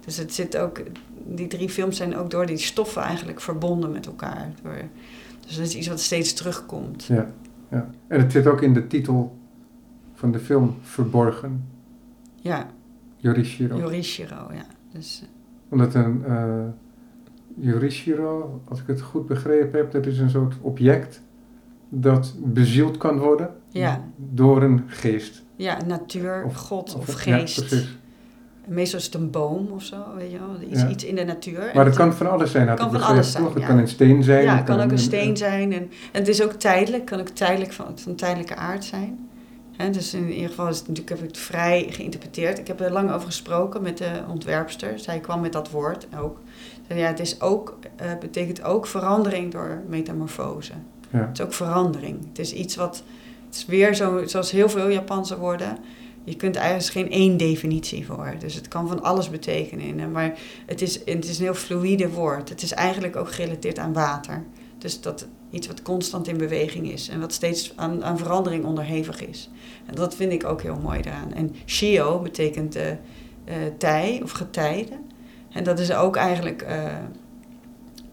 Dus 0.05 0.17
het 0.17 0.35
zit 0.35 0.57
ook, 0.57 0.83
die 1.27 1.47
drie 1.47 1.69
films 1.69 1.97
zijn 1.97 2.17
ook 2.17 2.31
door 2.31 2.47
die 2.47 2.57
stoffen 2.59 3.03
eigenlijk 3.03 3.41
verbonden 3.41 3.93
met 3.93 4.07
elkaar. 4.07 4.53
Door, 4.63 4.83
dus 5.47 5.57
dat 5.57 5.67
is 5.67 5.75
iets 5.75 5.89
wat 5.89 6.01
steeds 6.01 6.33
terugkomt. 6.33 7.05
ja, 7.05 7.31
ja. 7.71 7.91
En 8.07 8.21
het 8.21 8.33
zit 8.33 8.47
ook 8.47 8.63
in 8.63 8.75
de 8.75 8.87
titel 8.87 9.37
van 10.15 10.33
de 10.33 10.39
film 10.39 10.77
verborgen. 10.83 11.65
Ja, 12.41 12.67
Yorishiro. 13.17 13.79
Yorishiro, 13.79 14.49
ja. 14.53 14.67
Dus, 14.93 15.23
eh, 15.23 15.29
Omdat 15.69 15.95
een 15.95 16.25
Yorishiro, 17.61 18.61
als 18.69 18.81
ik 18.81 18.87
het 18.87 19.01
goed 19.01 19.27
begrepen 19.27 19.79
heb, 19.79 19.91
dat 19.93 20.07
is 20.07 20.19
een 20.19 20.31
soort 20.31 20.55
object 20.61 21.23
dat 21.89 22.35
bezield 22.45 22.97
kan 22.97 23.19
worden 23.19 23.51
Ja. 23.69 24.05
door 24.17 24.63
een 24.63 24.83
geest. 24.87 25.43
ja, 25.57 25.77
natuur, 25.87 26.43
Of- 26.47 26.55
god 26.55 26.95
of, 26.95 27.25
ja, 27.25 27.39
geest. 27.39 27.67
precies. 27.69 27.97
Meestal 28.67 28.99
is 28.99 29.05
het 29.05 29.15
een 29.15 29.31
boom 29.31 29.67
of 29.71 29.83
zo, 29.83 29.97
weet 30.17 30.31
je 30.31 30.39
wel. 30.39 30.71
Iets, 30.71 30.81
Ja. 30.81 30.89
iets 30.89 31.05
in 31.05 31.15
de 31.15 31.25
natuur. 31.25 31.71
Maar 31.75 31.85
het 31.85 31.97
kan 31.97 32.13
van 32.15 32.31
alles 32.31 32.51
zijn, 32.51 32.69
had 32.69 32.79
kan 32.79 32.91
van 32.91 33.03
alles 33.03 33.33
zijn? 33.33 33.45
Het 33.45 33.59
ja. 33.59 33.67
kan 33.67 33.79
een 33.79 33.89
steen 33.89 34.23
zijn. 34.23 34.45
Ja, 34.45 34.57
het 34.57 34.65
kan 34.65 34.81
ook 34.81 34.91
een 34.91 34.99
steen 34.99 35.37
zijn. 35.37 35.71
zijn. 35.71 35.73
En, 35.73 35.83
en 36.13 36.19
het 36.21 36.29
is 36.29 36.43
ook 36.43 36.53
tijdelijk, 36.53 37.05
kan 37.05 37.21
ook 37.21 37.29
tijdelijk 37.29 37.73
van, 37.73 37.99
van 37.99 38.15
tijdelijke 38.15 38.55
aard 38.55 38.85
zijn. 38.85 39.28
Dus 39.87 40.15
in 40.15 40.33
ieder 40.33 40.49
geval 40.49 40.69
is 40.69 40.79
het 40.79 40.89
natuurlijk, 40.89 41.17
heb 41.17 41.29
ik 41.29 41.35
het 41.35 41.45
vrij 41.45 41.87
geïnterpreteerd. 41.91 42.59
Ik 42.59 42.67
heb 42.67 42.81
er 42.81 42.93
lang 42.93 43.13
over 43.13 43.27
gesproken 43.27 43.83
met 43.83 43.99
de 43.99 44.23
ontwerpster. 44.29 44.99
Zij 44.99 45.21
kwam 45.21 45.41
met 45.41 45.53
dat 45.53 45.71
woord 45.71 46.07
ook. 46.19 46.41
Ja, 46.89 47.07
het 47.07 47.21
is 47.21 47.41
ook, 47.41 47.79
eh, 47.97 48.07
betekent 48.21 48.63
ook 48.63 48.87
verandering 48.87 49.53
door 49.53 49.83
metamorfose. 49.87 50.73
Ja. 51.11 51.19
Het 51.19 51.39
is 51.39 51.45
ook 51.45 51.53
verandering. 51.53 52.27
Het 52.29 52.39
is 52.39 52.53
iets 52.53 52.77
wat, 52.77 53.03
het 53.47 53.55
is 53.55 53.67
weer 53.67 53.95
zo, 53.95 54.27
zoals 54.27 54.51
heel 54.51 54.69
veel 54.69 54.89
Japanse 54.89 55.39
woorden. 55.39 55.79
Je 56.25 56.37
kunt 56.37 56.57
eigenlijk 56.57 56.87
er 56.87 56.93
geen 56.93 57.11
één 57.11 57.37
definitie 57.37 58.07
voor. 58.07 58.35
Dus 58.39 58.55
het 58.55 58.69
kan 58.69 58.89
van 58.89 59.03
alles 59.03 59.31
betekenen. 59.31 60.01
En, 60.01 60.13
Maar 60.13 60.39
het 60.67 60.83
is, 60.83 60.95
het 61.05 61.25
is 61.25 61.39
een 61.39 61.45
heel 61.45 61.55
fluïde 61.55 62.09
woord. 62.09 62.49
Het 62.49 62.63
is 62.63 62.73
eigenlijk 62.73 63.17
ook 63.17 63.33
gerelateerd 63.33 63.79
aan 63.79 63.93
water. 63.93 64.45
Dus 64.79 65.01
dat 65.01 65.27
iets 65.51 65.67
wat 65.67 65.83
constant 65.83 66.29
in 66.29 66.37
beweging 66.37 66.93
is 66.93 67.09
en 67.09 67.21
wat 67.21 67.33
steeds 67.33 67.73
aan, 67.77 68.05
aan 68.05 68.19
verandering 68.19 68.65
onderhevig 68.65 69.27
is. 69.27 69.51
En 69.87 69.95
dat 69.95 70.15
vind 70.15 70.33
ik 70.33 70.45
ook 70.45 70.63
heel 70.63 70.79
mooi 70.83 71.01
eraan. 71.01 71.33
En 71.33 71.55
shio 71.67 72.19
betekent 72.19 72.77
eh, 72.77 72.87
tij 73.79 74.21
of 74.23 74.31
getijde. 74.31 74.99
En 75.51 75.65
dat 75.65 75.79
is 75.79 75.93
ook 75.93 76.17
eigenlijk. 76.17 76.63
eh, 76.63 76.97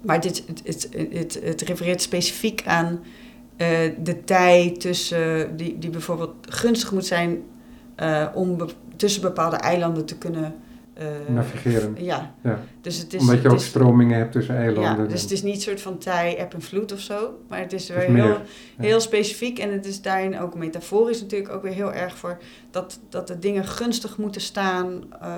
maar 0.01 0.21
dit, 0.21 0.43
het, 0.63 0.89
het, 1.11 1.39
het, 1.43 1.61
refereert 1.61 2.01
specifiek 2.01 2.63
aan 2.65 3.03
de 4.03 4.21
tij 4.25 4.75
tussen, 4.77 5.57
die, 5.57 5.79
die 5.79 5.89
bijvoorbeeld 5.89 6.33
gunstig 6.41 6.91
moet 6.91 7.05
zijn 7.05 7.43
om 8.33 8.57
tussen 8.95 9.21
bepaalde 9.21 9.55
eilanden 9.55 10.05
te 10.05 10.17
kunnen 10.17 10.55
Navigeren. 11.27 11.95
Ja, 12.03 12.33
Ja. 12.43 12.59
dus 12.81 12.97
het 12.97 13.13
is. 13.13 13.19
Omdat 13.21 13.35
je 13.35 13.41
het 13.41 13.51
ook 13.51 13.57
is- 13.59 13.65
stromingen 13.65 14.17
hebt 14.17 14.31
tussen 14.31 14.55
eilanden. 14.55 15.03
ja, 15.03 15.09
dus 15.11 15.21
het 15.21 15.31
is 15.31 15.43
niet 15.43 15.55
een 15.55 15.61
soort 15.61 15.81
van 15.81 15.97
tij, 15.97 16.37
eb 16.37 16.53
en 16.53 16.61
vloed 16.61 16.91
of 16.91 16.99
zo. 16.99 17.39
Maar 17.49 17.59
het 17.59 17.73
is 17.73 17.87
Het 17.87 17.97
weer 17.97 18.05
is 18.07 18.11
meer, 18.13 18.23
heel, 18.23 18.33
ja. 18.77 18.83
heel 18.83 18.99
specifiek. 18.99 19.59
En 19.59 19.71
het 19.71 19.85
is 19.85 20.01
daarin 20.01 20.39
ook 20.39 20.55
metaforisch 20.55 21.21
natuurlijk 21.21 21.51
ook 21.53 21.61
weer 21.61 21.73
heel 21.73 21.93
erg 21.93 22.17
voor... 22.17 22.37
dat, 22.71 22.99
dat 23.09 23.27
de 23.27 23.39
dingen 23.39 23.65
gunstig 23.65 24.17
moeten 24.17 24.41
staan... 24.41 25.03
eh, 25.21 25.35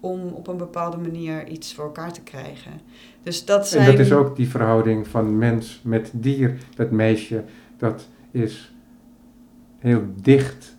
om 0.00 0.20
op 0.28 0.46
een 0.46 0.56
bepaalde 0.56 0.96
manier 0.96 1.48
iets 1.48 1.74
voor 1.74 1.84
elkaar 1.84 2.12
te 2.12 2.20
krijgen. 2.22 2.72
Dus 3.22 3.44
dat 3.44 3.68
zijn... 3.68 3.84
En 3.84 3.90
dat 3.90 4.00
is 4.06 4.12
ook 4.12 4.36
die 4.36 4.48
verhouding 4.48 5.08
van 5.08 5.38
mens 5.38 5.80
met 5.84 6.10
dier. 6.12 6.58
Dat 6.76 6.90
meisje, 6.90 7.44
dat 7.78 8.08
is 8.30 8.74
heel 9.78 10.02
dicht. 10.20 10.76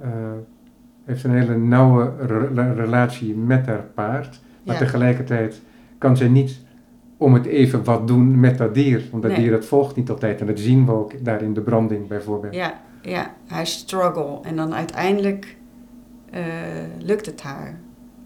eh, 0.00 0.10
heeft 1.08 1.24
een 1.24 1.30
hele 1.38 1.56
nauwe 1.56 2.12
re- 2.26 2.72
relatie 2.74 3.34
met 3.34 3.66
haar 3.66 3.84
paard. 3.94 4.40
Maar 4.62 4.74
ja, 4.74 4.80
tegelijkertijd 4.80 5.60
kan 5.98 6.16
zij 6.16 6.28
niet 6.28 6.58
om 7.16 7.34
het 7.34 7.46
even 7.46 7.84
wat 7.84 8.06
doen 8.06 8.40
met 8.40 8.58
dat 8.58 8.74
dier. 8.74 9.02
Want 9.10 9.22
dat 9.22 9.32
Nee. 9.32 9.40
dier 9.40 9.50
dat 9.50 9.64
volgt 9.64 9.96
niet 9.96 10.10
altijd. 10.10 10.40
En 10.40 10.46
dat 10.46 10.58
zien 10.58 10.86
we 10.86 10.92
ook 10.92 11.24
daar 11.24 11.42
in 11.42 11.54
de 11.54 11.60
branding 11.60 12.06
bijvoorbeeld. 12.08 12.54
ja, 12.54 12.80
ja, 13.02 13.34
haar 13.46 13.66
struggle. 13.66 14.38
En 14.42 14.56
dan 14.56 14.74
uiteindelijk 14.74 15.56
eh, 16.30 16.42
lukt 16.98 17.26
het 17.26 17.42
haar. 17.42 17.78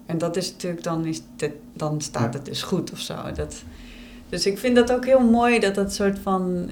En 0.05 0.17
dat 0.17 0.35
is 0.37 0.51
natuurlijk, 0.51 0.83
dan, 0.83 1.05
is 1.05 1.23
het, 1.37 1.51
dan 1.73 2.01
staat 2.01 2.33
Ja. 2.33 2.39
het 2.39 2.45
dus 2.45 2.63
goed 2.63 2.91
of 2.91 2.99
zo. 2.99 3.15
Dat, 3.35 3.63
dus 4.29 4.45
ik 4.45 4.57
vind 4.57 4.75
dat 4.75 4.91
ook 4.91 5.05
heel 5.05 5.29
mooi 5.29 5.59
dat 5.59 5.75
dat 5.75 5.93
soort 5.93 6.19
van... 6.19 6.69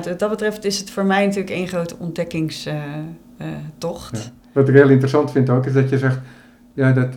Wat 0.00 0.18
dat 0.18 0.30
betreft 0.30 0.64
is 0.64 0.78
het 0.78 0.90
voor 0.90 1.04
mij 1.04 1.24
natuurlijk 1.24 1.54
één 1.54 1.68
grote 1.68 1.96
ontdekkingstocht. 1.98 2.74
Ja. 3.78 4.32
Wat 4.52 4.68
ik 4.68 4.74
heel 4.74 4.88
interessant 4.88 5.30
vind 5.30 5.50
ook, 5.50 5.66
is 5.66 5.72
dat 5.72 5.88
je 5.90 5.98
zegt, 5.98 6.18
ja, 6.74 6.92
dat 6.92 7.08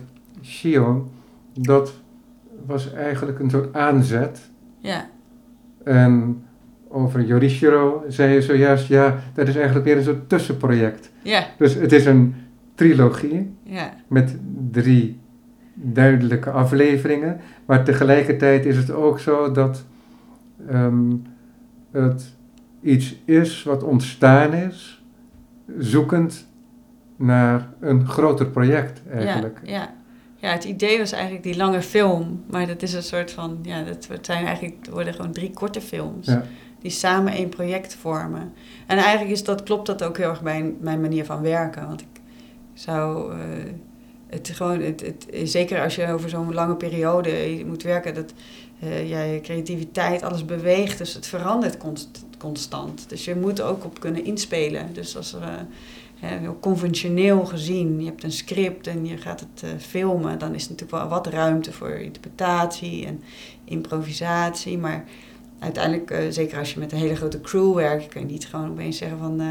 Shion, 0.42 1.08
dat 1.52 1.92
was 2.66 2.92
eigenlijk 2.92 3.38
een 3.38 3.50
soort 3.50 3.74
aanzet. 3.74 4.50
ja. 4.80 5.08
En 5.84 6.42
over 6.88 7.24
Yorishiro 7.24 8.04
zei 8.08 8.34
je 8.34 8.42
zojuist, 8.42 8.86
ja, 8.86 9.18
dat 9.34 9.48
is 9.48 9.54
eigenlijk 9.56 9.84
weer 9.84 9.96
een 9.96 10.02
soort 10.04 10.28
tussenproject. 10.28 11.10
Ja, 11.22 11.46
Dus 11.58 11.74
het 11.74 11.92
is 11.92 12.06
een 12.06 12.34
trilogie 12.74 13.54
ja, 13.62 13.94
met 14.06 14.36
drie 14.70 15.18
duidelijke 15.74 16.50
afleveringen, 16.50 17.40
maar 17.66 17.84
tegelijkertijd 17.84 18.66
is 18.66 18.76
het 18.76 18.90
ook 18.90 19.18
zo 19.20 19.52
dat 19.52 19.84
ehm, 20.68 21.12
het 21.90 22.35
iets 22.86 23.14
is 23.24 23.62
wat 23.62 23.82
ontstaan 23.82 24.52
is, 24.52 25.02
zoekend 25.78 26.46
naar 27.16 27.68
een 27.80 28.06
groter 28.06 28.46
project 28.46 29.00
eigenlijk. 29.10 29.60
Ja, 29.64 29.72
ja. 29.72 29.94
ja, 30.36 30.52
het 30.52 30.64
idee 30.64 30.98
was 30.98 31.12
eigenlijk 31.12 31.42
die 31.42 31.56
lange 31.56 31.82
film. 31.82 32.42
Maar 32.50 32.66
dat 32.66 32.82
is 32.82 32.92
een 32.92 33.02
soort 33.02 33.30
van... 33.30 33.58
Ja, 33.62 33.82
dat 33.82 34.08
zijn 34.20 34.46
eigenlijk, 34.46 34.86
worden 34.90 35.14
gewoon 35.14 35.32
drie 35.32 35.50
korte 35.50 35.80
films. 35.80 36.26
Ja. 36.26 36.42
Die 36.80 36.90
samen 36.90 37.32
één 37.32 37.48
project 37.48 37.94
vormen. 37.94 38.52
En 38.86 38.98
eigenlijk 38.98 39.30
is 39.30 39.44
dat, 39.44 39.62
klopt 39.62 39.86
dat 39.86 40.02
ook 40.02 40.16
heel 40.16 40.28
erg 40.28 40.42
bij 40.42 40.74
mijn 40.80 41.00
manier 41.00 41.24
van 41.24 41.42
werken. 41.42 41.86
Want 41.86 42.00
ik 42.00 42.20
zou... 42.74 43.32
eh, 43.32 43.38
het 44.26 44.48
gewoon, 44.48 44.80
het, 44.80 45.00
het, 45.00 45.26
zeker 45.48 45.82
als 45.82 45.94
je 45.94 46.12
over 46.12 46.28
zo'n 46.28 46.54
lange 46.54 46.76
periode 46.76 47.62
moet 47.66 47.82
werken... 47.82 48.14
dat 48.14 48.32
ja, 49.04 49.22
je 49.22 49.40
creativiteit, 49.40 50.22
alles 50.22 50.44
beweegt. 50.44 50.98
Dus 50.98 51.14
het 51.14 51.26
verandert 51.26 51.76
const- 51.76 52.25
constant. 52.38 53.08
Dus 53.08 53.24
je 53.24 53.34
moet 53.34 53.58
er 53.58 53.64
ook 53.64 53.84
op 53.84 54.00
kunnen 54.00 54.24
inspelen. 54.24 54.88
Dus 54.92 55.16
als 55.16 55.32
er... 55.34 55.42
eh, 56.20 56.28
heel 56.28 56.58
conventioneel 56.60 57.44
gezien, 57.44 58.00
je 58.00 58.06
hebt 58.06 58.22
een 58.22 58.32
script 58.32 58.86
en 58.86 59.06
je 59.06 59.16
gaat 59.16 59.40
het 59.40 59.62
eh, 59.62 59.70
filmen, 59.78 60.38
dan 60.38 60.54
is 60.54 60.64
er 60.64 60.70
natuurlijk 60.70 60.98
wel 60.98 61.08
wat 61.08 61.26
ruimte 61.26 61.72
voor 61.72 61.88
interpretatie 61.90 63.06
en 63.06 63.22
improvisatie. 63.64 64.78
Maar 64.78 65.04
uiteindelijk, 65.58 66.10
eh, 66.10 66.18
zeker 66.30 66.58
als 66.58 66.72
je 66.72 66.80
met 66.80 66.92
een 66.92 66.98
hele 66.98 67.16
grote 67.16 67.40
crew 67.40 67.74
werkt, 67.74 68.08
kun 68.08 68.20
je 68.20 68.26
niet 68.26 68.46
gewoon 68.46 68.70
opeens 68.70 68.98
zeggen 68.98 69.18
van 69.18 69.42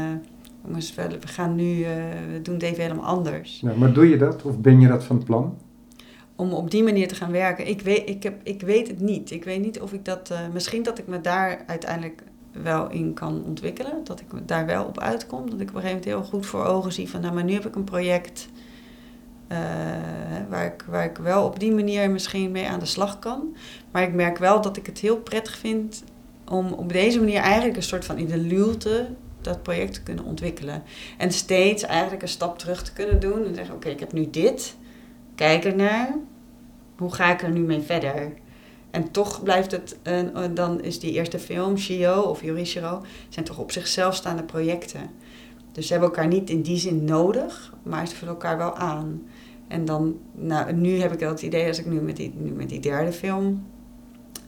jongens, 0.64 0.94
we, 0.94 1.08
we 1.20 1.26
gaan 1.26 1.54
nu, 1.54 1.84
we 2.32 2.42
doen 2.42 2.54
het 2.54 2.62
even 2.62 2.82
helemaal 2.82 3.04
anders. 3.04 3.62
Maar 3.76 3.92
doe 3.92 4.08
je 4.08 4.16
dat 4.16 4.42
of 4.42 4.58
ben 4.58 4.80
je 4.80 4.88
dat 4.88 5.04
van 5.04 5.24
plan? 5.24 5.58
Om 6.36 6.52
op 6.52 6.70
die 6.70 6.82
manier 6.82 7.08
te 7.08 7.14
gaan 7.14 7.32
werken, 7.32 7.68
ik 7.68 7.80
weet, 7.80 8.08
ik 8.08 8.22
heb, 8.22 8.40
ik 8.42 8.60
weet 8.60 8.88
het 8.88 9.00
niet. 9.00 9.30
Ik 9.30 9.44
weet 9.44 9.60
niet 9.60 9.80
of 9.80 9.92
ik 9.92 10.04
dat, 10.04 10.34
misschien 10.52 10.82
dat 10.82 10.98
ik 10.98 11.06
me 11.06 11.20
daar 11.20 11.64
uiteindelijk 11.66 12.22
wel 12.62 12.90
in 12.90 13.14
kan 13.14 13.42
ontwikkelen. 13.44 14.04
Dat 14.04 14.20
ik 14.20 14.26
daar 14.48 14.66
wel 14.66 14.84
op 14.84 15.00
uitkom. 15.00 15.50
Dat 15.50 15.60
ik 15.60 15.68
op 15.68 15.74
een 15.74 15.80
gegeven 15.80 15.88
moment 15.88 16.04
heel 16.04 16.22
goed 16.22 16.46
voor 16.46 16.64
ogen 16.64 16.92
zie 16.92 17.10
van, 17.10 17.20
nou, 17.20 17.34
maar 17.34 17.44
nu 17.44 17.52
heb 17.52 17.66
ik 17.66 17.74
een 17.74 17.84
project 17.84 18.48
uh, 19.52 19.58
waar, 20.48 20.66
ik, 20.66 20.84
waar 20.88 21.04
ik 21.04 21.16
wel 21.16 21.44
op 21.44 21.60
die 21.60 21.72
manier 21.72 22.10
misschien 22.10 22.50
mee 22.50 22.68
aan 22.68 22.78
de 22.78 22.86
slag 22.86 23.18
kan. 23.18 23.56
Maar 23.90 24.02
ik 24.02 24.14
merk 24.14 24.38
wel 24.38 24.60
dat 24.60 24.76
ik 24.76 24.86
het 24.86 24.98
heel 24.98 25.16
prettig 25.16 25.56
vind 25.56 26.04
om 26.48 26.72
op 26.72 26.92
deze 26.92 27.18
manier 27.18 27.40
eigenlijk 27.40 27.76
een 27.76 27.82
soort 27.82 28.04
van 28.04 28.18
in 28.18 28.26
de 28.26 28.38
luwte 28.38 29.08
dat 29.40 29.62
project 29.62 29.94
te 29.94 30.02
kunnen 30.02 30.24
ontwikkelen. 30.24 30.82
En 31.18 31.32
steeds 31.32 31.82
eigenlijk 31.82 32.22
een 32.22 32.28
stap 32.28 32.58
terug 32.58 32.82
te 32.82 32.92
kunnen 32.92 33.20
doen 33.20 33.44
en 33.44 33.54
zeggen: 33.54 33.74
Oké, 33.74 33.88
ik 33.88 34.00
heb 34.00 34.12
nu 34.12 34.30
dit, 34.30 34.76
kijk 35.34 35.64
ernaar, 35.64 36.14
hoe 36.96 37.14
ga 37.14 37.32
ik 37.32 37.42
er 37.42 37.50
nu 37.50 37.60
mee 37.60 37.80
verder? 37.80 38.32
En 38.96 39.10
toch 39.10 39.42
blijft 39.42 39.70
het, 39.70 39.96
uh, 40.02 40.44
dan 40.54 40.82
is 40.82 40.98
die 40.98 41.12
eerste 41.12 41.38
film, 41.38 41.78
Shio 41.78 42.20
of 42.20 42.42
Yorishiro, 42.42 43.02
zijn 43.28 43.44
toch 43.44 43.58
op 43.58 43.72
zichzelf 43.72 44.14
staande 44.14 44.42
projecten. 44.42 45.10
Dus 45.72 45.86
ze 45.86 45.92
hebben 45.92 46.10
elkaar 46.10 46.26
niet 46.26 46.50
in 46.50 46.62
die 46.62 46.78
zin 46.78 47.04
nodig, 47.04 47.74
maar 47.82 48.08
ze 48.08 48.16
vullen 48.16 48.34
elkaar 48.34 48.58
wel 48.58 48.76
aan. 48.76 49.22
En 49.68 49.84
dan, 49.84 50.18
nou, 50.32 50.72
nu 50.72 51.00
heb 51.00 51.12
ik 51.12 51.18
wel 51.18 51.30
het 51.30 51.42
idee, 51.42 51.66
als 51.68 51.78
ik 51.78 51.86
nu 51.86 52.00
met 52.00 52.16
die, 52.16 52.34
nu 52.36 52.50
met 52.50 52.68
die 52.68 52.80
derde 52.80 53.12
film, 53.12 53.66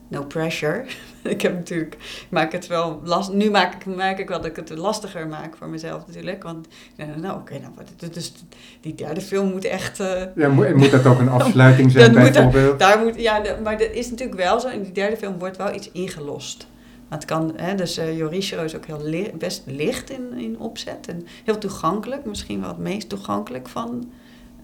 no 0.09 0.23
pressure. 0.23 0.85
ik 1.23 1.41
heb 1.41 1.53
natuurlijk, 1.53 1.93
ik 1.95 2.27
maak 2.29 2.51
het 2.51 2.67
wel 2.67 3.01
last, 3.03 3.33
nu 3.33 3.49
maak 3.49 3.73
ik, 3.73 3.95
maak 3.95 4.17
ik 4.17 4.27
wel 4.27 4.37
dat 4.37 4.49
ik 4.49 4.55
het 4.55 4.69
lastiger 4.69 5.27
maak 5.27 5.55
voor 5.57 5.67
mezelf 5.67 6.07
natuurlijk. 6.07 6.43
Want, 6.43 6.67
nou 6.97 7.17
oké, 7.17 7.33
okay, 7.33 7.57
nou, 7.57 8.11
dus 8.11 8.33
die 8.81 8.95
derde 8.95 9.21
film 9.21 9.51
moet 9.51 9.65
echt... 9.65 9.99
Uh, 9.99 10.21
ja, 10.35 10.49
moet, 10.49 10.75
moet 10.75 10.91
dat 10.91 11.05
ook 11.05 11.19
een 11.19 11.29
afsluiting 11.39 11.91
zijn 11.91 12.13
bijvoorbeeld? 12.13 12.79
Daar 12.79 12.99
moet, 12.99 13.21
ja, 13.21 13.41
maar 13.63 13.77
dat 13.77 13.91
is 13.91 14.09
natuurlijk 14.09 14.39
wel 14.39 14.59
zo. 14.59 14.67
In 14.67 14.83
die 14.83 14.91
derde 14.91 15.17
film 15.17 15.39
wordt 15.39 15.57
wel 15.57 15.73
iets 15.73 15.91
ingelost. 15.91 16.67
Maar 17.09 17.17
het 17.17 17.27
kan, 17.27 17.53
hè, 17.55 17.75
dus 17.75 17.97
uh, 17.97 18.17
Yorishiro 18.17 18.63
is 18.63 18.75
ook 18.75 18.85
heel 18.85 19.03
li 19.03 19.31
best 19.37 19.63
licht 19.65 20.09
in, 20.09 20.33
in 20.37 20.59
opzet 20.59 21.07
en 21.07 21.27
heel 21.43 21.57
toegankelijk. 21.57 22.25
Misschien 22.25 22.59
wel 22.59 22.69
het 22.69 22.77
meest 22.77 23.09
toegankelijk 23.09 23.67
van 23.67 24.11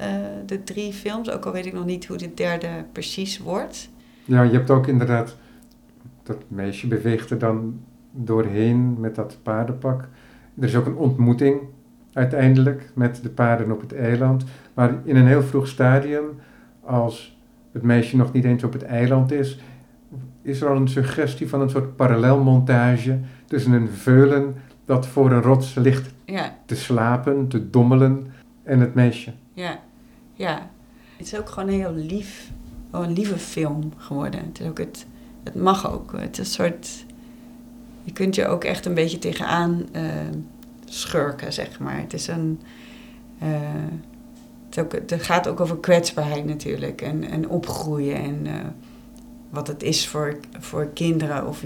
uh, 0.02 0.08
de 0.46 0.64
drie 0.64 0.94
films. 0.94 1.30
Ook 1.30 1.46
al 1.46 1.52
weet 1.52 1.66
ik 1.66 1.74
nog 1.74 1.86
niet 1.86 2.06
hoe 2.06 2.18
de 2.18 2.34
derde 2.34 2.68
precies 2.92 3.38
wordt. 3.38 3.90
Ja, 4.26 4.42
je 4.42 4.52
hebt 4.52 4.70
ook 4.70 4.88
inderdaad, 4.88 5.38
dat 6.24 6.44
meisje 6.48 6.88
beweegt 6.88 7.30
er 7.30 7.40
dan 7.40 7.80
doorheen 8.12 9.00
met 9.00 9.16
dat 9.16 9.38
paardenpak. 9.44 10.08
Er 10.60 10.64
is 10.64 10.76
ook 10.76 10.86
een 10.86 10.96
ontmoeting 10.96 11.60
uiteindelijk 12.14 12.92
met 12.94 13.20
de 13.24 13.30
paarden 13.30 13.72
op 13.72 13.82
het 13.82 13.94
eiland. 13.94 14.46
Maar 14.74 14.94
in 15.04 15.16
een 15.16 15.28
heel 15.28 15.44
vroeg 15.44 15.68
stadium, 15.68 16.26
als 16.82 17.40
het 17.72 17.82
meisje 17.84 18.18
nog 18.18 18.32
niet 18.32 18.44
eens 18.44 18.64
op 18.64 18.74
het 18.74 18.84
eiland 18.84 19.32
is, 19.32 19.60
is 20.42 20.62
er 20.62 20.70
al 20.70 20.76
een 20.76 20.88
suggestie 20.88 21.50
van 21.50 21.62
een 21.62 21.70
soort 21.70 21.96
parallelmontage 21.96 23.20
tussen 23.46 23.72
een 23.72 23.90
veulen 23.90 24.56
dat 24.86 25.08
voor 25.08 25.32
een 25.32 25.42
rots 25.42 25.76
ligt 25.76 26.14
ja. 26.26 26.56
te 26.66 26.76
slapen, 26.76 27.48
te 27.48 27.70
dommelen 27.70 28.28
en 28.64 28.80
het 28.80 28.94
meisje. 28.94 29.34
Ja, 29.54 29.80
ja. 30.34 30.70
Het 31.18 31.26
is 31.26 31.40
ook 31.40 31.50
gewoon 31.50 31.70
heel 31.70 31.94
lief, 31.94 32.52
een 33.04 33.14
lieve 33.14 33.38
film 33.38 33.94
geworden. 33.98 34.40
Het, 34.46 34.60
is 34.60 34.68
ook 34.68 34.78
het, 34.78 35.06
het 35.44 35.56
mag 35.56 35.92
ook. 35.92 36.12
Het 36.18 36.40
is 36.40 36.48
een 36.48 36.54
soort. 36.54 37.06
Je 38.04 38.12
kunt 38.12 38.36
je 38.36 38.48
ook 38.48 38.64
echt 38.64 38.86
een 38.86 38.94
beetje 38.94 39.20
tegenaan 39.20 39.86
uh, 39.96 40.04
schurken, 40.86 41.54
zeg 41.54 41.80
maar. 41.80 42.00
Het 42.00 42.14
is 42.14 42.28
een. 42.28 42.60
Uh, 43.44 43.50
het, 44.70 44.80
ook, 44.80 44.92
het, 44.92 45.14
gaat 45.24 45.48
ook 45.48 45.60
over 45.60 45.78
kwetsbaarheid 45.78 46.46
natuurlijk 46.46 47.02
en, 47.02 47.24
en 47.24 47.50
opgroeien 47.50 48.16
en 48.16 48.46
uh, 48.46 48.54
wat 49.50 49.68
het 49.68 49.84
is 49.84 50.08
voor, 50.08 50.38
voor 50.60 50.90
kinderen 50.94 51.48
of 51.48 51.64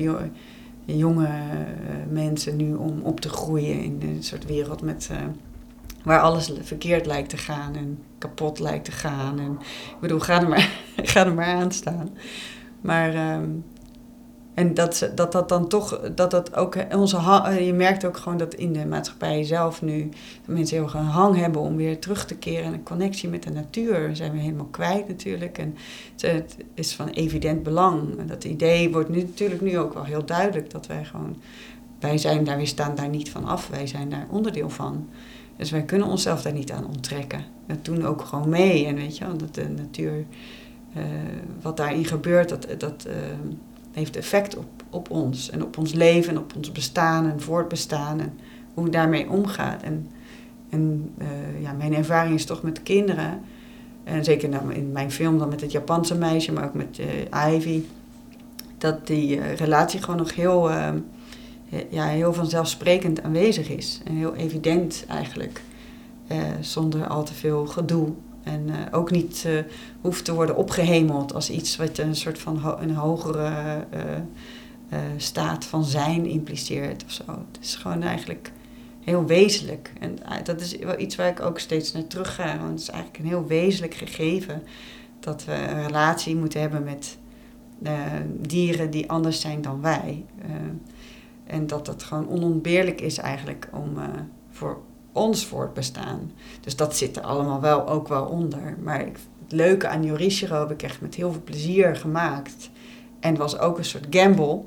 jonge 0.85 1.29
mensen 2.09 2.55
nu 2.55 2.73
om 2.73 3.01
op 3.01 3.19
te 3.19 3.29
groeien 3.29 3.83
in 3.83 3.99
een 4.01 4.23
soort 4.23 4.45
wereld 4.45 4.81
met 4.81 5.09
waar 6.03 6.19
alles 6.19 6.51
verkeerd 6.61 7.05
lijkt 7.05 7.29
te 7.29 7.37
gaan 7.37 7.75
en 7.75 8.03
kapot 8.17 8.59
lijkt 8.59 8.85
te 8.85 8.91
gaan. 8.91 9.39
En, 9.39 9.51
ik 9.89 9.99
bedoel, 9.99 10.19
ga 10.19 10.41
er 10.41 10.49
maar, 10.49 10.81
ga 11.11 11.25
er 11.25 11.33
maar 11.33 11.55
aan 11.55 11.71
staan. 11.71 12.09
Maar, 12.81 13.33
um, 13.35 13.63
en 14.59 14.73
dat, 14.73 15.11
dat 15.15 15.31
dat 15.31 15.49
dan 15.49 15.67
toch, 15.67 15.99
dat 16.15 16.31
dat 16.31 16.55
ook 16.55 16.77
onze 16.95 17.17
je 17.63 17.73
merkt 17.73 18.05
ook 18.05 18.17
gewoon 18.17 18.37
dat 18.37 18.53
in 18.53 18.73
de 18.73 18.85
maatschappij 18.85 19.43
zelf 19.43 19.81
nu 19.81 20.09
mensen 20.45 20.77
heel 20.77 20.99
een 20.99 21.05
hang 21.05 21.35
hebben 21.35 21.61
om 21.61 21.75
weer 21.75 21.99
terug 21.99 22.25
te 22.25 22.35
keren 22.35 22.63
en 22.63 22.73
een 22.73 22.83
connectie 22.83 23.29
met 23.29 23.43
de 23.43 23.51
natuur 23.51 24.15
zijn 24.15 24.31
we 24.31 24.37
helemaal 24.37 24.67
kwijt 24.71 25.07
natuurlijk. 25.07 25.57
En 25.57 25.75
het, 26.17 26.57
is 26.73 26.93
van 26.93 27.09
evident 27.09 27.63
belang. 27.63 28.17
En 28.17 28.27
dat 28.27 28.43
idee 28.43 28.91
wordt 28.91 29.09
nu 29.09 29.21
natuurlijk 29.21 29.61
nu 29.61 29.77
ook 29.77 29.93
wel 29.93 30.03
heel 30.03 30.25
duidelijk 30.25 30.71
dat 30.71 30.87
wij 30.87 31.05
gewoon, 31.05 31.35
wij 31.99 32.17
zijn 32.17 32.43
daar, 32.43 32.57
we 32.57 32.65
staan 32.65 32.95
daar 32.95 33.09
niet 33.09 33.31
van 33.31 33.45
af, 33.45 33.67
wij 33.67 33.87
zijn 33.87 34.09
daar 34.09 34.27
onderdeel 34.29 34.69
van. 34.69 35.07
Dus 35.59 35.71
wij 35.71 35.83
kunnen 35.83 36.07
onszelf 36.07 36.41
daar 36.41 36.53
niet 36.53 36.71
aan 36.71 36.87
onttrekken. 36.87 37.43
We 37.65 37.75
doen 37.81 38.05
ook 38.05 38.21
gewoon 38.21 38.49
mee. 38.49 38.85
En 38.85 38.95
weet 38.95 39.17
je 39.17 39.25
dat 39.37 39.55
de 39.55 39.69
natuur, 39.69 40.25
uh, 40.97 41.03
wat 41.61 41.77
daarin 41.77 42.05
gebeurt, 42.05 42.49
dat, 42.49 42.67
dat 42.77 43.05
uh, 43.07 43.13
heeft 43.91 44.15
effect 44.15 44.57
op, 44.57 44.65
op 44.89 45.11
ons. 45.11 45.49
En 45.49 45.63
op 45.63 45.77
ons 45.77 45.93
leven 45.93 46.31
en 46.31 46.37
op 46.37 46.53
ons 46.55 46.71
bestaan 46.71 47.31
en 47.31 47.41
voortbestaan. 47.41 48.19
En 48.19 48.33
hoe 48.73 48.83
we 48.83 48.89
daarmee 48.89 49.29
omgaat. 49.29 49.83
En, 49.83 50.07
en 50.69 51.13
uh, 51.17 51.61
ja, 51.61 51.73
mijn 51.73 51.93
ervaring 51.93 52.35
is 52.35 52.45
toch 52.45 52.61
met 52.61 52.83
kinderen. 52.83 53.41
En 54.03 54.23
zeker 54.23 54.49
nou 54.49 54.73
in 54.73 54.91
mijn 54.91 55.11
film 55.11 55.37
dan 55.37 55.49
met 55.49 55.61
het 55.61 55.71
Japanse 55.71 56.15
meisje, 56.15 56.51
maar 56.51 56.65
ook 56.65 56.73
met 56.73 56.99
Ivy. 57.49 57.81
Dat 58.77 59.07
die 59.07 59.41
relatie 59.41 60.01
gewoon 60.01 60.19
nog 60.19 60.35
heel 60.35 60.69
ja, 61.89 62.05
heel 62.05 62.33
vanzelfsprekend 62.33 63.23
aanwezig 63.23 63.69
is. 63.69 64.01
En 64.03 64.15
heel 64.15 64.35
evident 64.35 65.05
eigenlijk. 65.07 65.61
Uh, 66.31 66.37
zonder 66.59 67.07
al 67.07 67.23
te 67.23 67.33
veel 67.33 67.65
gedoe. 67.65 68.11
En 68.43 68.67
uh, 68.67 68.75
ook 68.91 69.11
niet 69.11 69.43
uh, 69.47 69.59
hoeft 70.01 70.25
te 70.25 70.33
worden 70.33 70.55
opgehemeld 70.55 71.33
als 71.33 71.49
iets 71.49 71.75
wat 71.75 71.97
een 71.97 72.15
soort 72.15 72.39
van 72.39 72.77
een 72.79 72.95
hogere 72.95 73.85
staat 75.17 75.65
van 75.65 75.83
zijn 75.83 76.25
impliceert 76.25 77.03
of 77.05 77.11
zo. 77.11 77.23
Het 77.27 77.59
is 77.61 77.75
gewoon 77.75 78.01
eigenlijk 78.01 78.51
heel 78.99 79.25
wezenlijk. 79.25 79.93
En 79.99 80.17
dat 80.43 80.61
is 80.61 80.77
wel 80.77 80.99
iets 80.99 81.15
waar 81.15 81.29
ik 81.29 81.39
ook 81.39 81.59
steeds 81.59 81.91
naar 81.91 82.07
terug 82.07 82.35
ga. 82.35 82.57
Want 82.57 82.69
het 82.69 82.79
is 82.79 82.89
eigenlijk 82.89 83.23
een 83.23 83.29
heel 83.29 83.47
wezenlijk 83.47 83.93
gegeven 83.93 84.63
dat 85.19 85.45
we 85.45 85.53
een 85.53 85.85
relatie 85.85 86.35
moeten 86.35 86.61
hebben 86.61 86.83
met 86.83 87.17
dieren 88.39 88.91
die 88.91 89.09
anders 89.09 89.41
zijn 89.41 89.61
dan 89.61 89.81
wij. 89.81 90.25
En 91.49 91.67
dat 91.67 91.87
het 91.87 92.03
gewoon 92.03 92.29
onontbeerlijk 92.29 93.01
is 93.01 93.17
eigenlijk 93.17 93.67
om 93.71 93.97
uh, 93.97 94.03
voor 94.49 94.81
ons 95.11 95.45
voortbestaan. 95.45 96.31
Dus 96.61 96.75
dat 96.75 96.95
zit 96.95 97.17
er 97.17 97.23
allemaal 97.23 97.61
wel 97.61 97.87
ook 97.87 98.07
wel 98.07 98.25
onder. 98.25 98.77
Maar 98.83 98.99
het 98.99 99.19
leuke 99.47 99.87
aan 99.87 100.03
Yorishiro 100.03 100.59
heb 100.59 100.71
ik 100.71 100.83
echt 100.83 101.01
met 101.01 101.15
heel 101.15 101.31
veel 101.31 101.41
plezier 101.43 101.95
gemaakt. 101.95 102.69
En 103.19 103.37
was 103.37 103.59
ook 103.59 103.77
een 103.77 103.85
soort 103.85 104.07
gamble. 104.09 104.61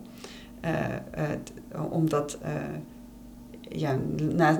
Uh, 0.65 0.71
omdat 1.91 2.39
uh, 2.43 2.51
ja, 3.79 3.99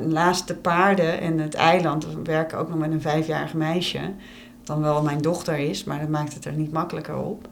naast 0.01 0.49
de 0.49 0.55
paarden 0.55 1.21
en 1.21 1.39
het 1.39 1.55
eiland 1.55 2.07
we 2.07 2.23
werken 2.23 2.59
ook 2.59 2.69
nog 2.69 2.79
met 2.79 2.91
een 2.91 3.01
vijfjarig 3.01 3.55
meisje. 3.55 4.13
Dan 4.63 4.81
wel 4.81 5.03
mijn 5.03 5.21
dochter 5.21 5.59
is, 5.59 5.85
maar 5.85 6.01
dat 6.01 6.09
maakt 6.09 6.35
het 6.35 6.45
er 6.45 6.53
niet 6.53 6.73
makkelijker 6.73 7.17
op. 7.17 7.49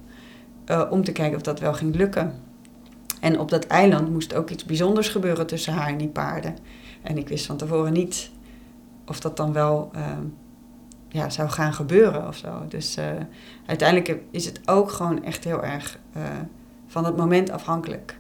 om 0.90 1.04
te 1.04 1.12
kijken 1.12 1.36
of 1.36 1.42
dat 1.42 1.60
wel 1.60 1.74
ging 1.74 1.94
lukken. 1.94 2.49
En 3.20 3.38
op 3.38 3.50
dat 3.50 3.66
eiland 3.66 4.10
moest 4.10 4.34
ook 4.34 4.50
iets 4.50 4.64
bijzonders 4.64 5.08
gebeuren 5.08 5.46
tussen 5.46 5.72
haar 5.72 5.88
en 5.88 5.98
die 5.98 6.08
paarden. 6.08 6.56
En 7.02 7.18
ik 7.18 7.28
wist 7.28 7.46
van 7.46 7.56
tevoren 7.56 7.92
niet 7.92 8.30
of 9.06 9.20
dat 9.20 9.36
dan 9.36 9.52
wel 9.52 9.90
ehm, 9.92 10.24
ja, 11.08 11.30
zou 11.30 11.48
gaan 11.48 11.72
gebeuren 11.72 12.28
of 12.28 12.36
zo. 12.36 12.64
Dus 12.68 12.98
uh, 12.98 13.04
uiteindelijk 13.66 14.20
is 14.30 14.44
het 14.44 14.60
ook 14.64 14.90
gewoon 14.90 15.24
echt 15.24 15.44
heel 15.44 15.64
erg 15.64 15.98
uh, 16.16 16.22
van 16.86 17.04
het 17.04 17.16
moment 17.16 17.50
afhankelijk. 17.50 18.18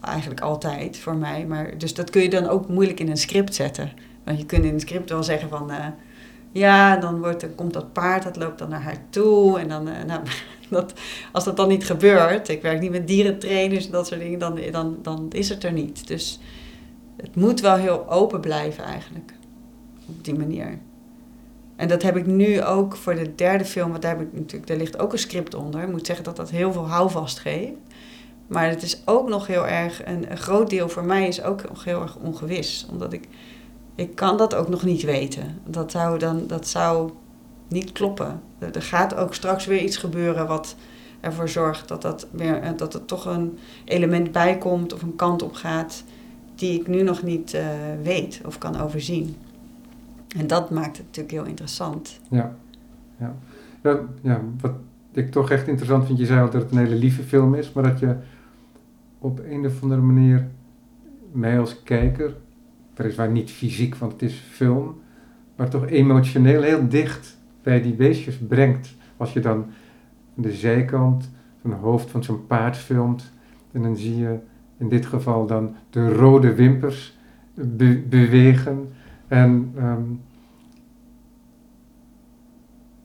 Eigenlijk 0.00 0.40
altijd 0.40 0.98
voor 0.98 1.16
mij. 1.16 1.46
Maar, 1.46 1.78
dus 1.78 1.94
dat 1.94 2.10
kun 2.10 2.22
je 2.22 2.30
dan 2.30 2.48
ook 2.48 2.68
moeilijk 2.68 3.00
in 3.00 3.10
een 3.10 3.16
script 3.16 3.54
zetten. 3.54 3.92
Want 4.24 4.38
je 4.38 4.46
kunt 4.46 4.64
in 4.64 4.74
een 4.74 4.80
script 4.80 5.10
wel 5.10 5.22
zeggen 5.22 5.48
van... 5.48 5.70
Uh, 5.70 5.86
ja, 6.52 6.96
dan, 6.96 7.18
wordt, 7.20 7.40
dan 7.40 7.54
komt 7.54 7.72
dat 7.72 7.92
paard, 7.92 8.22
dat 8.22 8.36
loopt 8.36 8.58
dan 8.58 8.68
naar 8.68 8.82
haar 8.82 9.02
toe. 9.10 9.58
En 9.58 9.68
dan, 9.68 9.84
nou, 10.06 10.20
Als 11.32 11.44
dat 11.44 11.56
dan 11.56 11.68
niet 11.68 11.86
gebeurt, 11.86 12.48
ik 12.48 12.62
werk 12.62 12.80
niet 12.80 12.90
met 12.90 13.06
dierentrainers 13.06 13.86
en 13.86 13.92
dat 13.92 14.06
soort 14.06 14.20
dingen, 14.20 14.38
dan, 14.38 14.60
dan, 14.72 14.98
dan 15.02 15.26
is 15.32 15.48
het 15.48 15.64
er 15.64 15.72
niet. 15.72 16.06
Dus 16.06 16.40
het 17.16 17.36
moet 17.36 17.60
wel 17.60 17.76
heel 17.76 18.10
open 18.10 18.40
blijven 18.40 18.84
eigenlijk. 18.84 19.32
Op 20.06 20.24
die 20.24 20.34
manier. 20.34 20.78
En 21.76 21.88
dat 21.88 22.02
heb 22.02 22.16
ik 22.16 22.26
nu 22.26 22.62
ook 22.62 22.96
voor 22.96 23.14
de 23.14 23.34
derde 23.34 23.64
film, 23.64 23.90
want 23.90 24.02
daar, 24.02 24.18
heb 24.18 24.26
ik 24.26 24.32
natuurlijk, 24.32 24.66
daar 24.66 24.76
ligt 24.76 24.98
ook 24.98 25.12
een 25.12 25.18
script 25.18 25.54
onder. 25.54 25.82
Ik 25.82 25.90
moet 25.90 26.06
zeggen 26.06 26.24
dat 26.24 26.36
dat 26.36 26.50
heel 26.50 26.72
veel 26.72 26.88
houvast 26.88 27.38
geeft. 27.38 27.72
Maar 28.46 28.68
het 28.68 28.82
is 28.82 29.02
ook 29.04 29.28
nog 29.28 29.46
heel 29.46 29.66
erg, 29.66 30.06
een, 30.06 30.30
een 30.30 30.38
groot 30.38 30.70
deel 30.70 30.88
voor 30.88 31.04
mij 31.04 31.28
is 31.28 31.42
ook 31.42 31.68
nog 31.68 31.84
heel 31.84 32.02
erg 32.02 32.16
ongewis. 32.16 32.86
Omdat 32.90 33.12
ik, 33.12 33.28
ik 33.94 34.14
kan 34.14 34.36
dat 34.36 34.54
ook 34.54 34.68
nog 34.68 34.84
niet 34.84 35.02
weten. 35.02 35.60
Dat 35.64 35.90
zou 35.90 36.18
dan, 36.18 36.46
dat 36.46 36.68
zou 36.68 37.10
niet 37.68 37.92
kloppen. 37.92 38.40
Er 38.58 38.82
gaat 38.82 39.14
ook 39.14 39.34
straks 39.34 39.66
weer 39.66 39.80
iets 39.80 39.96
gebeuren 39.96 40.46
wat 40.46 40.76
ervoor 41.20 41.48
zorgt 41.48 41.88
dat, 41.88 42.02
dat, 42.02 42.26
weer, 42.30 42.60
eh, 42.60 42.70
dat 42.76 42.94
er 42.94 43.04
toch 43.04 43.24
een 43.24 43.58
element 43.84 44.32
bij 44.32 44.58
komt 44.58 44.92
of 44.92 45.02
een 45.02 45.16
kant 45.16 45.42
op 45.42 45.54
gaat 45.54 46.04
die 46.54 46.80
ik 46.80 46.86
nu 46.86 47.02
nog 47.02 47.22
niet 47.22 47.54
eh, 47.54 47.66
weet 48.02 48.40
of 48.44 48.58
kan 48.58 48.76
overzien. 48.76 49.36
En 50.36 50.46
dat 50.46 50.70
maakt 50.70 50.96
het 50.96 51.06
natuurlijk 51.06 51.34
heel 51.34 51.44
interessant. 51.44 52.20
Ja, 52.28 52.56
ja. 53.18 53.34
ja, 53.82 54.00
ja 54.22 54.40
wat 54.60 54.72
ik 55.12 55.30
toch 55.30 55.50
echt 55.50 55.66
interessant 55.66 56.06
vind, 56.06 56.18
je 56.18 56.26
zei 56.26 56.40
al 56.40 56.50
dat 56.50 56.62
het 56.62 56.70
een 56.70 56.78
hele 56.78 56.94
lieve 56.94 57.22
film 57.22 57.54
is, 57.54 57.72
maar 57.72 57.82
dat 57.82 57.98
je 57.98 58.16
op 59.18 59.40
een 59.48 59.66
of 59.66 59.82
andere 59.82 60.00
manier 60.00 60.48
mij 61.32 61.60
als 61.60 61.82
kijker, 61.82 62.36
weliswaar 62.94 63.30
niet 63.30 63.50
fysiek, 63.50 63.94
want 63.94 64.12
het 64.12 64.22
is 64.22 64.42
film, 64.50 65.00
maar 65.56 65.68
toch 65.68 65.86
emotioneel 65.86 66.62
heel 66.62 66.88
dicht 66.88 67.35
bij 67.66 67.82
die 67.82 67.94
beestjes 67.94 68.38
brengt. 68.38 68.94
Als 69.16 69.32
je 69.32 69.40
dan 69.40 69.56
aan 70.36 70.42
de 70.42 70.52
zijkant 70.52 71.30
van 71.60 71.70
het 71.70 71.80
hoofd 71.80 72.10
van 72.10 72.24
zo'n 72.24 72.46
paard 72.46 72.76
filmt, 72.76 73.32
en 73.72 73.82
dan 73.82 73.96
zie 73.96 74.16
je 74.16 74.38
in 74.78 74.88
dit 74.88 75.06
geval 75.06 75.46
dan 75.46 75.74
de 75.90 76.12
rode 76.12 76.54
wimpers 76.54 77.18
bewegen. 78.08 78.88
En 79.28 79.72
ehm, 79.76 80.02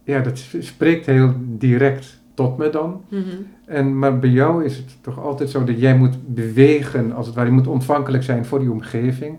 ja, 0.03 0.20
dat 0.20 0.38
spreekt 0.59 1.05
heel 1.05 1.34
direct 1.39 2.22
tot 2.34 2.57
me 2.57 2.70
dan. 2.70 3.01
Mhm. 3.09 3.24
En, 3.66 3.99
maar 3.99 4.20
bij 4.20 4.30
jou 4.30 4.66
is 4.66 4.78
het 4.78 4.97
toch 5.01 5.20
altijd 5.20 5.49
zo 5.49 5.64
dat 5.64 5.80
jij 5.80 5.97
moet 5.97 6.34
bewegen, 6.34 7.12
als 7.12 7.26
het 7.26 7.36
ware. 7.36 7.47
Je 7.47 7.55
moet 7.55 7.68
ontvankelijk 7.68 8.24
zijn 8.24 8.45
voor 8.45 8.59
die 8.59 8.72
omgeving. 8.72 9.38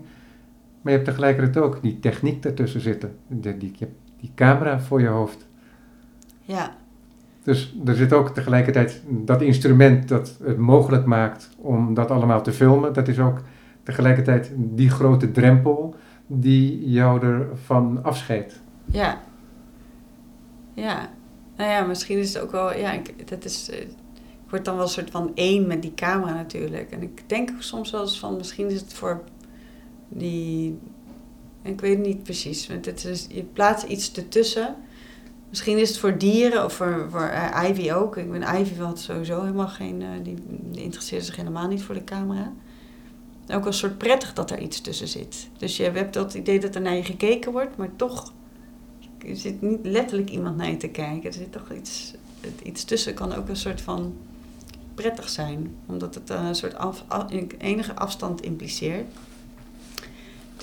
Maar 0.81 0.91
je 0.91 0.97
hebt 0.97 1.05
tegelijkertijd 1.05 1.65
ook 1.65 1.81
die 1.81 1.99
techniek 1.99 2.41
daartussen 2.41 2.81
zitten. 2.81 3.15
Die, 3.27 3.57
die, 3.57 3.71
je 3.71 3.85
hebt 3.85 4.02
die 4.23 4.31
camera 4.35 4.79
voor 4.79 5.01
je 5.01 5.07
hoofd. 5.07 5.47
Ja. 6.41 6.75
Dus 7.43 7.75
er 7.85 7.95
zit 7.95 8.13
ook 8.13 8.29
tegelijkertijd 8.29 9.01
dat 9.07 9.41
instrument 9.41 10.07
dat 10.07 10.37
het 10.43 10.57
mogelijk 10.57 11.05
maakt 11.05 11.49
om 11.57 11.93
dat 11.93 12.11
allemaal 12.11 12.41
te 12.41 12.51
filmen. 12.51 12.93
Dat 12.93 13.07
is 13.07 13.19
ook 13.19 13.41
tegelijkertijd 13.83 14.51
die 14.55 14.89
grote 14.89 15.31
drempel 15.31 15.95
die 16.27 16.89
jou 16.89 17.21
ervan 17.21 18.03
afscheidt. 18.03 18.61
Ja. 18.85 19.21
Ja. 20.73 21.09
Nou 21.55 21.69
ja, 21.69 21.81
misschien 21.81 22.17
is 22.17 22.33
het 22.33 22.43
ook 22.43 22.51
wel... 22.51 22.77
Ja, 22.77 22.91
ik, 22.91 23.29
dat 23.29 23.45
is, 23.45 23.69
eh, 23.69 23.79
ik 23.81 24.49
word 24.49 24.65
dan 24.65 24.75
wel 24.75 24.83
een 24.83 24.89
soort 24.89 25.11
van 25.11 25.31
één 25.35 25.67
met 25.67 25.81
die 25.81 25.93
camera 25.93 26.33
natuurlijk. 26.33 26.91
En 26.91 27.01
ik 27.01 27.29
denk 27.29 27.49
soms 27.59 27.91
wel 27.91 28.01
eens 28.01 28.19
van... 28.19 28.35
Misschien 28.35 28.69
is 28.69 28.81
het 28.81 28.93
voor 28.93 29.21
die... 30.09 30.79
Ik 31.63 31.81
weet 31.81 31.97
het 31.97 32.05
niet 32.05 32.23
precies. 32.23 32.67
Want 32.67 32.85
het 32.85 33.05
is, 33.05 33.27
je 33.29 33.43
plaatst 33.43 33.85
iets 33.85 34.11
ertussen... 34.13 34.75
Misschien 35.49 35.77
is 35.77 35.89
het 35.89 35.97
voor 35.97 36.17
dieren 36.17 36.65
of 36.65 36.73
voor, 36.73 37.07
voor 37.09 37.31
uh, 37.33 37.69
Ivy 37.69 37.91
ook. 37.91 38.17
Ik 38.17 38.31
ben 38.31 38.41
Ivy 38.41 38.75
had 38.75 38.99
sowieso 38.99 39.41
helemaal 39.41 39.67
geen. 39.67 40.03
Die, 40.23 40.35
die 40.47 40.83
interesseerde 40.83 41.25
zich 41.25 41.35
helemaal 41.35 41.67
niet 41.67 41.83
voor 41.83 41.95
de 41.95 42.03
camera. 42.03 42.53
Ook 43.53 43.65
een 43.65 43.73
soort 43.73 43.97
prettig 43.97 44.33
dat 44.33 44.51
er 44.51 44.59
iets 44.59 44.81
tussen 44.81 45.07
zit. 45.07 45.49
Dus 45.57 45.77
je 45.77 45.83
hebt 45.83 46.13
dat 46.13 46.33
idee 46.33 46.59
dat 46.59 46.75
er 46.75 46.81
naar 46.81 46.95
je 46.95 47.03
gekeken 47.03 47.51
wordt, 47.51 47.77
maar 47.77 47.95
toch 47.95 48.33
zit 49.33 49.61
niet 49.61 49.79
letterlijk 49.83 50.29
iemand 50.29 50.57
naar 50.57 50.69
je 50.69 50.77
te 50.77 50.87
kijken. 50.87 51.29
Er 51.29 51.33
zit 51.33 51.51
toch 51.51 51.71
iets, 51.71 52.13
iets 52.63 52.83
tussen. 52.83 53.13
Kan 53.13 53.33
ook 53.33 53.49
een 53.49 53.55
soort 53.55 53.81
van 53.81 54.13
prettig 54.95 55.29
zijn, 55.29 55.75
omdat 55.85 56.15
het 56.15 56.29
een 56.29 56.55
soort 56.55 56.75
af, 56.75 57.05
enige 57.57 57.95
afstand 57.95 58.41
impliceert. 58.41 59.07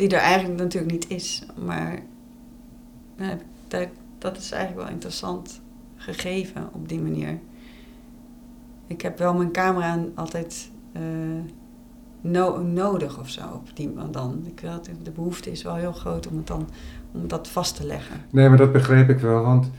Die 0.01 0.09
er 0.09 0.21
eigenlijk 0.21 0.61
natuurlijk 0.61 0.93
niet 0.93 1.09
is. 1.09 1.47
Maar 1.65 1.99
nou, 3.17 3.39
dat, 3.69 3.89
dat 4.19 4.37
is 4.37 4.51
eigenlijk 4.51 4.83
wel 4.85 4.95
interessant 4.95 5.61
gegeven 5.97 6.69
op 6.73 6.89
die 6.89 7.01
manier. 7.01 7.39
Ik 8.87 9.01
heb 9.01 9.19
wel 9.19 9.35
mijn 9.35 9.53
camera 9.53 10.05
altijd 10.15 10.71
uh, 10.97 11.03
no 12.21 12.63
nodig 12.63 13.19
of 13.19 13.29
zo. 13.29 13.43
Op 13.55 13.77
die, 13.77 13.93
dan. 14.11 14.43
Ik, 14.47 14.61
de 15.03 15.11
behoefte 15.11 15.51
is 15.51 15.63
wel 15.63 15.75
heel 15.75 15.93
groot 15.93 16.27
om, 16.27 16.37
het 16.37 16.47
dan, 16.47 16.69
om 17.13 17.29
dat 17.29 17.49
vast 17.49 17.77
te 17.77 17.87
leggen. 17.87 18.17
Nee, 18.31 18.49
maar 18.49 18.59
dat 18.59 18.73
begreep 18.73 19.09
ik 19.09 19.19
wel, 19.19 19.43
want 19.43 19.71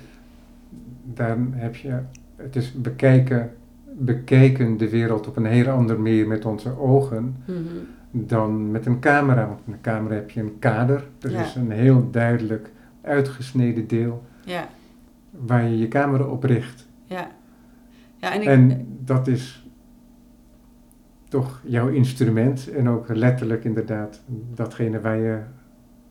daar 1.03 1.37
heb 1.51 1.75
je, 1.75 1.99
het 2.35 2.55
is 2.55 2.73
bekijken, 2.73 3.53
bekijken 3.91 4.77
de 4.77 4.89
wereld 4.89 5.27
op 5.27 5.35
een 5.35 5.45
heel 5.45 5.67
andere 5.67 5.99
manier 5.99 6.27
met 6.27 6.45
onze 6.45 6.79
ogen 6.79 7.35
Mhm. 7.45 7.59
Dan 8.11 8.71
met 8.71 8.85
een 8.85 8.99
camera. 8.99 9.47
Want 9.47 9.59
met 9.67 9.75
een 9.75 9.81
camera 9.81 10.13
heb 10.15 10.29
je 10.29 10.39
een 10.39 10.59
kader, 10.59 11.07
er 11.21 11.31
Ja. 11.31 11.41
is 11.43 11.55
een 11.55 11.71
heel 11.71 12.09
duidelijk 12.11 12.71
uitgesneden 13.01 13.87
deel 13.87 14.23
Ja, 14.45 14.67
waar 15.31 15.63
je 15.63 15.77
je 15.77 15.87
camera 15.87 16.23
op 16.23 16.43
richt. 16.43 16.87
ja. 17.05 17.27
Ja, 18.17 18.33
en 18.33 18.41
ik, 18.41 18.47
En 18.47 18.87
dat 19.05 19.27
is 19.27 19.65
toch 21.29 21.61
jouw 21.65 21.87
instrument 21.87 22.69
en 22.71 22.89
ook 22.89 23.05
letterlijk 23.09 23.63
inderdaad 23.63 24.21
datgene 24.55 25.01
waar 25.01 25.17
je, 25.17 25.39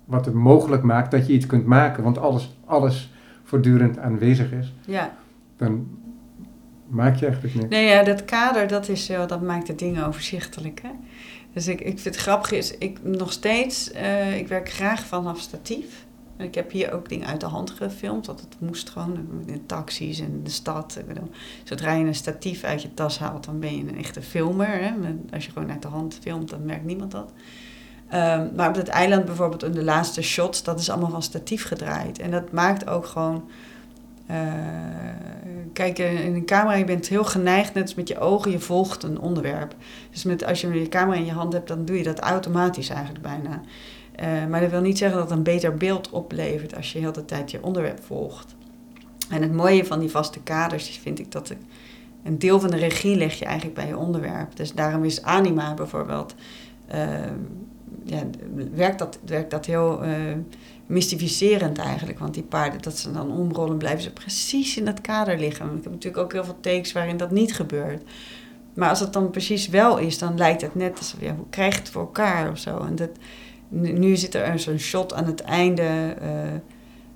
wat 0.05 0.25
het 0.25 0.35
mogelijk 0.35 0.83
maakt 0.83 1.11
dat 1.11 1.27
je 1.27 1.33
iets 1.33 1.47
kunt 1.47 1.67
maken. 1.67 2.03
Want 2.03 2.19
alles, 2.19 2.59
alles 2.65 3.13
voortdurend 3.45 3.99
aanwezig 3.99 4.53
is, 4.53 4.75
ja. 4.87 5.13
dan 5.57 5.89
maak 6.87 7.17
je 7.17 7.27
eigenlijk 7.27 7.55
niks. 7.55 7.69
Nee, 7.69 7.87
ja, 7.89 8.03
dat 8.03 8.25
kader, 8.25 8.69
dat, 8.69 8.89
is, 8.89 9.07
dat 9.07 9.43
maakt 9.43 9.67
de 9.67 9.75
dingen 9.75 10.07
overzichtelijk. 10.07 10.81
Hè? 10.83 10.91
Dus 11.53 11.69
ik, 11.69 11.81
ik 11.81 11.99
vind 11.99 12.15
het 12.15 12.25
grappig, 12.25 12.51
is, 12.51 12.79
ik 12.79 13.03
nog 13.03 13.33
steeds, 13.33 13.91
eh, 13.91 14.39
ik 14.39 14.49
werk 14.49 14.71
graag 14.71 15.07
vanaf 15.07 15.41
statief. 15.41 16.07
En 16.37 16.47
ik 16.47 16.55
heb 16.55 16.71
hier 16.71 16.93
ook 16.93 17.09
dingen 17.09 17.27
uit 17.27 17.41
de 17.41 17.47
hand 17.47 17.71
gefilmd, 17.71 18.27
want 18.27 18.41
het 18.41 18.57
moest 18.59 18.91
gewoon 18.91 19.45
in 19.47 19.67
taxis 19.67 20.21
en 20.21 20.41
de 20.45 20.51
stad. 20.51 20.97
Ik 20.99 21.07
bedoel, 21.07 21.31
zodra 21.65 21.93
je 21.93 22.05
een 22.05 22.15
statief 22.15 22.65
uit 22.65 22.83
je 22.83 22.95
tas 22.95 23.19
haalt, 23.19 23.45
dan 23.45 23.61
ben 23.61 23.77
je 23.77 23.83
een 23.83 23.99
echte 23.99 24.23
filmer. 24.23 24.69
Hè? 24.69 24.93
Als 25.33 25.45
je 25.45 25.53
gewoon 25.53 25.71
uit 25.71 25.83
de 25.83 25.89
hand 25.89 26.19
filmt, 26.23 26.51
dan 26.51 26.65
merkt 26.65 26.85
niemand 26.85 27.11
dat. 27.11 27.33
Ehm, 28.09 28.55
maar 28.55 28.69
op 28.69 28.75
het 28.75 28.89
eiland 28.89 29.25
bijvoorbeeld, 29.25 29.63
in 29.63 29.73
de 29.73 29.85
laatste 29.85 30.23
shots, 30.23 30.63
dat 30.63 30.81
is 30.81 30.91
allemaal 30.91 31.11
van 31.11 31.23
statief 31.23 31.65
gedraaid. 31.65 32.19
En 32.19 32.31
dat 32.31 32.53
maakt 32.53 32.89
ook 32.89 33.07
gewoon... 33.07 33.49
eh, 34.31 34.43
kijk, 35.73 35.99
eh, 35.99 36.25
in 36.25 36.35
een 36.35 36.45
camera, 36.45 36.75
je 36.75 36.85
bent 36.85 37.09
heel 37.09 37.25
geneigd, 37.25 37.75
net 37.75 37.83
als 37.83 37.95
met 37.95 38.09
je 38.09 38.19
ogen, 38.19 38.51
je 38.51 38.59
volgt 38.59 39.03
een 39.03 39.21
onderwerp. 39.21 39.75
Dus 40.11 40.25
met, 40.25 40.45
als 40.45 40.61
je 40.61 40.81
je 40.81 40.89
camera 40.89 41.17
in 41.17 41.25
je 41.25 41.33
hand 41.33 41.53
hebt, 41.53 41.69
dan 41.69 41.85
doe 41.85 41.97
je 41.97 42.03
dat 42.03 42.19
automatisch 42.19 42.89
eigenlijk 42.89 43.23
bijna. 43.23 43.61
Eh, 44.15 44.47
maar 44.49 44.61
dat 44.61 44.71
wil 44.71 44.81
niet 44.81 44.99
zeggen 44.99 45.19
dat 45.19 45.29
het 45.29 45.39
een 45.39 45.45
beter 45.45 45.75
beeld 45.75 46.11
oplevert 46.11 46.77
als 46.77 46.93
je 46.93 46.99
heel 46.99 47.13
de 47.13 47.25
tijd 47.25 47.51
je 47.51 47.63
onderwerp 47.63 48.05
volgt. 48.05 48.55
En 49.31 49.43
het 49.43 49.53
mooie 49.53 49.85
van 49.85 49.99
die 49.99 50.11
vaste 50.11 50.41
kaders 50.41 50.89
is, 50.89 50.99
vind 50.99 51.19
ik 51.19 51.33
dat 51.33 51.55
een 52.25 52.39
deel 52.39 52.61
van 52.61 52.71
de 52.71 52.77
regie 52.77 53.17
leg 53.17 53.35
je 53.39 53.45
eigenlijk 53.45 53.77
bij 53.77 53.87
je 53.87 53.97
onderwerp. 53.97 54.57
Dus 54.57 54.73
daarom 54.73 55.05
is 55.05 55.23
anima 55.23 55.75
bijvoorbeeld, 55.75 56.35
eh, 56.87 57.09
ja, 58.05 58.23
werkt, 58.75 58.99
dat, 58.99 59.19
werkt 59.27 59.51
dat 59.51 59.67
heel 59.67 60.03
mystificerend 60.91 61.79
eigenlijk. 61.79 62.19
Want 62.19 62.35
die 62.35 62.43
paarden, 62.43 62.83
dat 62.83 62.99
ze 62.99 63.13
dan 63.13 63.31
omrollen, 63.33 63.77
blijven 63.77 64.03
ze 64.03 64.11
precies 64.13 64.77
in 64.77 64.85
dat 64.85 65.01
kader 65.01 65.39
liggen. 65.39 65.67
Ik 65.67 65.83
heb 65.83 65.93
natuurlijk 65.93 66.23
ook 66.23 66.33
heel 66.33 66.45
veel 66.45 66.61
takes 66.61 66.93
waarin 66.93 67.17
dat 67.17 67.31
niet 67.31 67.55
gebeurt. 67.55 68.03
Maar 68.75 68.89
als 68.89 69.01
het 69.01 69.13
dan 69.13 69.31
precies 69.31 69.69
wel 69.69 69.99
is, 69.99 70.19
dan 70.19 70.37
lijkt 70.37 70.63
het 70.63 70.75
net 70.75 70.99
alsof, 70.99 71.21
ja, 71.21 71.35
hoe 71.35 71.47
krijg 71.51 71.75
je 71.75 71.81
het 71.81 71.91
voor 71.91 72.01
elkaar 72.03 72.51
of 72.51 72.59
zo. 72.59 72.79
En 72.79 72.95
dat, 72.97 73.11
nu, 73.69 74.17
zit 74.17 74.35
er 74.35 74.59
zo'n 74.59 74.79
shot 74.79 75.15
aan 75.15 75.25
het 75.27 75.41
einde, 75.41 76.17
eh, 76.21 76.31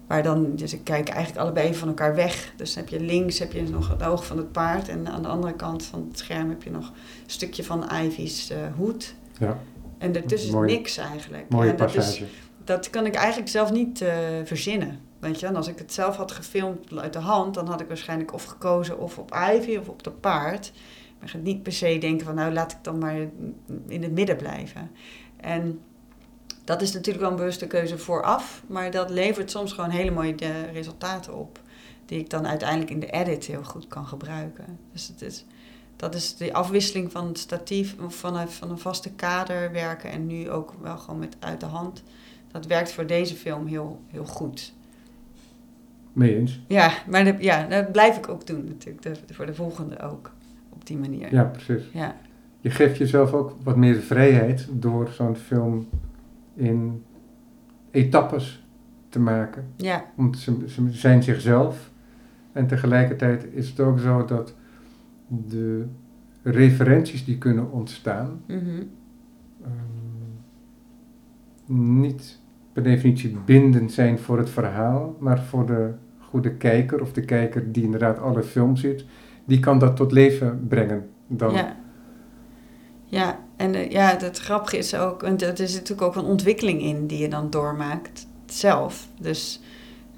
waar 0.07 0.23
dan, 0.23 0.57
dus 0.57 0.73
ik 0.73 0.85
kijk 0.85 1.09
eigenlijk 1.09 1.41
allebei 1.41 1.67
even 1.67 1.79
van 1.79 1.89
elkaar 1.89 2.15
weg. 2.15 2.53
Dus 2.57 2.75
dan 2.75 2.85
heb 2.85 2.93
je 2.93 3.01
links 3.01 3.39
heb 3.39 3.53
je 3.53 3.63
nog 3.63 3.89
het 3.89 4.03
oog 4.03 4.27
van 4.27 4.37
het 4.37 4.53
paard 4.53 4.89
en 4.89 5.09
aan 5.09 5.23
de 5.23 5.29
andere 5.29 5.53
kant 5.55 5.83
van 5.85 6.07
het 6.09 6.19
scherm 6.19 6.49
heb 6.49 6.63
je 6.63 6.71
nog 6.71 6.89
een 6.89 7.31
stukje 7.31 7.65
van 7.65 7.85
Ivy's 8.05 8.51
eh, 8.51 8.59
hoed. 8.77 9.15
Ja, 9.39 9.59
En 9.99 10.13
daartussen 10.13 10.49
is 10.49 10.55
Mooie- 10.55 10.77
niks 10.77 10.97
eigenlijk. 10.97 11.45
mooie 11.49 11.75
dat 11.75 11.95
is. 11.95 12.23
Dat 12.65 12.91
kan 12.91 13.07
ik 13.07 13.15
eigenlijk 13.15 13.51
zelf 13.51 13.73
niet 13.73 14.01
eh, 14.01 14.17
verzinnen. 14.45 15.01
Weet 15.19 15.41
je, 15.41 15.55
als 15.55 15.69
ik 15.69 15.79
het 15.79 15.93
zelf 15.93 16.17
had 16.17 16.33
gefilmd 16.33 16.99
uit 16.99 17.13
de 17.13 17.19
hand, 17.19 17.55
dan 17.55 17.67
had 17.69 17.81
ik 17.81 17.89
waarschijnlijk 17.89 18.33
of 18.33 18.45
gekozen 18.45 18.99
of 18.99 19.19
op 19.19 19.35
Ivy 19.53 19.77
of 19.77 19.89
op 19.89 20.03
de 20.03 20.11
paard. 20.11 20.73
Maar 21.19 21.29
ik 21.29 21.31
ga 21.31 21.39
niet 21.39 21.63
per 21.63 21.73
se 21.73 21.99
denken 21.99 22.27
van 22.27 22.35
nou 22.35 22.53
laat 22.53 22.73
ik 22.73 22.79
dan 22.83 22.99
maar 22.99 23.17
in 23.87 24.03
het 24.03 24.13
midden 24.13 24.37
blijven. 24.37 24.91
En 25.37 25.81
dat 26.65 26.83
is 26.83 26.93
natuurlijk 26.93 27.21
wel 27.21 27.31
een 27.31 27.37
bewuste 27.37 27.67
keuze 27.67 27.99
vooraf, 27.99 28.63
maar 28.67 28.91
dat 28.91 29.11
levert 29.11 29.51
soms 29.51 29.73
gewoon 29.73 29.91
hele 29.91 30.11
mooie 30.11 30.35
eh, 30.35 30.73
resultaten 30.73 31.35
op. 31.35 31.61
Die 32.07 32.19
ik 32.19 32.31
dan 32.31 32.47
uiteindelijk 32.47 32.91
in 32.91 33.01
de 33.01 33.11
edit 33.11 33.45
heel 33.45 33.65
goed 33.65 33.87
kan 33.87 34.07
gebruiken. 34.07 34.79
Dus 34.93 35.09
het 35.09 35.23
is, 35.23 35.45
dat 35.97 36.15
is 36.15 36.37
de 36.37 36.53
afwisseling 36.53 37.13
van 37.13 37.27
het 37.27 37.39
statief, 37.39 37.97
vanuit 38.09 38.53
van 38.53 38.71
een 38.71 38.79
vaste 38.79 39.13
kader 39.13 39.73
werken 39.73 40.11
en 40.11 40.27
nu 40.27 40.51
ook 40.51 40.75
wel 40.81 40.99
gewoon 40.99 41.19
met 41.19 41.37
uit 41.39 41.61
de 41.61 41.67
hand. 41.67 42.03
Dat 42.55 42.67
werkt 42.67 42.93
voor 42.93 43.07
deze 43.07 43.35
film 43.35 43.67
heel, 43.67 44.01
heel 44.07 44.25
goed. 44.25 44.75
Mee 46.13 46.37
eens? 46.37 46.61
Ja, 46.69 46.93
maar 47.11 47.25
dat, 47.25 47.43
ja, 47.43 47.67
dat 47.67 47.93
blijf 47.93 48.17
ik 48.17 48.29
ook 48.29 48.47
doen 48.47 48.65
natuurlijk. 48.65 49.03
De- 49.03 49.35
voor 49.35 49.47
de 49.47 49.55
volgende 49.55 50.01
ook. 50.01 50.33
Op 50.69 50.87
die 50.87 50.97
manier. 50.97 51.33
Ja, 51.35 51.45
precies. 51.45 51.83
Ja. 51.93 52.17
Je 52.61 52.71
geeft 52.71 52.97
jezelf 52.97 53.33
ook 53.33 53.57
wat 53.63 53.77
meer 53.77 53.95
vrijheid 54.01 54.69
door 54.73 55.09
zo'n 55.09 55.37
film 55.37 55.89
in 56.55 57.03
etappes 57.91 58.65
te 59.09 59.19
maken. 59.19 59.67
Ja. 59.77 60.05
Want 60.15 60.39
ze, 60.39 60.57
ze 60.69 60.89
zijn 60.91 61.23
zichzelf. 61.23 61.91
En 62.53 62.67
tegelijkertijd 62.67 63.47
is 63.53 63.69
het 63.69 63.81
ook 63.81 63.99
zo 63.99 64.25
dat 64.25 64.55
de 65.27 65.87
referenties 66.43 67.25
die 67.25 67.39
kunnen 67.39 67.71
ontstaan, 67.73 68.41
Mhm. 68.47 68.83
ehm, 71.67 71.99
niet 72.01 72.41
per 72.75 72.83
definitie 72.83 73.37
bindend 73.45 73.93
zijn 73.93 74.19
voor 74.19 74.39
het 74.39 74.51
verhaal, 74.51 75.17
maar 75.19 75.43
voor 75.43 75.67
de 75.67 75.91
goede 76.19 76.55
kijker 76.55 77.01
of 77.01 77.13
de 77.13 77.25
kijker 77.25 77.73
die 77.73 77.83
inderdaad 77.83 78.19
alle 78.19 78.43
film 78.43 78.77
ziet, 78.77 79.05
die 79.45 79.61
kan 79.61 79.79
dat 79.79 79.97
tot 79.97 80.13
leven 80.13 80.67
brengen. 80.69 81.09
Dan. 81.27 81.55
Ja. 81.55 81.77
Ja, 83.07 83.39
en 83.57 83.75
eh, 83.75 83.91
ja, 83.91 84.17
het 84.19 84.39
grappige 84.39 84.77
is 84.77 84.95
ook, 84.95 85.21
want 85.21 85.43
er 85.43 85.57
zit 85.57 85.75
natuurlijk 85.75 86.03
ook 86.03 86.17
een 86.17 86.31
ontwikkeling 86.31 86.81
in 86.81 87.07
die 87.07 87.19
je 87.19 87.29
dan 87.29 87.51
doormaakt 87.51 88.27
zelf. 88.47 89.09
Dus 89.21 89.61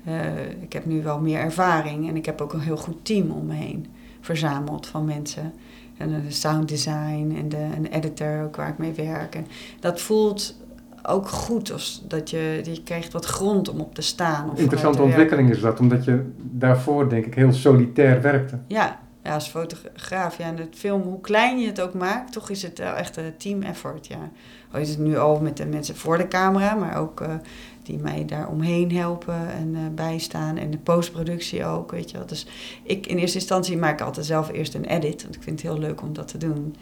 eh, 0.05 0.51
ik 0.61 0.73
heb 0.73 0.87
nu 0.87 1.03
wel 1.03 1.21
meer 1.21 1.39
ervaring 1.39 2.09
en 2.09 2.17
ik 2.17 2.27
heb 2.27 2.41
ook 2.41 2.53
een 2.53 2.61
heel 2.61 2.77
goed 2.77 3.05
team 3.05 3.31
om 3.31 3.47
me 3.47 3.55
heen 3.55 3.87
verzameld 4.21 4.87
van 4.87 5.05
mensen. 5.05 5.53
En 5.97 6.09
de 6.09 6.31
sound 6.31 6.69
design 6.69 7.35
en 7.39 7.49
de 7.49 7.69
een 7.77 7.87
editor 7.87 8.43
ook 8.45 8.57
waar 8.57 8.69
ik 8.69 8.79
mee 8.79 8.93
werk. 8.93 9.35
En 9.35 9.47
dat 9.81 10.01
voelt 10.01 10.57
ook 11.03 11.29
goed, 11.29 11.73
als 11.73 12.05
dat 12.09 12.31
je, 12.31 12.61
je 12.65 12.83
krijgt 12.83 13.13
wat 13.13 13.25
grond 13.25 13.69
om 13.69 13.81
op 13.81 13.95
te 13.95 14.03
staan. 14.03 14.51
Of 14.51 14.59
Interessante 14.59 15.03
ontwikkeling 15.03 15.51
is 15.51 15.61
dat, 15.61 15.81
omdat 15.81 16.05
je 16.05 16.33
daarvoor 16.37 17.09
denk 17.09 17.27
ik 17.27 17.35
heel 17.35 17.53
solitair 17.53 18.23
werkte. 18.23 18.59
Ja, 18.67 18.99
ja, 19.27 19.35
als 19.35 19.49
fotograaf. 19.49 20.39
Ja, 20.39 20.45
en 20.45 20.57
het 20.57 20.77
film, 20.77 21.03
hoe 21.03 21.21
klein 21.21 21.59
je 21.59 21.67
het 21.67 21.81
ook 21.81 21.95
maakt, 21.95 22.33
toch 22.33 22.51
is 22.51 22.63
het 22.63 22.79
echt 22.79 23.17
een 23.17 23.37
team 23.37 23.63
effort. 23.63 24.07
Ja. 24.07 24.31
Al 24.71 24.81
is 24.81 24.89
het 24.89 24.99
nu 24.99 25.19
al 25.19 25.41
met 25.41 25.57
de 25.57 25.67
mensen 25.67 25.97
voor 25.97 26.19
de 26.19 26.29
camera, 26.29 26.75
maar 26.75 26.97
ook 26.97 27.21
eh, 27.21 27.35
die 27.83 27.99
mij 27.99 28.25
daar 28.25 28.49
omheen 28.49 28.93
helpen 28.93 29.51
en 29.51 29.75
eh, 29.75 29.81
bijstaan. 29.95 30.57
En 30.57 30.71
de 30.71 30.79
postproductie 30.79 31.65
ook, 31.65 31.91
weet 31.91 32.11
je 32.11 32.17
wel. 32.17 32.27
Dus 32.27 32.47
ik 32.83 33.07
in 33.07 33.19
eerste 33.19 33.39
instantie 33.39 33.77
maak 33.77 34.01
ik 34.01 34.07
altijd 34.07 34.27
zelf 34.27 34.53
eerst 34.53 34.75
een 34.75 34.85
edit, 34.85 35.23
want 35.23 35.35
ik 35.35 35.43
vind 35.43 35.63
het 35.63 35.71
heel 35.71 35.81
leuk 35.81 36.03
om 36.03 36.13
dat 36.13 36.29
te 36.29 36.39
doen. 36.39 36.77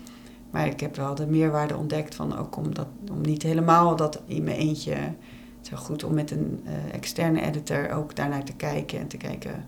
Maar 0.54 0.66
ik 0.66 0.80
heb 0.80 0.96
wel 0.96 1.14
de 1.14 1.26
meerwaarde 1.26 1.76
ontdekt 1.76 2.14
van 2.14 2.38
ook 2.38 2.56
om, 2.56 2.74
dat, 2.74 2.86
om 3.10 3.20
niet 3.20 3.42
helemaal 3.42 3.96
dat 3.96 4.22
in 4.26 4.44
mijn 4.44 4.56
eentje... 4.56 4.96
Zo 5.60 5.76
goed 5.76 6.04
om 6.04 6.14
met 6.14 6.30
een 6.30 6.60
eh, 6.64 6.94
externe 6.94 7.40
editor 7.40 7.90
ook 7.90 8.16
daarnaar 8.16 8.44
te 8.44 8.52
kijken 8.52 8.98
en 8.98 9.06
te 9.06 9.16
kijken... 9.16 9.64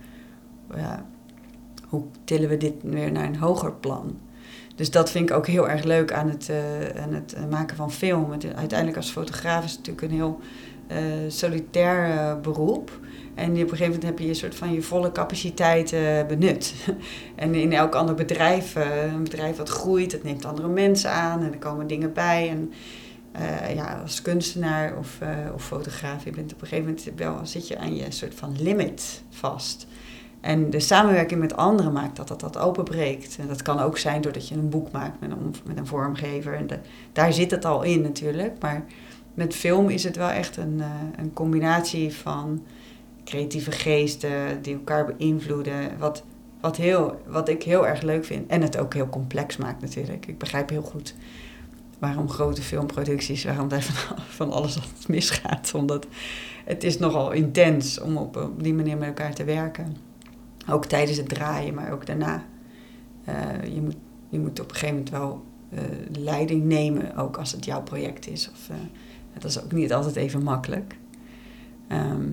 Hoe 1.88 2.02
tillen 2.24 2.48
we 2.48 2.56
dit 2.56 2.74
weer 2.82 3.12
naar 3.12 3.24
een 3.24 3.36
hoger 3.36 3.72
plan? 3.72 4.18
Dus 4.74 4.90
dat 4.90 5.10
vind 5.10 5.30
ik 5.30 5.36
ook 5.36 5.46
heel 5.46 5.68
erg 5.68 5.84
leuk 5.84 6.12
aan 6.12 6.28
het, 6.28 6.50
aan 7.02 7.12
het 7.12 7.32
eh, 7.32 7.44
maken 7.50 7.76
van 7.76 7.92
film. 7.92 8.30
Het, 8.30 8.54
uiteindelijk 8.54 8.98
als 8.98 9.10
fotograaf 9.10 9.64
is 9.64 9.70
het 9.70 9.86
natuurlijk 9.86 10.06
een 10.06 10.18
heel 10.18 10.40
solitair 11.28 12.40
beroep. 12.40 13.00
En 13.36 13.50
op 13.50 13.56
een 13.56 13.68
gegeven 13.68 13.84
moment 13.84 14.02
heb 14.02 14.18
je 14.18 14.28
een 14.28 14.34
soort 14.34 14.54
van 14.54 14.72
je 14.72 14.82
volle 14.82 15.12
capaciteit 15.12 15.92
eh, 15.92 16.26
benut. 16.28 16.74
en 17.34 17.54
in 17.54 17.72
elk 17.72 17.94
ander 17.94 18.14
bedrijf, 18.14 18.76
eh, 18.76 19.12
een 19.12 19.22
bedrijf 19.22 19.56
wat 19.56 19.68
groeit, 19.68 20.10
dat 20.10 20.22
neemt 20.22 20.44
andere 20.44 20.68
mensen 20.68 21.10
aan 21.10 21.42
en 21.42 21.52
er 21.52 21.58
komen 21.58 21.86
dingen 21.86 22.12
bij. 22.12 22.48
En 22.48 22.72
eh, 23.32 23.74
ja, 23.74 24.00
als 24.02 24.22
kunstenaar 24.22 24.96
of, 24.98 25.18
of 25.54 25.64
fotograaf, 25.64 26.24
je 26.24 26.30
bent 26.30 26.52
op 26.52 26.60
een 26.60 26.66
gegeven 26.66 26.90
moment 26.90 27.10
wel, 27.16 27.38
zit 27.42 27.68
je 27.68 27.78
aan 27.78 27.96
je 27.96 28.04
soort 28.08 28.34
van 28.34 28.62
limit 28.62 29.22
vast. 29.30 29.86
En 30.40 30.70
de 30.70 30.80
samenwerking 30.80 31.40
met 31.40 31.56
anderen 31.56 31.92
maakt 31.92 32.16
dat 32.16 32.28
dat, 32.28 32.40
dat 32.40 32.58
openbreekt. 32.58 33.36
En 33.40 33.48
dat 33.48 33.62
kan 33.62 33.80
ook 33.80 33.98
zijn 33.98 34.20
doordat 34.20 34.48
je 34.48 34.54
een 34.54 34.68
boek 34.68 34.90
maakt 34.90 35.20
met 35.20 35.30
een, 35.30 35.54
met 35.64 35.76
een 35.76 35.86
vormgever. 35.86 36.54
En 36.54 36.68
daar 37.12 37.32
zit 37.32 37.50
het 37.50 37.64
al 37.64 37.82
in 37.82 38.02
natuurlijk. 38.02 38.56
Maar 38.60 38.84
met 39.34 39.54
film 39.54 39.88
is 39.88 40.04
het 40.04 40.16
wel 40.16 40.30
echt 40.30 40.56
een, 40.56 40.82
een 41.16 41.32
combinatie 41.32 42.14
van 42.14 42.62
creatieve 43.26 43.70
geesten 43.70 44.62
die 44.62 44.74
elkaar 44.74 45.14
beïnvloeden. 45.16 45.98
Wat, 45.98 46.24
wat, 46.60 46.76
heel, 46.76 47.20
wat 47.26 47.48
ik 47.48 47.62
heel 47.62 47.86
erg 47.86 48.02
leuk 48.02 48.24
vind. 48.24 48.50
En 48.50 48.62
het 48.62 48.78
ook 48.78 48.94
heel 48.94 49.08
complex 49.08 49.56
maakt 49.56 49.80
natuurlijk. 49.80 50.26
Ik 50.26 50.38
begrijp 50.38 50.68
heel 50.68 50.82
goed 50.82 51.14
waarom 51.98 52.28
grote 52.28 52.62
filmproducties, 52.62 53.44
waarom 53.44 53.68
daar 53.68 53.82
van, 53.82 54.16
van 54.28 54.52
alles 54.52 54.76
altijd 54.76 55.08
misgaat. 55.08 55.74
Omdat 55.74 56.06
het 56.64 56.84
is 56.84 56.98
nogal 56.98 57.30
intens 57.30 58.00
om 58.00 58.16
op, 58.16 58.50
die 58.58 58.74
manier 58.74 58.96
met 58.96 59.08
elkaar 59.08 59.34
te 59.34 59.44
werken. 59.44 59.96
Ook 60.70 60.84
tijdens 60.84 61.18
het 61.18 61.28
draaien, 61.28 61.74
maar 61.74 61.92
ook 61.92 62.06
daarna. 62.06 62.44
Eh, 63.24 63.74
je, 63.74 63.82
moet, 63.82 63.96
je 64.28 64.38
moet 64.38 64.60
op 64.60 64.68
een 64.68 64.76
gegeven 64.76 64.94
moment 64.94 65.10
wel 65.10 65.44
eh, 65.70 65.82
leiding 66.22 66.64
nemen, 66.64 67.16
ook 67.16 67.36
als 67.36 67.52
het 67.52 67.64
jouw 67.64 67.82
project 67.82 68.28
is. 68.28 68.50
Of, 68.52 68.68
eh, 68.68 68.76
dat 69.32 69.44
is 69.44 69.62
ook 69.62 69.72
niet 69.72 69.92
altijd 69.92 70.16
even 70.16 70.42
makkelijk. 70.42 70.96
Ehm, 71.88 72.28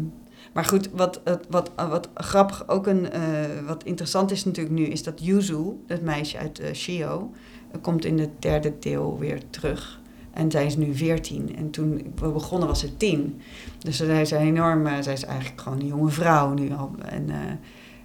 maar 0.54 0.66
goed, 0.66 0.90
wat, 0.92 1.22
wat, 1.26 1.46
wat, 1.50 1.72
wat 1.76 2.10
grappig, 2.14 2.68
ook 2.68 2.88
een, 2.88 3.10
eh, 3.10 3.22
wat 3.68 3.84
interessant 3.84 4.32
is 4.32 4.46
natuurlijk 4.46 4.76
nu, 4.76 4.84
is 4.86 5.04
dat 5.04 5.26
Yuzu, 5.26 5.64
dat 5.88 6.02
meisje 6.02 6.38
uit 6.38 6.60
eh, 6.60 6.74
Shio, 6.74 7.32
eh, 7.72 7.82
komt 7.82 8.06
in 8.06 8.20
het 8.20 8.42
derde 8.42 8.74
deel 8.80 9.18
weer 9.20 9.42
terug. 9.50 10.02
En 10.34 10.52
zij 10.52 10.66
is 10.66 10.76
nu 10.76 10.96
14. 10.96 11.56
En 11.56 11.70
toen 11.70 12.14
we 12.16 12.32
begonnen 12.32 12.68
was 12.68 12.80
ze 12.80 12.98
10. 12.98 13.42
Dus 13.80 13.98
zij 13.98 14.22
is 14.22 14.32
een 14.32 14.40
enorm, 14.40 14.88
eh, 14.88 15.02
zij 15.02 15.14
is 15.14 15.26
eigenlijk 15.26 15.62
gewoon 15.62 15.80
een 15.80 15.88
jonge 15.88 16.10
vrouw 16.10 16.54
nu 16.54 16.74
al. 16.74 16.92
En, 17.06 17.30
eh, 17.30 17.38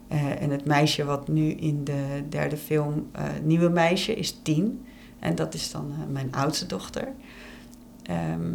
eh, 0.08 0.42
en 0.42 0.50
het 0.50 0.64
meisje 0.64 1.04
wat 1.04 1.28
nu 1.28 1.50
in 1.50 1.84
de 1.84 2.22
derde 2.28 2.56
film, 2.56 3.06
eh, 3.12 3.24
nieuwe 3.42 3.68
meisje, 3.68 4.14
is 4.14 4.38
10. 4.42 4.84
En 5.18 5.34
dat 5.34 5.54
is 5.54 5.70
dan 5.70 5.92
eh, 5.92 6.12
mijn 6.12 6.32
oudste 6.32 6.66
dochter. 6.66 7.08
Ehm, 8.02 8.54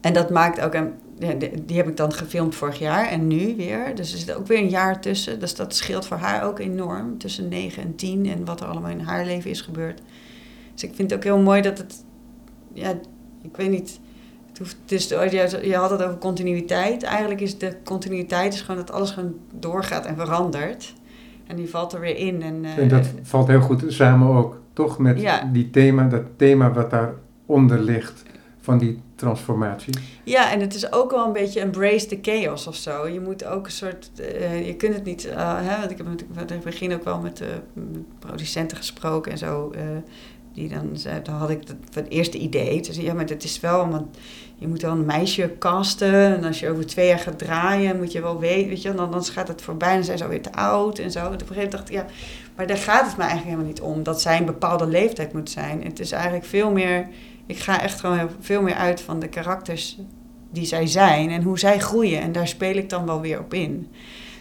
en 0.00 0.12
dat 0.12 0.30
maakt 0.30 0.60
ook. 0.60 0.74
Ja, 1.18 1.32
die, 1.66 1.76
heb 1.76 1.88
ik 1.88 1.96
dan 1.96 2.12
gefilmd 2.12 2.54
vorig 2.54 2.78
jaar 2.78 3.06
en 3.08 3.26
nu 3.26 3.56
weer. 3.56 3.94
Dus 3.94 4.12
er 4.12 4.18
zit 4.18 4.34
ook 4.34 4.46
weer 4.46 4.58
een 4.58 4.68
jaar 4.68 5.00
tussen. 5.00 5.40
Dus 5.40 5.54
dat 5.54 5.74
scheelt 5.74 6.06
voor 6.06 6.16
haar 6.16 6.44
ook 6.44 6.58
enorm. 6.58 7.18
Tussen 7.18 7.48
9 7.48 7.82
en 7.82 7.94
10 7.94 8.26
en 8.26 8.44
wat 8.44 8.60
er 8.60 8.66
allemaal 8.66 8.90
in 8.90 9.00
haar 9.00 9.24
leven 9.24 9.50
is 9.50 9.60
gebeurd. 9.60 10.00
Dus 10.72 10.82
ik 10.82 10.94
vind 10.94 11.10
het 11.10 11.18
ook 11.18 11.24
heel 11.24 11.38
mooi 11.38 11.62
dat 11.62 11.78
het. 11.78 12.04
Ja, 12.72 12.90
ik 13.42 13.56
weet 13.56 13.70
niet. 13.70 14.00
Het 14.48 14.58
hoeft, 14.58 14.76
dus 14.84 15.08
je, 15.08 15.58
je 15.62 15.74
had 15.76 15.90
het 15.90 16.02
over 16.02 16.18
continuïteit. 16.18 17.02
Eigenlijk 17.02 17.40
is 17.40 17.58
de 17.58 17.76
continuïteit 17.84 18.54
is 18.54 18.60
gewoon 18.60 18.76
dat 18.76 18.90
alles 18.92 19.10
gewoon 19.10 19.34
doorgaat 19.52 20.06
en 20.06 20.16
verandert. 20.16 20.94
En 21.46 21.56
die 21.56 21.68
valt 21.68 21.92
er 21.92 22.00
weer 22.00 22.16
in. 22.16 22.42
En, 22.42 22.64
eh, 22.64 22.78
En 22.78 22.88
dat 22.88 23.06
valt 23.22 23.48
heel 23.48 23.60
goed 23.60 23.84
samen 23.88 24.28
ook, 24.28 24.60
toch? 24.72 24.98
Met 24.98 25.20
Ja. 25.20 25.50
die 25.52 25.70
thema, 25.70 26.08
dat 26.08 26.22
thema 26.36 26.72
wat 26.72 26.90
daaronder 26.90 27.80
ligt 27.80 28.22
van 28.60 28.78
die 28.78 29.00
transformatie. 29.16 29.94
Ja, 30.24 30.52
en 30.52 30.60
het 30.60 30.74
is 30.74 30.92
ook 30.92 31.10
wel 31.10 31.26
een 31.26 31.32
beetje 31.32 31.60
embrace 31.60 32.06
the 32.06 32.18
chaos 32.22 32.66
of 32.66 32.76
zo. 32.76 33.08
Je 33.08 33.20
moet 33.20 33.44
ook 33.44 33.66
een 33.66 33.72
soort, 33.72 34.10
eh, 34.16 34.66
je 34.66 34.74
kunt 34.74 34.94
het 34.94 35.04
niet, 35.04 35.24
eh, 35.24 35.56
hè, 35.60 35.78
want 35.78 35.90
ik 35.90 35.96
heb 35.96 36.06
in 36.06 36.26
het 36.36 36.64
begin 36.64 36.92
ook 36.92 37.04
wel 37.04 37.20
met 37.20 37.40
met 37.72 38.18
producenten 38.18 38.76
gesproken 38.76 39.32
en 39.32 39.38
zo. 39.38 39.72
die 40.52 40.68
dan, 40.68 40.96
dan 41.22 41.34
had 41.34 41.50
ik 41.50 41.62
het, 41.92 42.08
eerste 42.08 42.38
idee. 42.38 42.82
Dus 42.82 42.96
ja, 42.96 43.14
maar 43.14 43.24
het 43.24 43.44
is 43.44 43.60
wel, 43.60 43.88
want 43.88 44.16
je 44.58 44.68
moet 44.68 44.82
wel 44.82 44.92
een 44.92 45.04
meisje 45.04 45.54
casten. 45.58 46.36
En 46.36 46.44
als 46.44 46.60
je 46.60 46.70
over 46.70 46.86
twee 46.86 47.08
jaar 47.08 47.18
gaat 47.18 47.38
draaien, 47.38 47.96
moet 47.96 48.12
je 48.12 48.20
wel 48.20 48.38
weten, 48.38 48.68
weet 48.68 48.82
je, 48.82 48.94
dan, 48.94 49.10
dan 49.10 49.24
gaat 49.24 49.48
het 49.48 49.62
voorbij 49.62 49.94
en 49.94 50.04
zijn 50.04 50.18
ze 50.18 50.24
alweer 50.24 50.42
te 50.42 50.52
oud 50.52 50.98
en 50.98 51.10
zo. 51.10 51.18
En 51.18 51.26
op 51.26 51.32
een 51.32 51.38
gegeven 51.38 51.54
moment 51.54 51.72
dacht 51.72 51.88
ik, 51.88 51.94
ja, 51.94 52.06
maar 52.56 52.66
daar 52.66 52.76
gaat 52.76 53.06
het 53.06 53.16
me 53.16 53.22
eigenlijk 53.22 53.50
helemaal 53.50 53.72
niet 53.72 53.80
om. 53.80 54.02
Dat 54.02 54.20
zij 54.20 54.38
een 54.38 54.44
bepaalde 54.44 54.86
leeftijd 54.86 55.32
moet 55.32 55.50
zijn. 55.50 55.84
Het 55.84 56.00
is 56.00 56.12
eigenlijk 56.12 56.44
veel 56.44 56.70
meer, 56.70 57.08
ik 57.46 57.58
ga 57.58 57.82
echt 57.82 58.00
gewoon 58.00 58.30
veel 58.40 58.62
meer 58.62 58.74
uit 58.74 59.00
van 59.00 59.20
de 59.20 59.28
karakters 59.28 59.98
die 60.50 60.64
zij 60.64 60.86
zijn 60.86 61.30
en 61.30 61.42
hoe 61.42 61.58
zij 61.58 61.78
groeien. 61.78 62.20
En 62.20 62.32
daar 62.32 62.48
speel 62.48 62.74
ik 62.76 62.88
dan 62.88 63.06
wel 63.06 63.20
weer 63.20 63.38
op 63.38 63.54
in. 63.54 63.88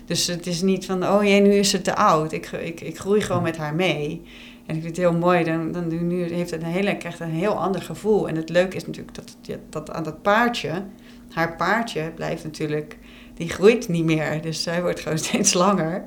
Dus 0.06 0.28
het 0.28 0.47
is 0.47 0.62
niet 0.62 0.86
van, 0.86 1.08
oh 1.08 1.24
jee, 1.24 1.41
nu 1.41 1.53
is 1.53 1.70
ze 1.70 1.82
te 1.82 1.95
oud. 1.95 2.32
Ik, 2.32 2.51
ik, 2.51 2.82
ik 2.82 2.99
groei 2.99 3.22
gewoon 3.22 3.43
met 3.43 3.58
haar 3.58 3.76
mee. 3.76 4.22
En 4.66 4.76
ik 4.76 4.82
vind 4.82 4.97
het 4.97 5.06
heel 5.06 5.18
mooi, 5.18 5.43
dan, 5.43 5.72
dan 5.72 6.08
nu 6.08 6.24
heeft 6.34 6.51
het 6.51 6.62
een 6.62 6.68
hele, 6.68 6.97
krijgt 6.97 7.20
een 7.20 7.30
heel 7.30 7.60
ander 7.60 7.82
gevoel. 7.82 8.28
En 8.28 8.36
het 8.36 8.49
leuke 8.49 8.76
is 8.76 8.86
natuurlijk 8.86 9.16
dat, 9.16 9.38
dat 9.70 9.91
aan 9.91 10.03
dat 10.03 10.22
paardje, 10.22 10.84
haar 11.32 11.56
paardje 11.56 12.12
blijft 12.16 12.43
natuurlijk, 12.43 12.97
die 13.34 13.49
groeit 13.49 13.88
niet 13.88 14.06
meer. 14.06 14.41
Dus 14.41 14.64
zij 14.64 14.82
wordt 14.82 14.99
gewoon 14.99 15.18
steeds 15.28 15.53
langer. 15.53 16.06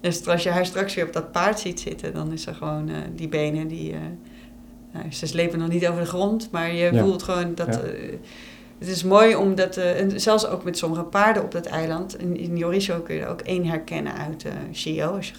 Dus 0.00 0.26
als 0.26 0.42
je 0.42 0.50
haar 0.50 0.66
straks 0.66 0.94
weer 0.94 1.06
op 1.06 1.12
dat 1.12 1.32
paard 1.32 1.60
ziet 1.60 1.80
zitten, 1.80 2.14
dan 2.14 2.32
is 2.32 2.46
er 2.46 2.54
gewoon 2.54 2.88
eh, 2.88 2.96
die 3.14 3.28
benen 3.28 3.68
die. 3.68 3.92
eh, 3.92 3.98
nou, 4.94 5.06
ze 5.12 5.26
slepen 5.26 5.58
nog 5.58 5.68
niet 5.68 5.86
over 5.88 6.00
de 6.00 6.06
grond, 6.08 6.48
maar 6.52 6.72
je 6.74 6.92
Ja. 6.92 7.02
voelt 7.02 7.22
gewoon 7.22 7.54
dat. 7.54 7.66
Ja. 7.66 7.80
eh, 7.80 8.12
het 8.78 8.88
is 8.88 9.04
mooi 9.04 9.34
omdat, 9.36 9.76
eh, 9.76 10.00
en 10.00 10.20
zelfs 10.20 10.46
ook 10.46 10.64
met 10.64 10.78
sommige 10.78 11.02
paarden 11.02 11.42
op 11.42 11.52
dat 11.52 11.66
eiland, 11.66 12.18
in, 12.20 12.36
in 12.36 12.56
Jorisho 12.56 13.00
kun 13.00 13.14
je 13.14 13.20
er 13.20 13.28
ook 13.28 13.40
één 13.40 13.64
herkennen 13.66 14.12
uit 14.14 14.44
eh 14.44 14.52
Shio. 14.72 15.06
Als 15.16 15.26
je, 15.28 15.34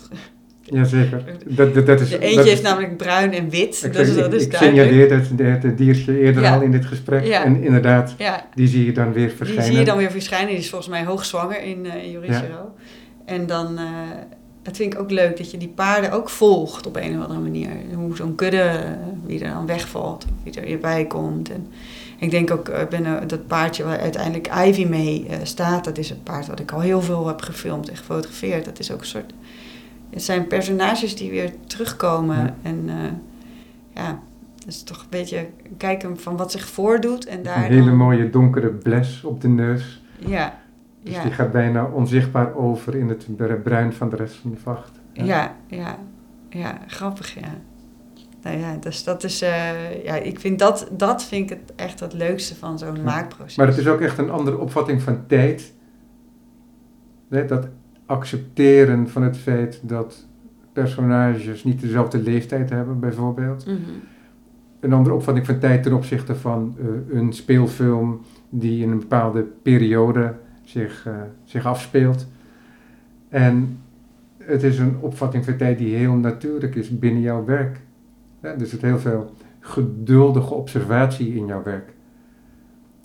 Jazeker. 0.75 1.23
Dat, 1.45 1.73
dat, 1.73 1.85
dat 1.85 2.01
is, 2.01 2.09
de 2.09 2.17
dat 2.17 2.23
eentje 2.29 2.51
is- 2.51 2.61
namelijk 2.61 2.97
bruin 2.97 3.33
en 3.33 3.49
wit, 3.49 3.83
Ik, 3.85 3.93
dus 3.93 4.15
dat 4.15 4.33
is 4.33 4.45
ik 4.45 4.55
signaleerde 4.55 5.15
het, 5.15 5.29
het, 5.37 5.63
het 5.63 5.77
diertje 5.77 6.19
eerder 6.19 6.41
Ja. 6.43 6.55
al 6.55 6.61
in 6.61 6.71
dit 6.71 6.85
gesprek. 6.85 7.25
Ja. 7.25 7.43
En 7.43 7.63
inderdaad, 7.63 8.15
Ja, 8.17 8.45
die 8.55 8.67
zie 8.67 8.85
je 8.85 8.91
dan 8.91 9.13
weer 9.13 9.27
die 9.27 9.35
verschijnen. 9.37 9.65
zie 9.65 9.77
je 9.79 9.85
dan 9.85 9.97
weer 9.97 10.11
verschijnen. 10.11 10.47
Die 10.49 10.57
is 10.57 10.69
volgens 10.69 10.89
mij 10.89 11.03
hoogzwanger 11.05 11.61
in, 11.63 11.85
eh 11.85 12.03
in 12.03 12.11
Jorisho. 12.11 12.73
En 13.25 13.45
dan, 13.47 13.77
eh 13.77 13.83
het 14.65 14.77
vind 14.77 14.93
ik 14.93 14.99
ook 14.99 15.11
leuk 15.11 15.37
dat 15.37 15.51
je 15.51 15.57
die 15.57 15.67
paarden 15.67 16.11
ook 16.11 16.29
volgt 16.29 16.87
op 16.87 16.95
een 16.95 17.17
of 17.17 17.23
andere 17.23 17.39
manier. 17.39 17.69
Hoe 17.95 18.15
zo'n 18.15 18.35
kudde, 18.35 18.61
eh, 18.61 18.89
wie 19.25 19.43
er 19.43 19.53
dan 19.53 19.65
wegvalt, 19.65 20.25
wie 20.43 20.53
er 20.53 20.63
hierbij 20.65 21.05
komt. 21.05 21.51
En 21.51 21.67
ik 22.17 22.31
denk 22.31 22.51
ook, 22.51 22.69
ik 22.69 22.89
ben, 22.89 23.05
eh, 23.05 23.27
dat 23.27 23.47
paardje 23.47 23.83
waar 23.83 23.99
uiteindelijk 23.99 24.49
Ivy 24.65 24.85
mee 24.85 25.27
eh, 25.27 25.37
staat, 25.43 25.83
dat 25.83 25.97
is 25.97 26.09
een 26.09 26.23
paard 26.23 26.47
wat 26.47 26.59
ik 26.59 26.71
al 26.71 26.79
heel 26.79 27.01
veel 27.01 27.27
heb 27.27 27.41
gefilmd 27.41 27.89
en 27.89 27.97
gefotografeerd. 27.97 28.65
Dat 28.65 28.79
is 28.79 28.91
ook 28.91 28.99
een 28.99 29.05
soort, 29.05 29.33
het 30.09 30.23
zijn 30.23 30.47
personages 30.47 31.15
die 31.15 31.29
weer 31.29 31.53
terugkomen. 31.67 32.37
Ja. 32.37 32.55
En 32.61 32.83
eh, 32.87 32.95
ja, 33.93 34.19
dat 34.55 34.67
is 34.67 34.83
toch 34.83 34.99
een 34.99 35.09
beetje 35.09 35.47
kijken 35.77 36.19
van 36.19 36.37
wat 36.37 36.51
zich 36.51 36.67
voordoet. 36.67 37.25
En 37.25 37.43
daar 37.43 37.65
Een 37.65 37.71
hele 37.71 37.91
mooie 37.91 38.29
donkere 38.29 38.69
bles 38.69 39.23
op 39.23 39.41
de 39.41 39.47
neus. 39.47 40.01
Ja, 40.17 40.59
Dus 41.05 41.15
ja. 41.15 41.21
die 41.23 41.31
gaat 41.31 41.51
bijna 41.51 41.85
onzichtbaar 41.85 42.55
over 42.55 42.95
in 42.95 43.09
het 43.09 43.27
br- 43.37 43.53
bruin 43.53 43.93
van 43.93 44.09
de 44.09 44.15
rest 44.15 44.35
van 44.35 44.51
de 44.51 44.57
vacht. 44.57 44.91
Ja, 45.13 45.55
ja, 45.67 45.97
ja, 46.49 46.77
grappig, 46.87 47.33
ja. 47.33 47.47
Nou 48.41 48.57
ja, 48.57 48.75
dus 48.79 49.03
dat 49.03 49.23
is, 49.23 49.41
eh, 49.41 50.03
ja, 50.03 50.15
ik 50.15 50.39
vind 50.39 50.59
dat, 50.59 50.87
dat 50.91 51.23
vind 51.23 51.51
ik 51.51 51.57
het 51.59 51.73
echt 51.75 51.99
het 51.99 52.13
leukste 52.13 52.55
van 52.55 52.79
zo'n 52.79 52.95
Ja. 52.95 53.01
maakproces. 53.03 53.55
Maar 53.57 53.67
het 53.67 53.77
is 53.77 53.87
ook 53.87 54.01
echt 54.01 54.17
een 54.17 54.29
andere 54.29 54.57
opvatting 54.57 55.01
van 55.01 55.25
tijd. 55.27 55.73
Hè, 57.29 57.45
dat 57.45 57.67
accepteren 58.05 59.09
van 59.09 59.21
het 59.23 59.37
feit 59.37 59.79
dat 59.83 60.27
personages 60.73 61.63
niet 61.63 61.81
dezelfde 61.81 62.17
leeftijd 62.17 62.69
hebben, 62.69 62.99
bijvoorbeeld. 62.99 63.65
Mhm. 63.65 63.75
Een 64.79 64.93
andere 64.93 65.15
opvatting 65.15 65.45
van 65.45 65.59
tijd 65.59 65.83
ten 65.83 65.93
opzichte 65.93 66.35
van 66.35 66.75
eh, 66.79 67.17
een 67.17 67.33
speelfilm 67.33 68.21
die 68.49 68.83
in 68.83 68.91
een 68.91 68.99
bepaalde 68.99 69.41
periode 69.41 70.33
zich, 70.65 71.05
eh, 71.05 71.13
zich 71.43 71.65
afspeelt. 71.65 72.27
En 73.29 73.79
het 74.37 74.63
is 74.63 74.79
een 74.79 74.97
opvatting 74.99 75.45
van 75.45 75.57
tijd 75.57 75.77
die 75.77 75.95
heel 75.95 76.13
natuurlijk 76.13 76.75
is 76.75 76.99
binnen 76.99 77.21
jouw 77.21 77.45
werk. 77.45 77.79
Hè, 78.39 78.49
er 78.49 78.65
zit 78.65 78.81
heel 78.81 78.99
veel 78.99 79.33
geduldige 79.59 80.53
observatie 80.53 81.35
in 81.35 81.45
jouw 81.45 81.63
werk. 81.63 81.93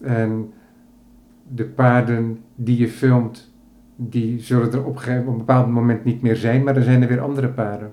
En 0.01 0.53
de 1.49 1.65
paarden 1.65 2.39
die 2.55 2.79
je 2.79 2.89
filmt, 2.89 3.53
die 3.97 4.41
zullen 4.41 4.73
er 4.73 4.85
op 4.85 5.03
een, 5.07 5.37
bepaald 5.37 5.69
moment 5.69 6.05
niet 6.05 6.23
meer 6.23 6.37
zijn, 6.37 6.65
maar 6.65 6.75
dan 6.75 6.83
zijn 6.83 7.03
er 7.03 7.09
weer 7.09 7.21
andere 7.21 7.49
paarden. 7.49 7.93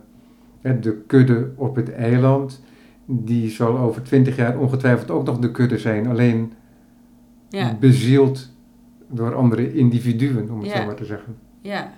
De 0.61 1.03
kudde 1.07 1.51
op 1.55 1.75
het 1.75 1.93
eiland, 1.93 2.63
die 3.05 3.49
zal 3.49 3.77
over 3.77 4.03
twintig 4.03 4.35
jaar 4.35 4.57
ongetwijfeld 4.57 5.11
ook 5.11 5.25
nog 5.25 5.39
de 5.39 5.51
kudde 5.51 5.77
zijn, 5.77 6.07
alleen 6.07 6.53
Ja, 7.49 7.77
bezield 7.79 8.51
door 9.07 9.35
andere 9.35 9.73
individuen, 9.73 10.49
om 10.49 10.59
het 10.59 10.69
Ja. 10.69 10.77
zo 10.79 10.85
maar 10.85 10.95
te 10.95 11.05
zeggen. 11.05 11.37
ja. 11.61 11.93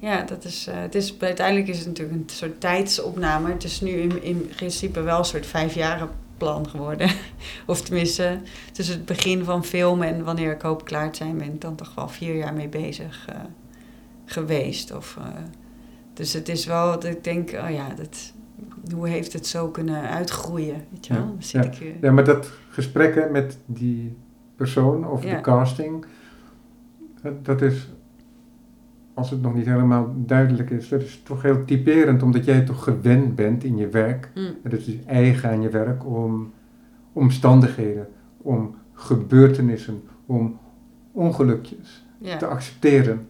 Ja, 0.00 0.22
dat 0.22 0.44
is, 0.44 0.66
eh, 0.66 0.80
het 0.80 0.94
is, 0.94 1.14
uiteindelijk 1.18 1.68
is 1.68 1.78
het 1.78 1.86
natuurlijk 1.86 2.18
een 2.18 2.24
soort 2.26 2.60
tijdsopname. 2.60 3.52
Het 3.52 3.64
is 3.64 3.80
nu 3.80 3.90
in, 3.90 4.22
in 4.22 4.48
principe 4.56 5.00
wel 5.00 5.18
een 5.18 5.24
soort 5.24 5.46
vijfjarenplan 5.46 6.68
geworden. 6.68 7.10
of 7.66 7.82
tenminste, 7.82 8.38
tussen 8.72 8.94
het 8.94 9.04
begin 9.04 9.44
van 9.44 9.64
filmen 9.64 10.08
en 10.08 10.24
wanneer 10.24 10.52
ik 10.52 10.62
hoop 10.62 10.84
klaar 10.84 11.10
te 11.10 11.16
zijn, 11.16 11.38
ben 11.38 11.46
ik 11.52 11.60
dan 11.60 11.74
toch 11.74 11.94
wel 11.94 12.08
vier 12.08 12.34
jaar 12.36 12.54
mee 12.54 12.68
bezig 12.68 13.26
eh, 13.28 13.34
geweest. 14.24 14.96
Of, 14.96 15.16
eh, 15.18 15.26
dus 16.14 16.32
het 16.32 16.48
is 16.48 16.66
wel 16.66 16.90
dat 16.90 17.04
ik 17.04 17.24
denk, 17.24 17.50
oh 17.50 17.70
ja, 17.70 17.88
dat, 17.96 18.32
hoe 18.94 19.08
heeft 19.08 19.32
het 19.32 19.46
zo 19.46 19.68
kunnen 19.68 20.02
uitgroeien? 20.08 20.84
Weet 20.90 21.06
je 21.06 21.14
wel? 21.14 21.22
Ja, 21.38 21.42
zit 21.46 21.76
ja. 21.78 21.86
ik. 21.86 21.94
Ja, 22.00 22.12
maar 22.12 22.24
dat 22.24 22.50
gesprekken 22.70 23.32
met 23.32 23.58
die 23.66 24.16
persoon 24.58 25.04
Ja. 25.22 25.34
de 25.34 25.40
casting, 25.40 26.04
dat 27.42 27.62
is, 27.62 27.88
als 29.14 29.30
het 29.30 29.42
nog 29.42 29.54
niet 29.54 29.66
helemaal 29.66 30.14
duidelijk 30.16 30.70
is, 30.70 30.88
dat 30.88 31.00
is 31.00 31.22
toch 31.24 31.42
heel 31.42 31.64
typerend, 31.64 32.22
omdat 32.22 32.44
jij 32.44 32.60
toch 32.60 32.84
gewend 32.84 33.34
bent 33.34 33.64
in 33.64 33.76
je 33.76 33.88
werk, 33.88 34.30
Hm, 34.34 34.40
en 34.40 34.70
het 34.70 34.86
is 34.86 35.04
eigen 35.06 35.50
aan 35.50 35.60
je 35.62 35.68
werk, 35.68 36.06
om 36.06 36.52
omstandigheden, 37.12 38.08
om 38.36 38.74
gebeurtenissen, 38.92 40.02
om 40.26 40.58
ongelukjes 41.12 42.06
te 42.38 42.46
accepteren 42.46 43.26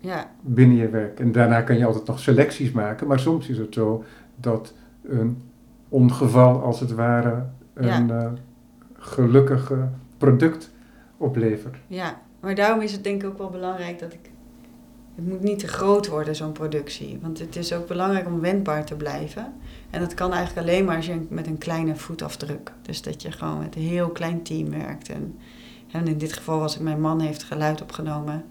ja, 0.00 0.30
binnen 0.40 0.76
je 0.76 0.88
werk. 0.88 1.20
En 1.20 1.32
daarna 1.32 1.60
kan 1.60 1.78
je 1.78 1.84
altijd 1.86 2.06
nog 2.06 2.18
selecties 2.18 2.72
maken, 2.72 3.06
maar 3.06 3.18
soms 3.18 3.48
is 3.48 3.58
het 3.58 3.74
zo 3.74 4.04
dat 4.36 4.74
een 5.02 5.36
ongeval 5.88 6.62
als 6.62 6.80
het 6.80 6.94
ware 6.94 7.46
een 7.74 8.10
eh, 8.10 8.30
gelukkige 8.92 9.88
product 10.22 10.70
oplevert. 11.16 11.76
ja. 11.86 12.20
Maar 12.40 12.54
daarom 12.54 12.80
is 12.80 12.92
het 12.92 13.04
denk 13.04 13.22
ik 13.22 13.28
ook 13.28 13.38
wel 13.38 13.50
belangrijk 13.50 13.98
dat 13.98 14.12
ik... 14.12 14.30
Het 15.14 15.26
moet 15.28 15.42
niet 15.42 15.58
te 15.58 15.68
groot 15.68 16.08
worden, 16.08 16.36
zo'n 16.36 16.52
productie. 16.52 17.18
Want 17.22 17.38
het 17.38 17.56
is 17.56 17.72
ook 17.72 17.86
belangrijk 17.86 18.26
om 18.26 18.40
wendbaar 18.40 18.84
te 18.84 18.94
blijven. 18.94 19.52
En 19.90 20.00
dat 20.00 20.14
kan 20.14 20.32
eigenlijk 20.32 20.68
alleen 20.68 20.84
maar 20.84 20.96
als 20.96 21.06
je 21.06 21.26
met 21.28 21.46
een 21.46 21.58
kleine 21.58 21.96
voetafdruk. 21.96 22.72
Dus 22.82 23.02
dat 23.02 23.22
je 23.22 23.32
gewoon 23.32 23.58
met 23.58 23.76
een 23.76 23.82
heel 23.82 24.08
klein 24.08 24.42
team 24.42 24.70
werkt. 24.70 25.08
En, 25.08 25.38
en 25.90 26.06
in 26.06 26.18
dit 26.18 26.32
geval 26.32 26.58
was 26.58 26.74
ik, 26.74 26.80
mijn 26.80 27.00
man 27.00 27.20
heeft 27.20 27.42
geluid 27.42 27.82
opgenomen. 27.82 28.44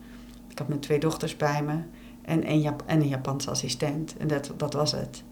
Ik 0.48 0.58
had 0.58 0.68
mijn 0.68 0.80
twee 0.80 1.00
dochters 1.00 1.38
bij 1.38 1.64
me. 1.64 1.78
En 2.22 2.50
een, 2.50 2.62
Jap 2.62 2.84
en 2.86 3.02
een 3.02 3.08
Japanse 3.08 3.50
assistent. 3.50 4.18
En 4.18 4.28
dat, 4.28 4.54
dat 4.58 4.74
was 4.74 4.92
het. 4.92 5.24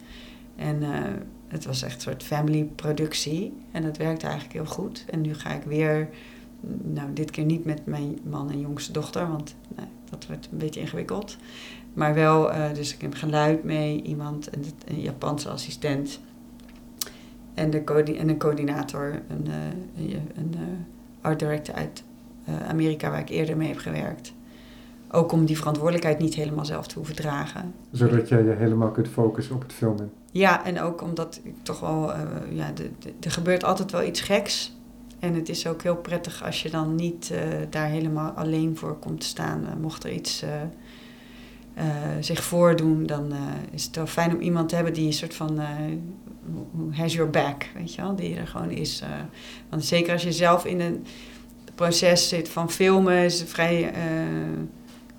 En 0.56 0.84
eh, 0.84 1.12
het 1.50 1.66
was 1.66 1.82
echt 1.84 1.96
een 1.96 2.02
soort 2.02 2.24
family 2.24 2.64
productie. 2.76 3.54
En 3.72 3.84
dat 3.84 3.98
werkte 3.98 4.26
eigenlijk 4.26 4.54
heel 4.54 4.66
goed. 4.66 5.06
En 5.10 5.22
nu 5.22 5.34
ga 5.34 5.50
ik 5.50 5.64
weer, 5.64 6.10
nou 6.84 7.14
dit 7.14 7.32
keer 7.32 7.46
niet 7.46 7.66
met 7.66 7.86
mijn 7.86 8.20
man 8.24 8.52
en 8.52 8.60
jongste 8.60 8.92
dochter, 8.92 9.28
want 9.28 9.56
nee, 9.76 9.86
dat 10.10 10.26
wordt 10.28 10.48
een 10.52 10.58
beetje 10.58 10.80
ingewikkeld. 10.80 11.38
Maar 11.94 12.14
wel, 12.14 12.52
eh, 12.52 12.74
dus 12.74 12.94
ik 12.94 13.02
heb 13.02 13.14
geluid 13.14 13.64
mee, 13.64 14.02
iemand, 14.02 14.50
en 14.50 14.60
het- 14.60 14.84
een 14.88 15.02
Japanse 15.02 15.50
assistent. 15.50 16.20
En, 17.54 17.70
de 17.70 17.84
en 18.18 18.30
een 18.30 18.38
coördinator, 18.38 19.22
een, 19.28 19.48
eh, 19.48 20.04
een, 20.06 20.22
een 20.36 20.54
eh, 20.54 20.62
art 21.22 21.40
director 21.40 21.76
uit 21.76 22.04
Amerika 22.68 23.10
waar 23.10 23.20
ik 23.20 23.30
eerder 23.30 23.58
mee 23.58 23.68
heb 23.68 23.78
gewerkt. 23.78 24.34
Ook 25.12 25.32
om 25.32 25.46
die 25.46 25.58
verantwoordelijkheid 25.58 26.20
niet 26.20 26.36
helemaal 26.36 26.66
zelf 26.66 26.88
te 26.88 26.96
hoeven 26.96 27.16
dragen. 27.16 27.74
Zodat 27.92 28.30
jij 28.30 28.44
je 28.44 28.50
helemaal 28.52 28.92
kunt 28.92 29.08
focussen 29.08 29.56
op 29.56 29.62
het 29.62 29.74
filmen. 29.74 30.12
Ja, 30.32 30.66
en 30.66 30.82
ook 30.82 31.02
omdat 31.02 31.40
ik 31.44 31.54
toch 31.64 31.80
wel, 31.80 32.14
eh, 32.14 32.20
ja, 32.52 32.72
de- 32.72 32.92
de- 33.00 33.14
er 33.20 33.32
gebeurt 33.32 33.64
altijd 33.64 33.92
wel 33.92 34.04
iets 34.04 34.22
geks. 34.22 34.78
En 35.20 35.34
het 35.34 35.50
is 35.50 35.68
ook 35.68 35.84
heel 35.84 35.96
prettig 35.96 36.44
als 36.44 36.62
je 36.64 36.70
dan 36.70 36.96
niet 36.96 37.32
eh, 37.32 37.40
daar 37.70 37.88
helemaal 37.88 38.32
alleen 38.32 38.78
voor 38.78 38.98
komt 39.00 39.20
te 39.22 39.28
staan. 39.28 39.66
Eh, 39.68 39.74
mocht 39.82 40.04
er 40.04 40.12
iets 40.12 40.44
zich 42.20 42.44
voordoen, 42.44 43.06
dan 43.06 43.34
is 43.72 43.86
het 43.86 43.96
wel 43.96 44.08
fijn 44.08 44.36
om 44.36 44.42
iemand 44.42 44.70
te 44.70 44.76
hebben 44.76 44.94
die 44.94 45.06
een 45.06 45.14
soort 45.14 45.36
van 45.36 45.60
has 46.92 47.14
your 47.14 47.30
back, 47.30 47.66
weet 47.76 47.94
je 47.96 48.02
wel, 48.02 48.16
die 48.16 48.36
er 48.36 48.48
gewoon 48.48 48.72
is. 48.72 49.04
want 49.70 49.86
zeker 49.86 50.14
als 50.14 50.24
je 50.24 50.32
zelf 50.32 50.66
in 50.66 50.80
een 50.80 51.06
proces 51.76 52.28
zit 52.28 52.50
van 52.50 52.72
filmen, 52.72 53.14
is 53.24 53.40
het 53.40 53.50
vrij 53.50 53.92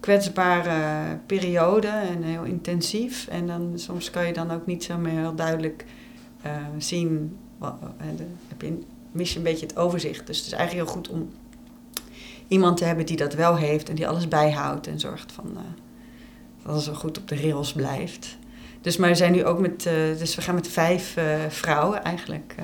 kwetsbare 0.01 1.18
periode 1.26 1.88
en 1.88 2.22
heel 2.22 2.42
intensief. 2.42 3.26
En 3.26 3.46
dan 3.46 3.72
soms 3.74 4.11
kan 4.11 4.26
je 4.26 4.32
dan 4.32 4.51
ook 4.51 4.66
niet 4.66 4.84
zo 4.84 4.98
meer 4.98 5.18
heel 5.18 5.34
duidelijk 5.34 5.84
eh, 6.42 6.53
zien. 6.78 7.36
Wat, 7.59 7.74
heb 8.48 8.62
je, 8.62 8.78
mis 9.12 9.32
je 9.32 9.38
een 9.38 9.44
beetje 9.44 9.66
het 9.66 9.76
overzicht. 9.76 10.26
Dus 10.26 10.36
het 10.36 10.46
is 10.46 10.53
eigenlijk 10.53 10.86
heel 10.86 10.96
goed 10.96 11.09
om 11.09 11.30
iemand 12.48 12.76
te 12.76 12.84
hebben 12.84 13.07
die 13.07 13.16
dat 13.16 13.34
wel 13.34 13.57
heeft 13.57 13.88
en 13.88 13.94
die 13.94 14.09
alles 14.09 14.28
bijhoudt 14.28 14.86
en 14.86 15.01
zorgt 15.01 15.32
van 15.32 15.51
eh, 15.57 15.62
dat 16.62 16.72
alles 16.72 16.86
goed 16.86 17.18
op 17.18 17.28
de 17.28 17.36
rails 17.36 17.72
blijft. 17.72 18.38
Dus 18.80 18.96
maar 18.96 19.09
we 19.09 19.14
zijn 19.14 19.32
nu 19.32 19.44
ook 19.44 19.59
met, 19.59 19.86
eh, 19.86 19.94
dus 20.18 20.34
we 20.34 20.42
gaan 20.42 20.55
met 20.55 20.68
vijf 20.68 21.16
vrouwen 21.48 22.05
eigenlijk 22.05 22.55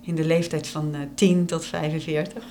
in 0.00 0.14
de 0.14 0.24
leeftijd 0.24 0.66
van 0.66 0.94
eh 0.94 1.00
10 1.14 1.46
tot 1.46 1.64
45. 1.64 2.44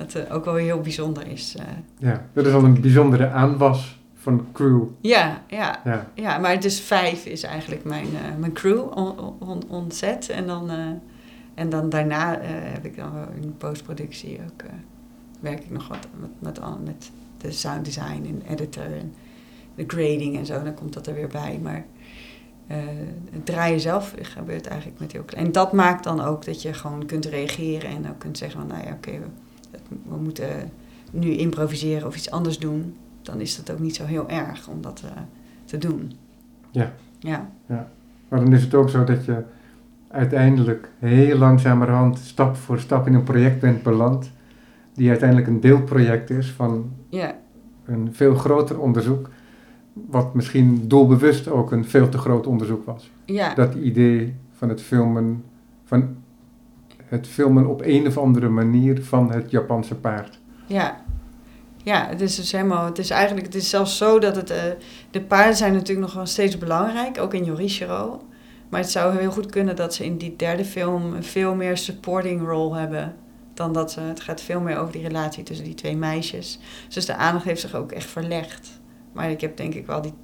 Dat 0.00 0.14
eh, 0.14 0.34
ook 0.34 0.44
wel 0.44 0.54
heel 0.54 0.80
bijzonder 0.80 1.26
is. 1.26 1.56
eh. 1.58 1.64
Ja, 1.98 2.26
dat 2.32 2.46
is 2.46 2.52
al 2.52 2.64
een 2.64 2.80
bijzondere 2.80 3.28
aanwas 3.30 3.98
van 4.14 4.36
de 4.36 4.42
crew. 4.52 4.82
ja, 5.00 5.42
ja, 5.48 5.80
Ja, 5.84 6.06
ja, 6.14 6.38
maar 6.38 6.60
dus 6.60 6.80
vijf 6.80 7.24
is 7.26 7.42
eigenlijk 7.42 7.84
mijn, 7.84 8.06
eh, 8.06 8.36
mijn 8.38 8.52
crew 8.52 8.80
on, 8.98 9.18
on, 9.38 9.62
on 9.68 9.90
set. 9.90 10.28
En 10.28 10.46
dan, 10.46 10.70
en 11.54 11.68
dan 11.68 11.88
daarna 11.88 12.38
heb 12.42 12.84
ik 12.84 12.96
dan 12.96 13.12
wel 13.14 13.26
in 13.40 13.54
postproductie 13.56 14.38
ook, 14.50 14.62
werk 15.40 15.60
ik 15.64 15.70
nog 15.70 15.88
wat 15.88 16.06
met, 16.20 16.30
met, 16.38 16.60
al- 16.60 16.80
met 16.84 17.10
de 17.38 17.50
sound 17.52 17.84
design 17.84 18.24
en 18.26 18.42
editor 18.48 18.84
en 18.84 19.14
de 19.74 19.84
grading 19.86 20.36
en 20.36 20.46
zo. 20.46 20.62
Dan 20.62 20.74
komt 20.74 20.92
dat 20.92 21.06
er 21.06 21.14
weer 21.14 21.28
bij. 21.28 21.58
Maar 21.62 21.84
het 23.30 23.46
draaien 23.46 23.80
zelf 23.80 24.14
gebeurt 24.22 24.66
eigenlijk 24.66 25.00
met 25.00 25.12
heel 25.12 25.22
klein. 25.22 25.46
En 25.46 25.52
dat 25.52 25.72
maakt 25.72 26.04
dan 26.04 26.20
ook 26.20 26.44
dat 26.44 26.62
je 26.62 26.72
gewoon 26.72 27.06
kunt 27.06 27.24
reageren 27.26 27.90
en 27.90 28.08
ook 28.10 28.18
kunt 28.18 28.38
zeggen 28.38 28.60
van, 28.60 28.68
nou 28.68 28.86
ja, 28.86 28.92
oké, 28.92 29.10
we 30.08 30.16
moeten 30.16 30.70
nu 31.10 31.30
improviseren 31.30 32.06
of 32.06 32.16
iets 32.16 32.30
anders 32.30 32.58
doen. 32.58 32.96
Dan 33.22 33.40
is 33.40 33.56
dat 33.56 33.70
ook 33.72 33.78
niet 33.78 33.96
zo 33.96 34.04
heel 34.04 34.28
erg 34.28 34.68
om 34.68 34.80
dat 34.80 35.02
eh, 35.04 35.10
te 35.64 35.78
doen. 35.78 36.12
Ja. 36.70 36.92
Ja, 37.18 37.50
maar 38.28 38.40
dan 38.40 38.52
is 38.52 38.62
het 38.62 38.74
ook 38.74 38.88
zo 38.90 39.04
dat 39.04 39.24
je 39.24 39.42
uiteindelijk 40.08 40.90
heel 40.98 41.38
langzamerhand 41.38 42.18
stap 42.18 42.56
voor 42.56 42.78
stap 42.78 43.06
in 43.06 43.14
een 43.14 43.22
project 43.22 43.60
bent 43.60 43.82
beland. 43.82 44.30
Die 44.94 45.08
uiteindelijk 45.08 45.48
een 45.48 45.60
deelproject 45.60 46.30
is 46.30 46.50
van 46.50 46.90
ja, 47.08 47.36
een 47.84 48.08
veel 48.12 48.34
groter 48.34 48.80
onderzoek. 48.80 49.30
Wat 49.92 50.34
misschien 50.34 50.88
doelbewust 50.88 51.48
ook 51.48 51.72
een 51.72 51.84
veel 51.84 52.08
te 52.08 52.18
groot 52.18 52.46
onderzoek 52.46 52.84
was. 52.86 53.10
ja, 53.24 53.54
Dat 53.54 53.74
idee 53.74 54.34
van 54.52 54.68
het 54.68 54.82
filmen, 54.82 55.44
van 55.84 56.16
het 57.10 57.26
filmen 57.26 57.66
op 57.66 57.82
een 57.84 58.06
of 58.06 58.18
andere 58.18 58.48
manier 58.48 59.04
van 59.04 59.32
het 59.32 59.50
Japanse 59.50 59.94
paard. 59.94 60.38
ja. 60.66 61.08
Ja, 61.82 62.06
het 62.08 62.20
is 62.20 62.34
dus 62.36 62.52
helemaal, 62.52 62.84
het 62.84 62.98
is 62.98 63.10
eigenlijk, 63.10 63.46
het 63.46 63.54
is 63.54 63.68
zelfs 63.68 63.96
zo 63.96 64.18
dat 64.18 64.36
het, 64.36 64.50
eh, 64.50 64.62
de 65.10 65.20
paarden 65.20 65.56
zijn 65.56 65.72
natuurlijk 65.72 66.06
nog 66.06 66.14
wel 66.14 66.26
steeds 66.26 66.58
belangrijk, 66.58 67.18
ook 67.18 67.34
in 67.34 67.44
Yorishiro. 67.44 68.22
Maar 68.68 68.80
het 68.80 68.90
zou 68.90 69.18
heel 69.18 69.30
goed 69.30 69.46
kunnen 69.46 69.76
dat 69.76 69.94
ze 69.94 70.04
in 70.04 70.16
die 70.16 70.36
derde 70.36 70.64
film 70.64 71.14
een 71.14 71.24
veel 71.24 71.54
meer 71.54 71.76
supporting 71.76 72.46
role 72.46 72.76
hebben. 72.78 73.14
Dan 73.54 73.72
dat 73.72 73.92
ze, 73.92 74.00
het 74.00 74.20
gaat 74.20 74.40
veel 74.40 74.60
meer 74.60 74.78
over 74.78 74.92
die 74.92 75.02
relatie 75.02 75.42
tussen 75.42 75.64
die 75.64 75.74
twee 75.74 75.96
meisjes. 75.96 76.58
Dus 76.88 77.06
de 77.06 77.14
aandacht 77.14 77.44
heeft 77.44 77.60
zich 77.60 77.74
ook 77.74 77.92
echt 77.92 78.10
verlegd. 78.10 78.80
Maar 79.12 79.30
ik 79.30 79.40
heb 79.40 79.56
denk 79.56 79.74
ik 79.74 79.86
wel 79.86 80.02
die, 80.02 80.14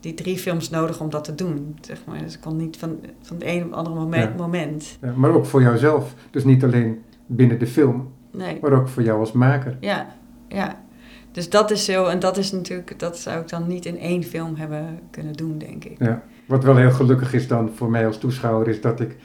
die 0.00 0.14
drie 0.14 0.38
films 0.38 0.70
nodig 0.70 1.00
om 1.00 1.10
dat 1.10 1.24
te 1.24 1.34
doen. 1.34 1.76
Zeg 1.80 1.98
maar. 2.06 2.18
Dus 2.18 2.34
ik 2.34 2.40
kon 2.40 2.56
niet 2.56 2.76
van, 2.76 2.98
van 3.22 3.36
het 3.36 3.46
een 3.46 3.62
op 3.62 3.68
het 3.68 3.78
andere 3.78 3.96
moment. 3.96 4.30
Ja. 4.30 4.42
moment. 4.42 4.98
Ja, 5.02 5.12
maar 5.16 5.30
ook 5.30 5.46
voor 5.46 5.62
jouzelf. 5.62 6.14
Dus 6.30 6.44
niet 6.44 6.64
alleen 6.64 7.02
binnen 7.26 7.58
de 7.58 7.66
film, 7.66 8.12
Nee. 8.32 8.58
maar 8.60 8.72
ook 8.72 8.88
voor 8.88 9.02
jou 9.02 9.20
als 9.20 9.32
maker. 9.32 9.76
Ja, 9.80 10.06
ja. 10.48 10.78
Dus 11.32 11.50
dat 11.50 11.70
is 11.70 11.84
zo, 11.84 12.06
en 12.06 12.18
dat 12.18 12.36
is 12.36 12.52
natuurlijk, 12.52 12.98
dat 12.98 13.18
zou 13.18 13.40
ik 13.40 13.48
dan 13.48 13.66
niet 13.66 13.86
in 13.86 13.98
één 13.98 14.22
film 14.22 14.56
hebben 14.56 14.98
kunnen 15.10 15.32
doen, 15.32 15.58
denk 15.58 15.84
ik. 15.84 15.98
Ja. 15.98 16.22
Wat 16.46 16.64
wel 16.64 16.76
heel 16.76 16.90
gelukkig 16.90 17.32
is 17.32 17.48
dan 17.48 17.70
voor 17.74 17.90
mij 17.90 18.06
als 18.06 18.18
toeschouwer, 18.18 18.68
is 18.68 18.80
dat 18.80 19.00
ik, 19.00 19.16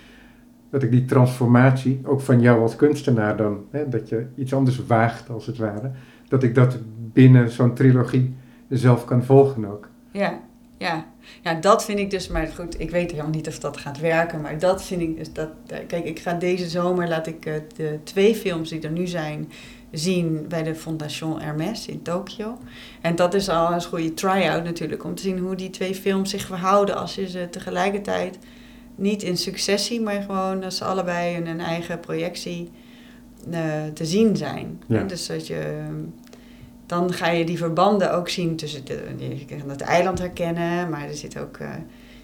dat 0.69 0.83
ik 0.83 0.91
die 0.91 1.05
transformatie, 1.05 2.01
ook 2.03 2.21
van 2.21 2.41
jou 2.41 2.61
als 2.61 2.75
kunstenaar 2.75 3.37
dan, 3.37 3.63
hè, 3.69 3.89
dat 3.89 4.09
je 4.09 4.25
iets 4.35 4.53
anders 4.53 4.85
waagt 4.85 5.29
als 5.29 5.45
het 5.45 5.57
ware, 5.57 5.91
dat 6.27 6.43
ik 6.43 6.55
dat 6.55 6.77
binnen 7.13 7.49
zo'n 7.49 7.73
trilogie 7.73 8.35
zelf 8.69 9.05
kan 9.05 9.23
volgen 9.23 9.65
ook. 9.71 9.89
Ja, 10.11 10.39
ja. 10.77 11.05
Ja, 11.43 11.53
dat 11.53 11.85
vind 11.85 11.99
ik 11.99 12.09
dus, 12.09 12.27
maar 12.27 12.47
goed, 12.47 12.79
ik 12.79 12.89
weet 12.89 13.11
helemaal 13.11 13.31
niet 13.31 13.47
of 13.47 13.59
dat 13.59 13.77
gaat 13.77 13.99
werken, 13.99 14.41
maar 14.41 14.59
dat 14.59 14.83
vind 14.83 15.01
ik 15.01 15.17
dus, 15.17 15.33
dat, 15.33 15.49
kijk, 15.87 16.05
ik 16.05 16.19
ga 16.19 16.33
deze 16.33 16.69
zomer, 16.69 17.07
laat 17.07 17.27
ik 17.27 17.45
eh, 17.45 17.53
de 17.75 17.99
twee 18.03 18.35
films 18.35 18.69
die 18.69 18.81
er 18.81 18.91
nu 18.91 19.07
zijn, 19.07 19.51
zien 19.91 20.45
bij 20.47 20.63
de 20.63 20.75
Fondation 20.75 21.41
Hermes 21.41 21.87
in 21.87 22.01
Tokio. 22.01 22.57
En 23.01 23.15
dat 23.15 23.33
is 23.33 23.49
al 23.49 23.73
een 23.73 23.83
goede 23.83 24.13
try-out 24.13 24.63
natuurlijk, 24.63 25.03
om 25.03 25.15
te 25.15 25.21
zien 25.21 25.39
hoe 25.39 25.55
die 25.55 25.69
twee 25.69 25.95
films 25.95 26.29
zich 26.29 26.45
verhouden 26.45 26.95
als 26.95 27.15
je 27.15 27.29
ze 27.29 27.47
tegelijkertijd 27.49 28.37
niet 28.95 29.23
in 29.23 29.37
successie, 29.37 30.01
maar 30.01 30.21
gewoon 30.21 30.63
als 30.63 30.77
ze 30.77 30.83
allebei 30.83 31.35
in 31.35 31.47
een 31.47 31.59
eigen 31.59 31.99
projectie 31.99 32.71
eh, 33.51 33.83
te 33.93 34.05
zien 34.05 34.37
zijn. 34.37 34.81
Ja. 34.87 35.03
Dus 35.03 35.27
dat 35.27 35.47
je, 35.47 35.85
dan 36.85 37.13
ga 37.13 37.29
je 37.29 37.45
die 37.45 37.57
verbanden 37.57 38.13
ook 38.13 38.29
zien 38.29 38.55
tussen, 38.55 38.85
de, 38.85 39.15
je 39.17 39.45
kan 39.45 39.69
het 39.69 39.81
eiland 39.81 40.19
herkennen, 40.19 40.89
maar 40.89 41.07
er 41.07 41.15
zit 41.15 41.39
ook 41.39 41.57
eh, 41.57 41.69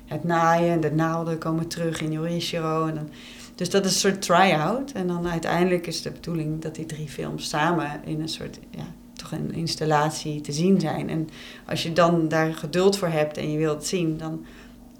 het 0.05 0.23
naaien 0.23 0.71
en 0.71 0.79
de 0.79 0.91
naalden 0.91 1.37
komen 1.37 1.67
terug 1.67 2.01
in 2.01 2.11
Yorishiro. 2.11 2.85
En 2.85 2.95
dan, 2.95 3.09
dus 3.55 3.69
dat 3.69 3.85
is 3.85 3.91
een 3.91 3.99
soort 3.99 4.21
try-out. 4.21 4.91
En 4.91 5.07
dan 5.07 5.27
uiteindelijk 5.27 5.87
is 5.87 6.01
de 6.01 6.11
bedoeling 6.11 6.61
dat 6.61 6.75
die 6.75 6.85
drie 6.85 7.07
films 7.07 7.49
samen 7.49 8.01
in 8.05 8.21
een 8.21 8.29
soort, 8.29 8.59
ja, 8.69 8.85
toch 9.13 9.31
een 9.31 9.53
installatie 9.53 10.41
te 10.41 10.51
zien 10.51 10.79
zijn. 10.79 11.09
En 11.09 11.29
als 11.65 11.83
je 11.83 11.93
dan 11.93 12.27
daar 12.27 12.53
geduld 12.53 12.97
voor 12.97 13.07
hebt 13.07 13.37
en 13.37 13.51
je 13.51 13.57
wilt 13.57 13.85
zien, 13.85 14.17
dan 14.17 14.45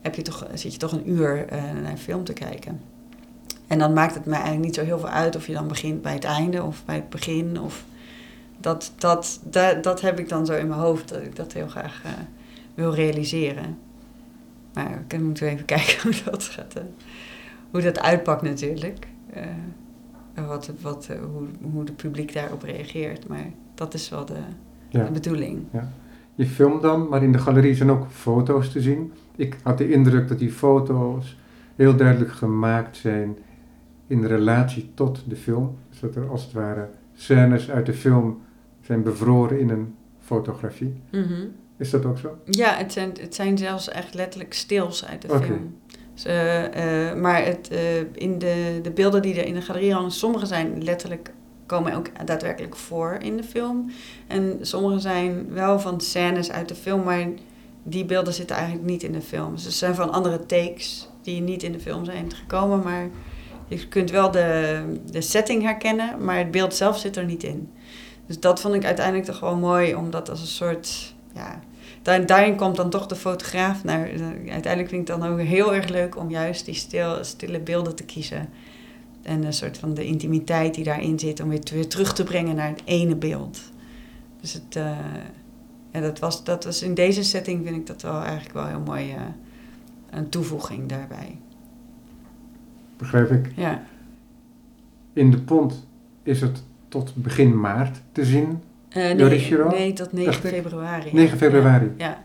heb 0.01 0.15
je 0.15 0.21
toch, 0.21 0.47
zit 0.53 0.71
je 0.71 0.79
toch 0.79 0.91
een 0.91 1.09
uur 1.09 1.45
eh, 1.47 1.63
naar 1.81 1.91
een 1.91 1.97
film 1.97 2.23
te 2.23 2.33
kijken. 2.33 2.81
En 3.67 3.79
dan 3.79 3.93
maakt 3.93 4.13
het 4.13 4.25
mij 4.25 4.39
eigenlijk 4.39 4.65
niet 4.65 4.75
zo 4.75 4.83
heel 4.83 4.99
veel 4.99 5.09
uit 5.09 5.35
of 5.35 5.47
je 5.47 5.53
dan 5.53 5.67
begint 5.67 6.01
bij 6.01 6.13
het 6.13 6.23
einde 6.23 6.63
of 6.63 6.85
bij 6.85 6.95
het 6.95 7.09
begin. 7.09 7.59
Of 7.59 7.83
dat, 8.61 8.93
dat, 8.97 9.39
dat, 9.49 9.83
dat 9.83 10.01
heb 10.01 10.19
ik 10.19 10.29
dan 10.29 10.45
zo 10.45 10.53
in 10.53 10.67
mijn 10.67 10.79
hoofd, 10.79 11.09
dat 11.09 11.21
ik 11.21 11.35
dat 11.35 11.53
heel 11.53 11.67
graag 11.67 12.01
eh, 12.05 12.11
wil 12.75 12.93
realiseren. 12.93 13.77
Maar 14.73 15.03
dan 15.07 15.23
moeten 15.23 15.43
we 15.45 15.49
even 15.51 15.65
kijken 15.75 16.01
hoe 16.01 16.31
dat, 16.31 16.43
gaat, 16.43 16.75
eh, 16.75 16.83
hoe 17.71 17.81
dat 17.81 17.99
uitpakt 17.99 18.41
natuurlijk. 18.41 19.07
En 20.33 20.47
wat, 20.47 20.71
wat, 20.81 21.07
hoe, 21.07 21.47
hoe 21.71 21.83
het 21.83 21.95
publiek 21.95 22.33
daarop 22.33 22.63
reageert. 22.63 23.27
Maar 23.27 23.45
dat 23.75 23.93
is 23.93 24.09
wel 24.09 24.25
de, 24.25 24.33
Ja. 24.89 25.03
de 25.05 25.11
bedoeling. 25.11 25.59
Je 26.35 26.45
filmt 26.45 26.81
dan, 26.81 27.07
maar 27.09 27.23
in 27.23 27.31
de 27.31 27.37
galerie 27.37 27.75
zijn 27.75 27.89
ook 27.91 28.07
foto's 28.11 28.71
te 28.71 28.81
zien. 28.81 29.13
Ik 29.35 29.57
had 29.63 29.77
de 29.77 29.91
indruk 29.91 30.27
dat 30.27 30.39
die 30.39 30.51
foto's 30.51 31.37
heel 31.75 31.95
duidelijk 31.95 32.31
gemaakt 32.31 32.97
zijn 32.97 33.37
in 34.07 34.25
relatie 34.25 34.91
tot 34.93 35.23
de 35.27 35.35
film. 35.35 35.75
Dus 35.89 35.99
dat 35.99 36.15
er 36.15 36.29
als 36.29 36.43
het 36.43 36.53
ware 36.53 36.87
scènes 37.13 37.71
uit 37.71 37.85
de 37.85 37.93
film 37.93 38.39
zijn 38.81 39.03
bevroren 39.03 39.59
in 39.59 39.69
een 39.69 39.95
fotografie. 40.19 41.01
Mhm. 41.11 41.45
Is 41.77 41.89
dat 41.89 42.05
ook 42.05 42.17
zo? 42.17 42.37
Ja, 42.45 42.75
het 42.75 42.93
zijn, 42.93 43.11
het 43.19 43.35
zijn 43.35 43.57
zelfs 43.57 43.89
echt 43.89 44.13
letterlijk 44.13 44.53
stils 44.53 45.05
uit 45.05 45.21
de 45.21 45.27
film. 45.27 45.75
Dus, 46.13 46.25
eh, 46.25 47.09
eh, 47.09 47.17
maar 47.17 47.45
het, 47.45 47.67
eh, 47.67 47.99
in 48.13 48.39
de, 48.39 48.79
de 48.81 48.91
beelden 48.91 49.21
die 49.21 49.35
er 49.35 49.45
in 49.45 49.53
de 49.53 49.61
galerie 49.61 49.93
hangen, 49.93 50.11
sommige 50.11 50.45
zijn 50.45 50.83
letterlijk, 50.83 51.31
komen 51.65 51.93
ook 51.95 52.25
daadwerkelijk 52.25 52.75
voor 52.75 53.17
in 53.21 53.37
de 53.37 53.43
film. 53.43 53.91
En 54.27 54.57
sommige 54.61 54.99
zijn 54.99 55.53
wel 55.53 55.79
van 55.79 56.01
scènes 56.01 56.51
uit 56.51 56.67
de 56.67 56.75
film, 56.75 57.03
maar 57.03 57.27
die 57.83 58.05
beelden 58.05 58.33
zitten 58.33 58.55
eigenlijk 58.55 58.85
niet 58.85 59.03
in 59.03 59.11
de 59.11 59.21
film. 59.21 59.51
Dus 59.53 59.63
ze 59.63 59.71
zijn 59.71 59.95
van 59.95 60.11
andere 60.11 60.45
takes 60.45 61.09
die 61.21 61.41
niet 61.41 61.63
in 61.63 61.71
de 61.71 61.79
film 61.79 62.05
zijn 62.05 62.33
gekomen, 62.33 62.83
maar 62.83 63.09
je 63.67 63.87
kunt 63.87 64.11
wel 64.11 64.31
de, 64.31 64.81
de 65.11 65.21
setting 65.21 65.63
herkennen, 65.63 66.23
maar 66.23 66.37
het 66.37 66.51
beeld 66.51 66.75
zelf 66.75 66.97
zit 66.97 67.15
er 67.15 67.25
niet 67.25 67.43
in. 67.43 67.69
Dus 68.31 68.39
dat 68.39 68.61
vond 68.61 68.75
ik 68.75 68.85
uiteindelijk 68.85 69.25
toch 69.25 69.39
wel 69.39 69.57
mooi, 69.57 69.95
omdat 69.95 70.29
als 70.29 70.41
een 70.41 70.47
soort, 70.47 71.13
ja, 71.33 71.59
daar, 72.01 72.25
daarin 72.25 72.55
komt 72.55 72.75
dan 72.75 72.89
toch 72.89 73.05
de 73.05 73.15
fotograaf 73.15 73.83
naar. 73.83 73.99
Uiteindelijk 74.49 74.89
vind 74.89 74.91
ik 74.91 75.07
het 75.07 75.07
dan 75.07 75.23
ook 75.23 75.39
heel 75.39 75.75
erg 75.75 75.87
leuk 75.87 76.17
om 76.17 76.29
juist 76.29 76.65
die 76.65 76.73
stil, 76.73 77.23
stille 77.23 77.59
beelden 77.59 77.95
te 77.95 78.03
kiezen. 78.03 78.49
En 79.21 79.43
een 79.43 79.53
soort 79.53 79.77
van 79.77 79.93
de 79.93 80.05
intimiteit 80.05 80.73
die 80.73 80.83
daarin 80.83 81.19
zit, 81.19 81.39
om 81.39 81.49
weer, 81.49 81.61
weer 81.71 81.87
terug 81.87 82.13
te 82.13 82.23
brengen 82.23 82.55
naar 82.55 82.69
het 82.69 82.81
ene 82.85 83.15
beeld. 83.15 83.59
Dus 84.41 84.53
het, 84.53 84.75
eh, 84.75 84.97
ja, 85.91 85.99
dat, 85.99 86.19
was, 86.19 86.43
dat 86.43 86.63
was 86.63 86.81
in 86.81 86.93
deze 86.93 87.23
setting 87.23 87.65
vind 87.65 87.75
ik 87.75 87.87
dat 87.87 88.01
wel 88.01 88.21
eigenlijk 88.21 88.53
wel 88.53 88.67
heel 88.67 88.83
mooi, 88.85 89.11
eh, 89.11 89.21
een 90.09 90.29
toevoeging 90.29 90.89
daarbij. 90.89 91.37
Begrijp 92.97 93.31
ik. 93.31 93.51
Ja, 93.55 93.83
In 95.13 95.31
de 95.31 95.41
pont 95.41 95.87
is 96.23 96.41
het 96.41 96.63
tot 96.91 97.13
begin 97.15 97.59
maart 97.59 98.01
te 98.11 98.25
zien. 98.25 98.61
Eh, 98.89 99.11
nee, 99.11 99.15
nee, 99.69 99.93
tot 99.93 100.11
9 100.11 100.31
Dacht 100.31 100.43
ik. 100.43 100.51
februari. 100.51 101.09
9 101.13 101.37
februari. 101.37 101.91
Ja, 101.97 102.17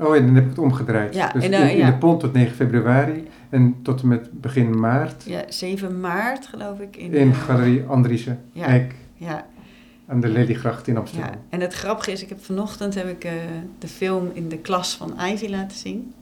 Oh, 0.00 0.16
en 0.16 0.26
dan 0.26 0.34
heb 0.34 0.44
ik 0.44 0.50
het 0.50 0.58
omgedraaid. 0.58 1.14
Ja, 1.14 1.32
dus 1.32 1.44
en, 1.44 1.52
in, 1.52 1.60
eh, 1.60 1.70
in 1.70 1.76
ja. 1.76 1.86
de 1.90 1.96
pont 1.96 2.20
tot 2.20 2.32
9 2.32 2.54
februari 2.54 3.28
en 3.50 3.76
tot 3.82 4.02
en 4.02 4.08
met 4.08 4.40
begin 4.40 4.80
maart 4.80 5.22
ja, 5.26 5.42
7 5.48 6.00
maart 6.00 6.46
geloof 6.46 6.80
ik. 6.80 6.96
In, 6.96 7.12
in 7.12 7.30
eh, 7.30 7.38
Galerie 7.38 7.82
Andriessen 7.84 8.40
Ja. 8.52 8.66
Eik 8.66 8.94
Ja, 9.14 9.46
aan 10.06 10.20
de 10.20 10.28
Lelygracht 10.28 10.86
in 10.88 10.96
Amsterdam. 10.96 11.30
Ja, 11.30 11.38
en 11.48 11.60
het 11.60 11.74
grappige 11.74 12.12
is, 12.12 12.22
ik 12.22 12.28
heb 12.28 12.44
vanochtend 12.44 12.94
heb 12.94 13.08
ik, 13.08 13.30
de 13.78 13.88
film 13.88 14.30
in 14.32 14.48
de 14.48 14.58
klas 14.58 14.94
van 14.94 15.14
Ivy 15.32 15.48
laten 15.48 15.78
zien. 15.78 16.12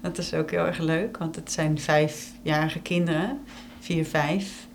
Dat 0.00 0.18
is 0.18 0.34
ook 0.34 0.50
heel 0.50 0.66
erg 0.66 0.78
leuk, 0.78 1.16
want 1.16 1.36
het 1.36 1.52
zijn 1.52 1.78
vijfjarige 1.78 2.80
kinderen, 2.80 3.38
vier, 3.78 4.04
vijf. 4.04 4.66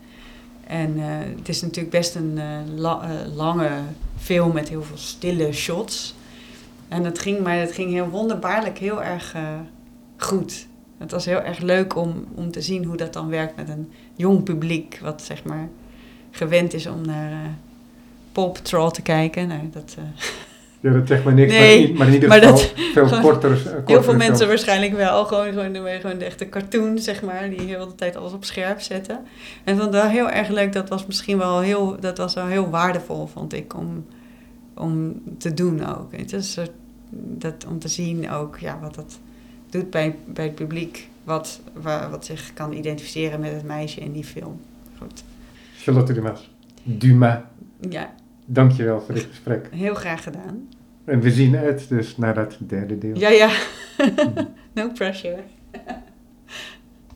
En 0.70 0.98
eh, 0.98 1.36
het 1.36 1.48
is 1.48 1.62
natuurlijk 1.62 1.90
best 1.90 2.14
een 2.14 2.38
eh, 2.38 2.60
eh, 2.60 3.34
lange 3.34 3.70
film 4.18 4.52
met 4.52 4.68
heel 4.68 4.82
veel 4.82 4.96
stille 4.96 5.52
shots. 5.52 6.14
En 6.88 7.04
het 7.04 7.18
ging, 7.18 7.40
maar 7.40 7.58
het 7.58 7.72
ging 7.72 7.90
heel 7.90 8.08
wonderbaarlijk 8.08 8.78
heel 8.78 9.02
erg 9.02 9.34
goed. 10.16 10.66
Het 10.98 11.10
was 11.10 11.24
heel 11.24 11.40
erg 11.40 11.58
leuk 11.58 11.96
om, 11.96 12.26
om 12.34 12.50
te 12.50 12.62
zien 12.62 12.84
hoe 12.84 12.96
dat 12.96 13.12
dan 13.12 13.28
werkt 13.28 13.56
met 13.56 13.68
een 13.68 13.92
jong 14.14 14.42
publiek, 14.42 14.98
wat 15.02 15.22
zeg 15.22 15.44
maar 15.44 15.68
gewend 16.30 16.74
is 16.74 16.86
om 16.86 17.06
naar 17.06 17.54
Paw 18.32 18.52
Patrol 18.52 18.90
te 18.90 19.02
kijken. 19.02 19.48
Nou, 19.48 19.70
dat, 19.70 19.96
Ja, 20.80 20.90
dat 20.92 21.06
zegt 21.06 21.24
maar 21.24 21.34
niks, 21.34 21.52
Nee, 21.52 21.78
maar, 21.80 21.88
in, 21.90 21.96
maar 21.96 22.06
in 22.06 22.12
ieder 22.12 22.28
maar 22.28 22.38
geval 22.38 22.56
dat- 22.56 22.72
veel 22.92 23.06
gewoon- 23.08 23.22
korter. 23.32 23.50
eh, 23.50 23.56
kortere 23.62 23.82
Heel 23.86 24.02
veel 24.02 24.16
mensen 24.16 24.48
waarschijnlijk 24.48 24.92
wel. 24.96 25.24
Gewoon, 25.24 25.52
gewoon, 25.52 25.72
de, 25.72 25.98
gewoon 26.00 26.18
de 26.18 26.24
echte 26.24 26.48
cartoon, 26.48 26.98
zeg 26.98 27.22
maar. 27.22 27.50
Die 27.50 27.60
heel 27.60 27.86
de 27.88 27.94
tijd 27.94 28.16
alles 28.16 28.32
op 28.32 28.44
scherp 28.44 28.80
zetten. 28.80 29.18
En 29.64 29.78
vond 29.78 29.90
wel 29.92 30.08
heel 30.08 30.30
erg 30.30 30.48
leuk. 30.48 30.72
Dat 30.72 30.88
was 30.88 31.06
misschien 31.06 31.38
wel 31.38 31.60
heel, 31.60 31.96
dat 32.00 32.18
was 32.18 32.34
wel 32.34 32.46
heel 32.46 32.70
waardevol, 32.70 33.26
vond 33.26 33.52
ik, 33.52 33.76
om, 33.76 34.06
om 34.74 35.22
te 35.38 35.54
doen 35.54 35.86
ook. 35.96 36.12
Het 36.12 36.26
is 36.26 36.32
een 36.32 36.42
soort- 36.42 36.70
dat, 37.12 37.66
om 37.68 37.78
te 37.78 37.88
zien 37.88 38.30
ook 38.30 38.58
ja, 38.58 38.78
wat 38.80 38.94
dat 38.94 39.18
doet 39.70 39.90
bij, 39.90 40.16
bij 40.26 40.44
het 40.44 40.54
publiek. 40.54 41.08
Wat, 41.24 41.60
wa- 41.72 42.10
wat 42.10 42.24
zich 42.24 42.50
kan 42.54 42.72
identificeren 42.72 43.40
met 43.40 43.52
het 43.52 43.64
meisje 43.64 44.00
in 44.00 44.12
die 44.12 44.24
film. 44.24 44.60
Goed. 44.98 45.22
Charlotte 45.76 46.12
Dumas. 46.12 46.50
Dumas, 46.82 47.36
Ja, 47.90 48.10
dankjewel 48.52 49.00
voor 49.00 49.14
dit 49.14 49.26
gesprek. 49.28 49.68
heel 49.70 49.94
graag 49.94 50.22
gedaan. 50.22 50.68
En 51.04 51.20
we 51.20 51.30
zien 51.30 51.56
uit 51.56 51.88
dus 51.88 52.16
naar 52.16 52.34
dat 52.34 52.56
derde 52.58 52.98
deel. 52.98 53.16
Ja, 53.16 53.28
ja. 53.28 53.50
no 54.74 54.88
pressure. 54.94 55.42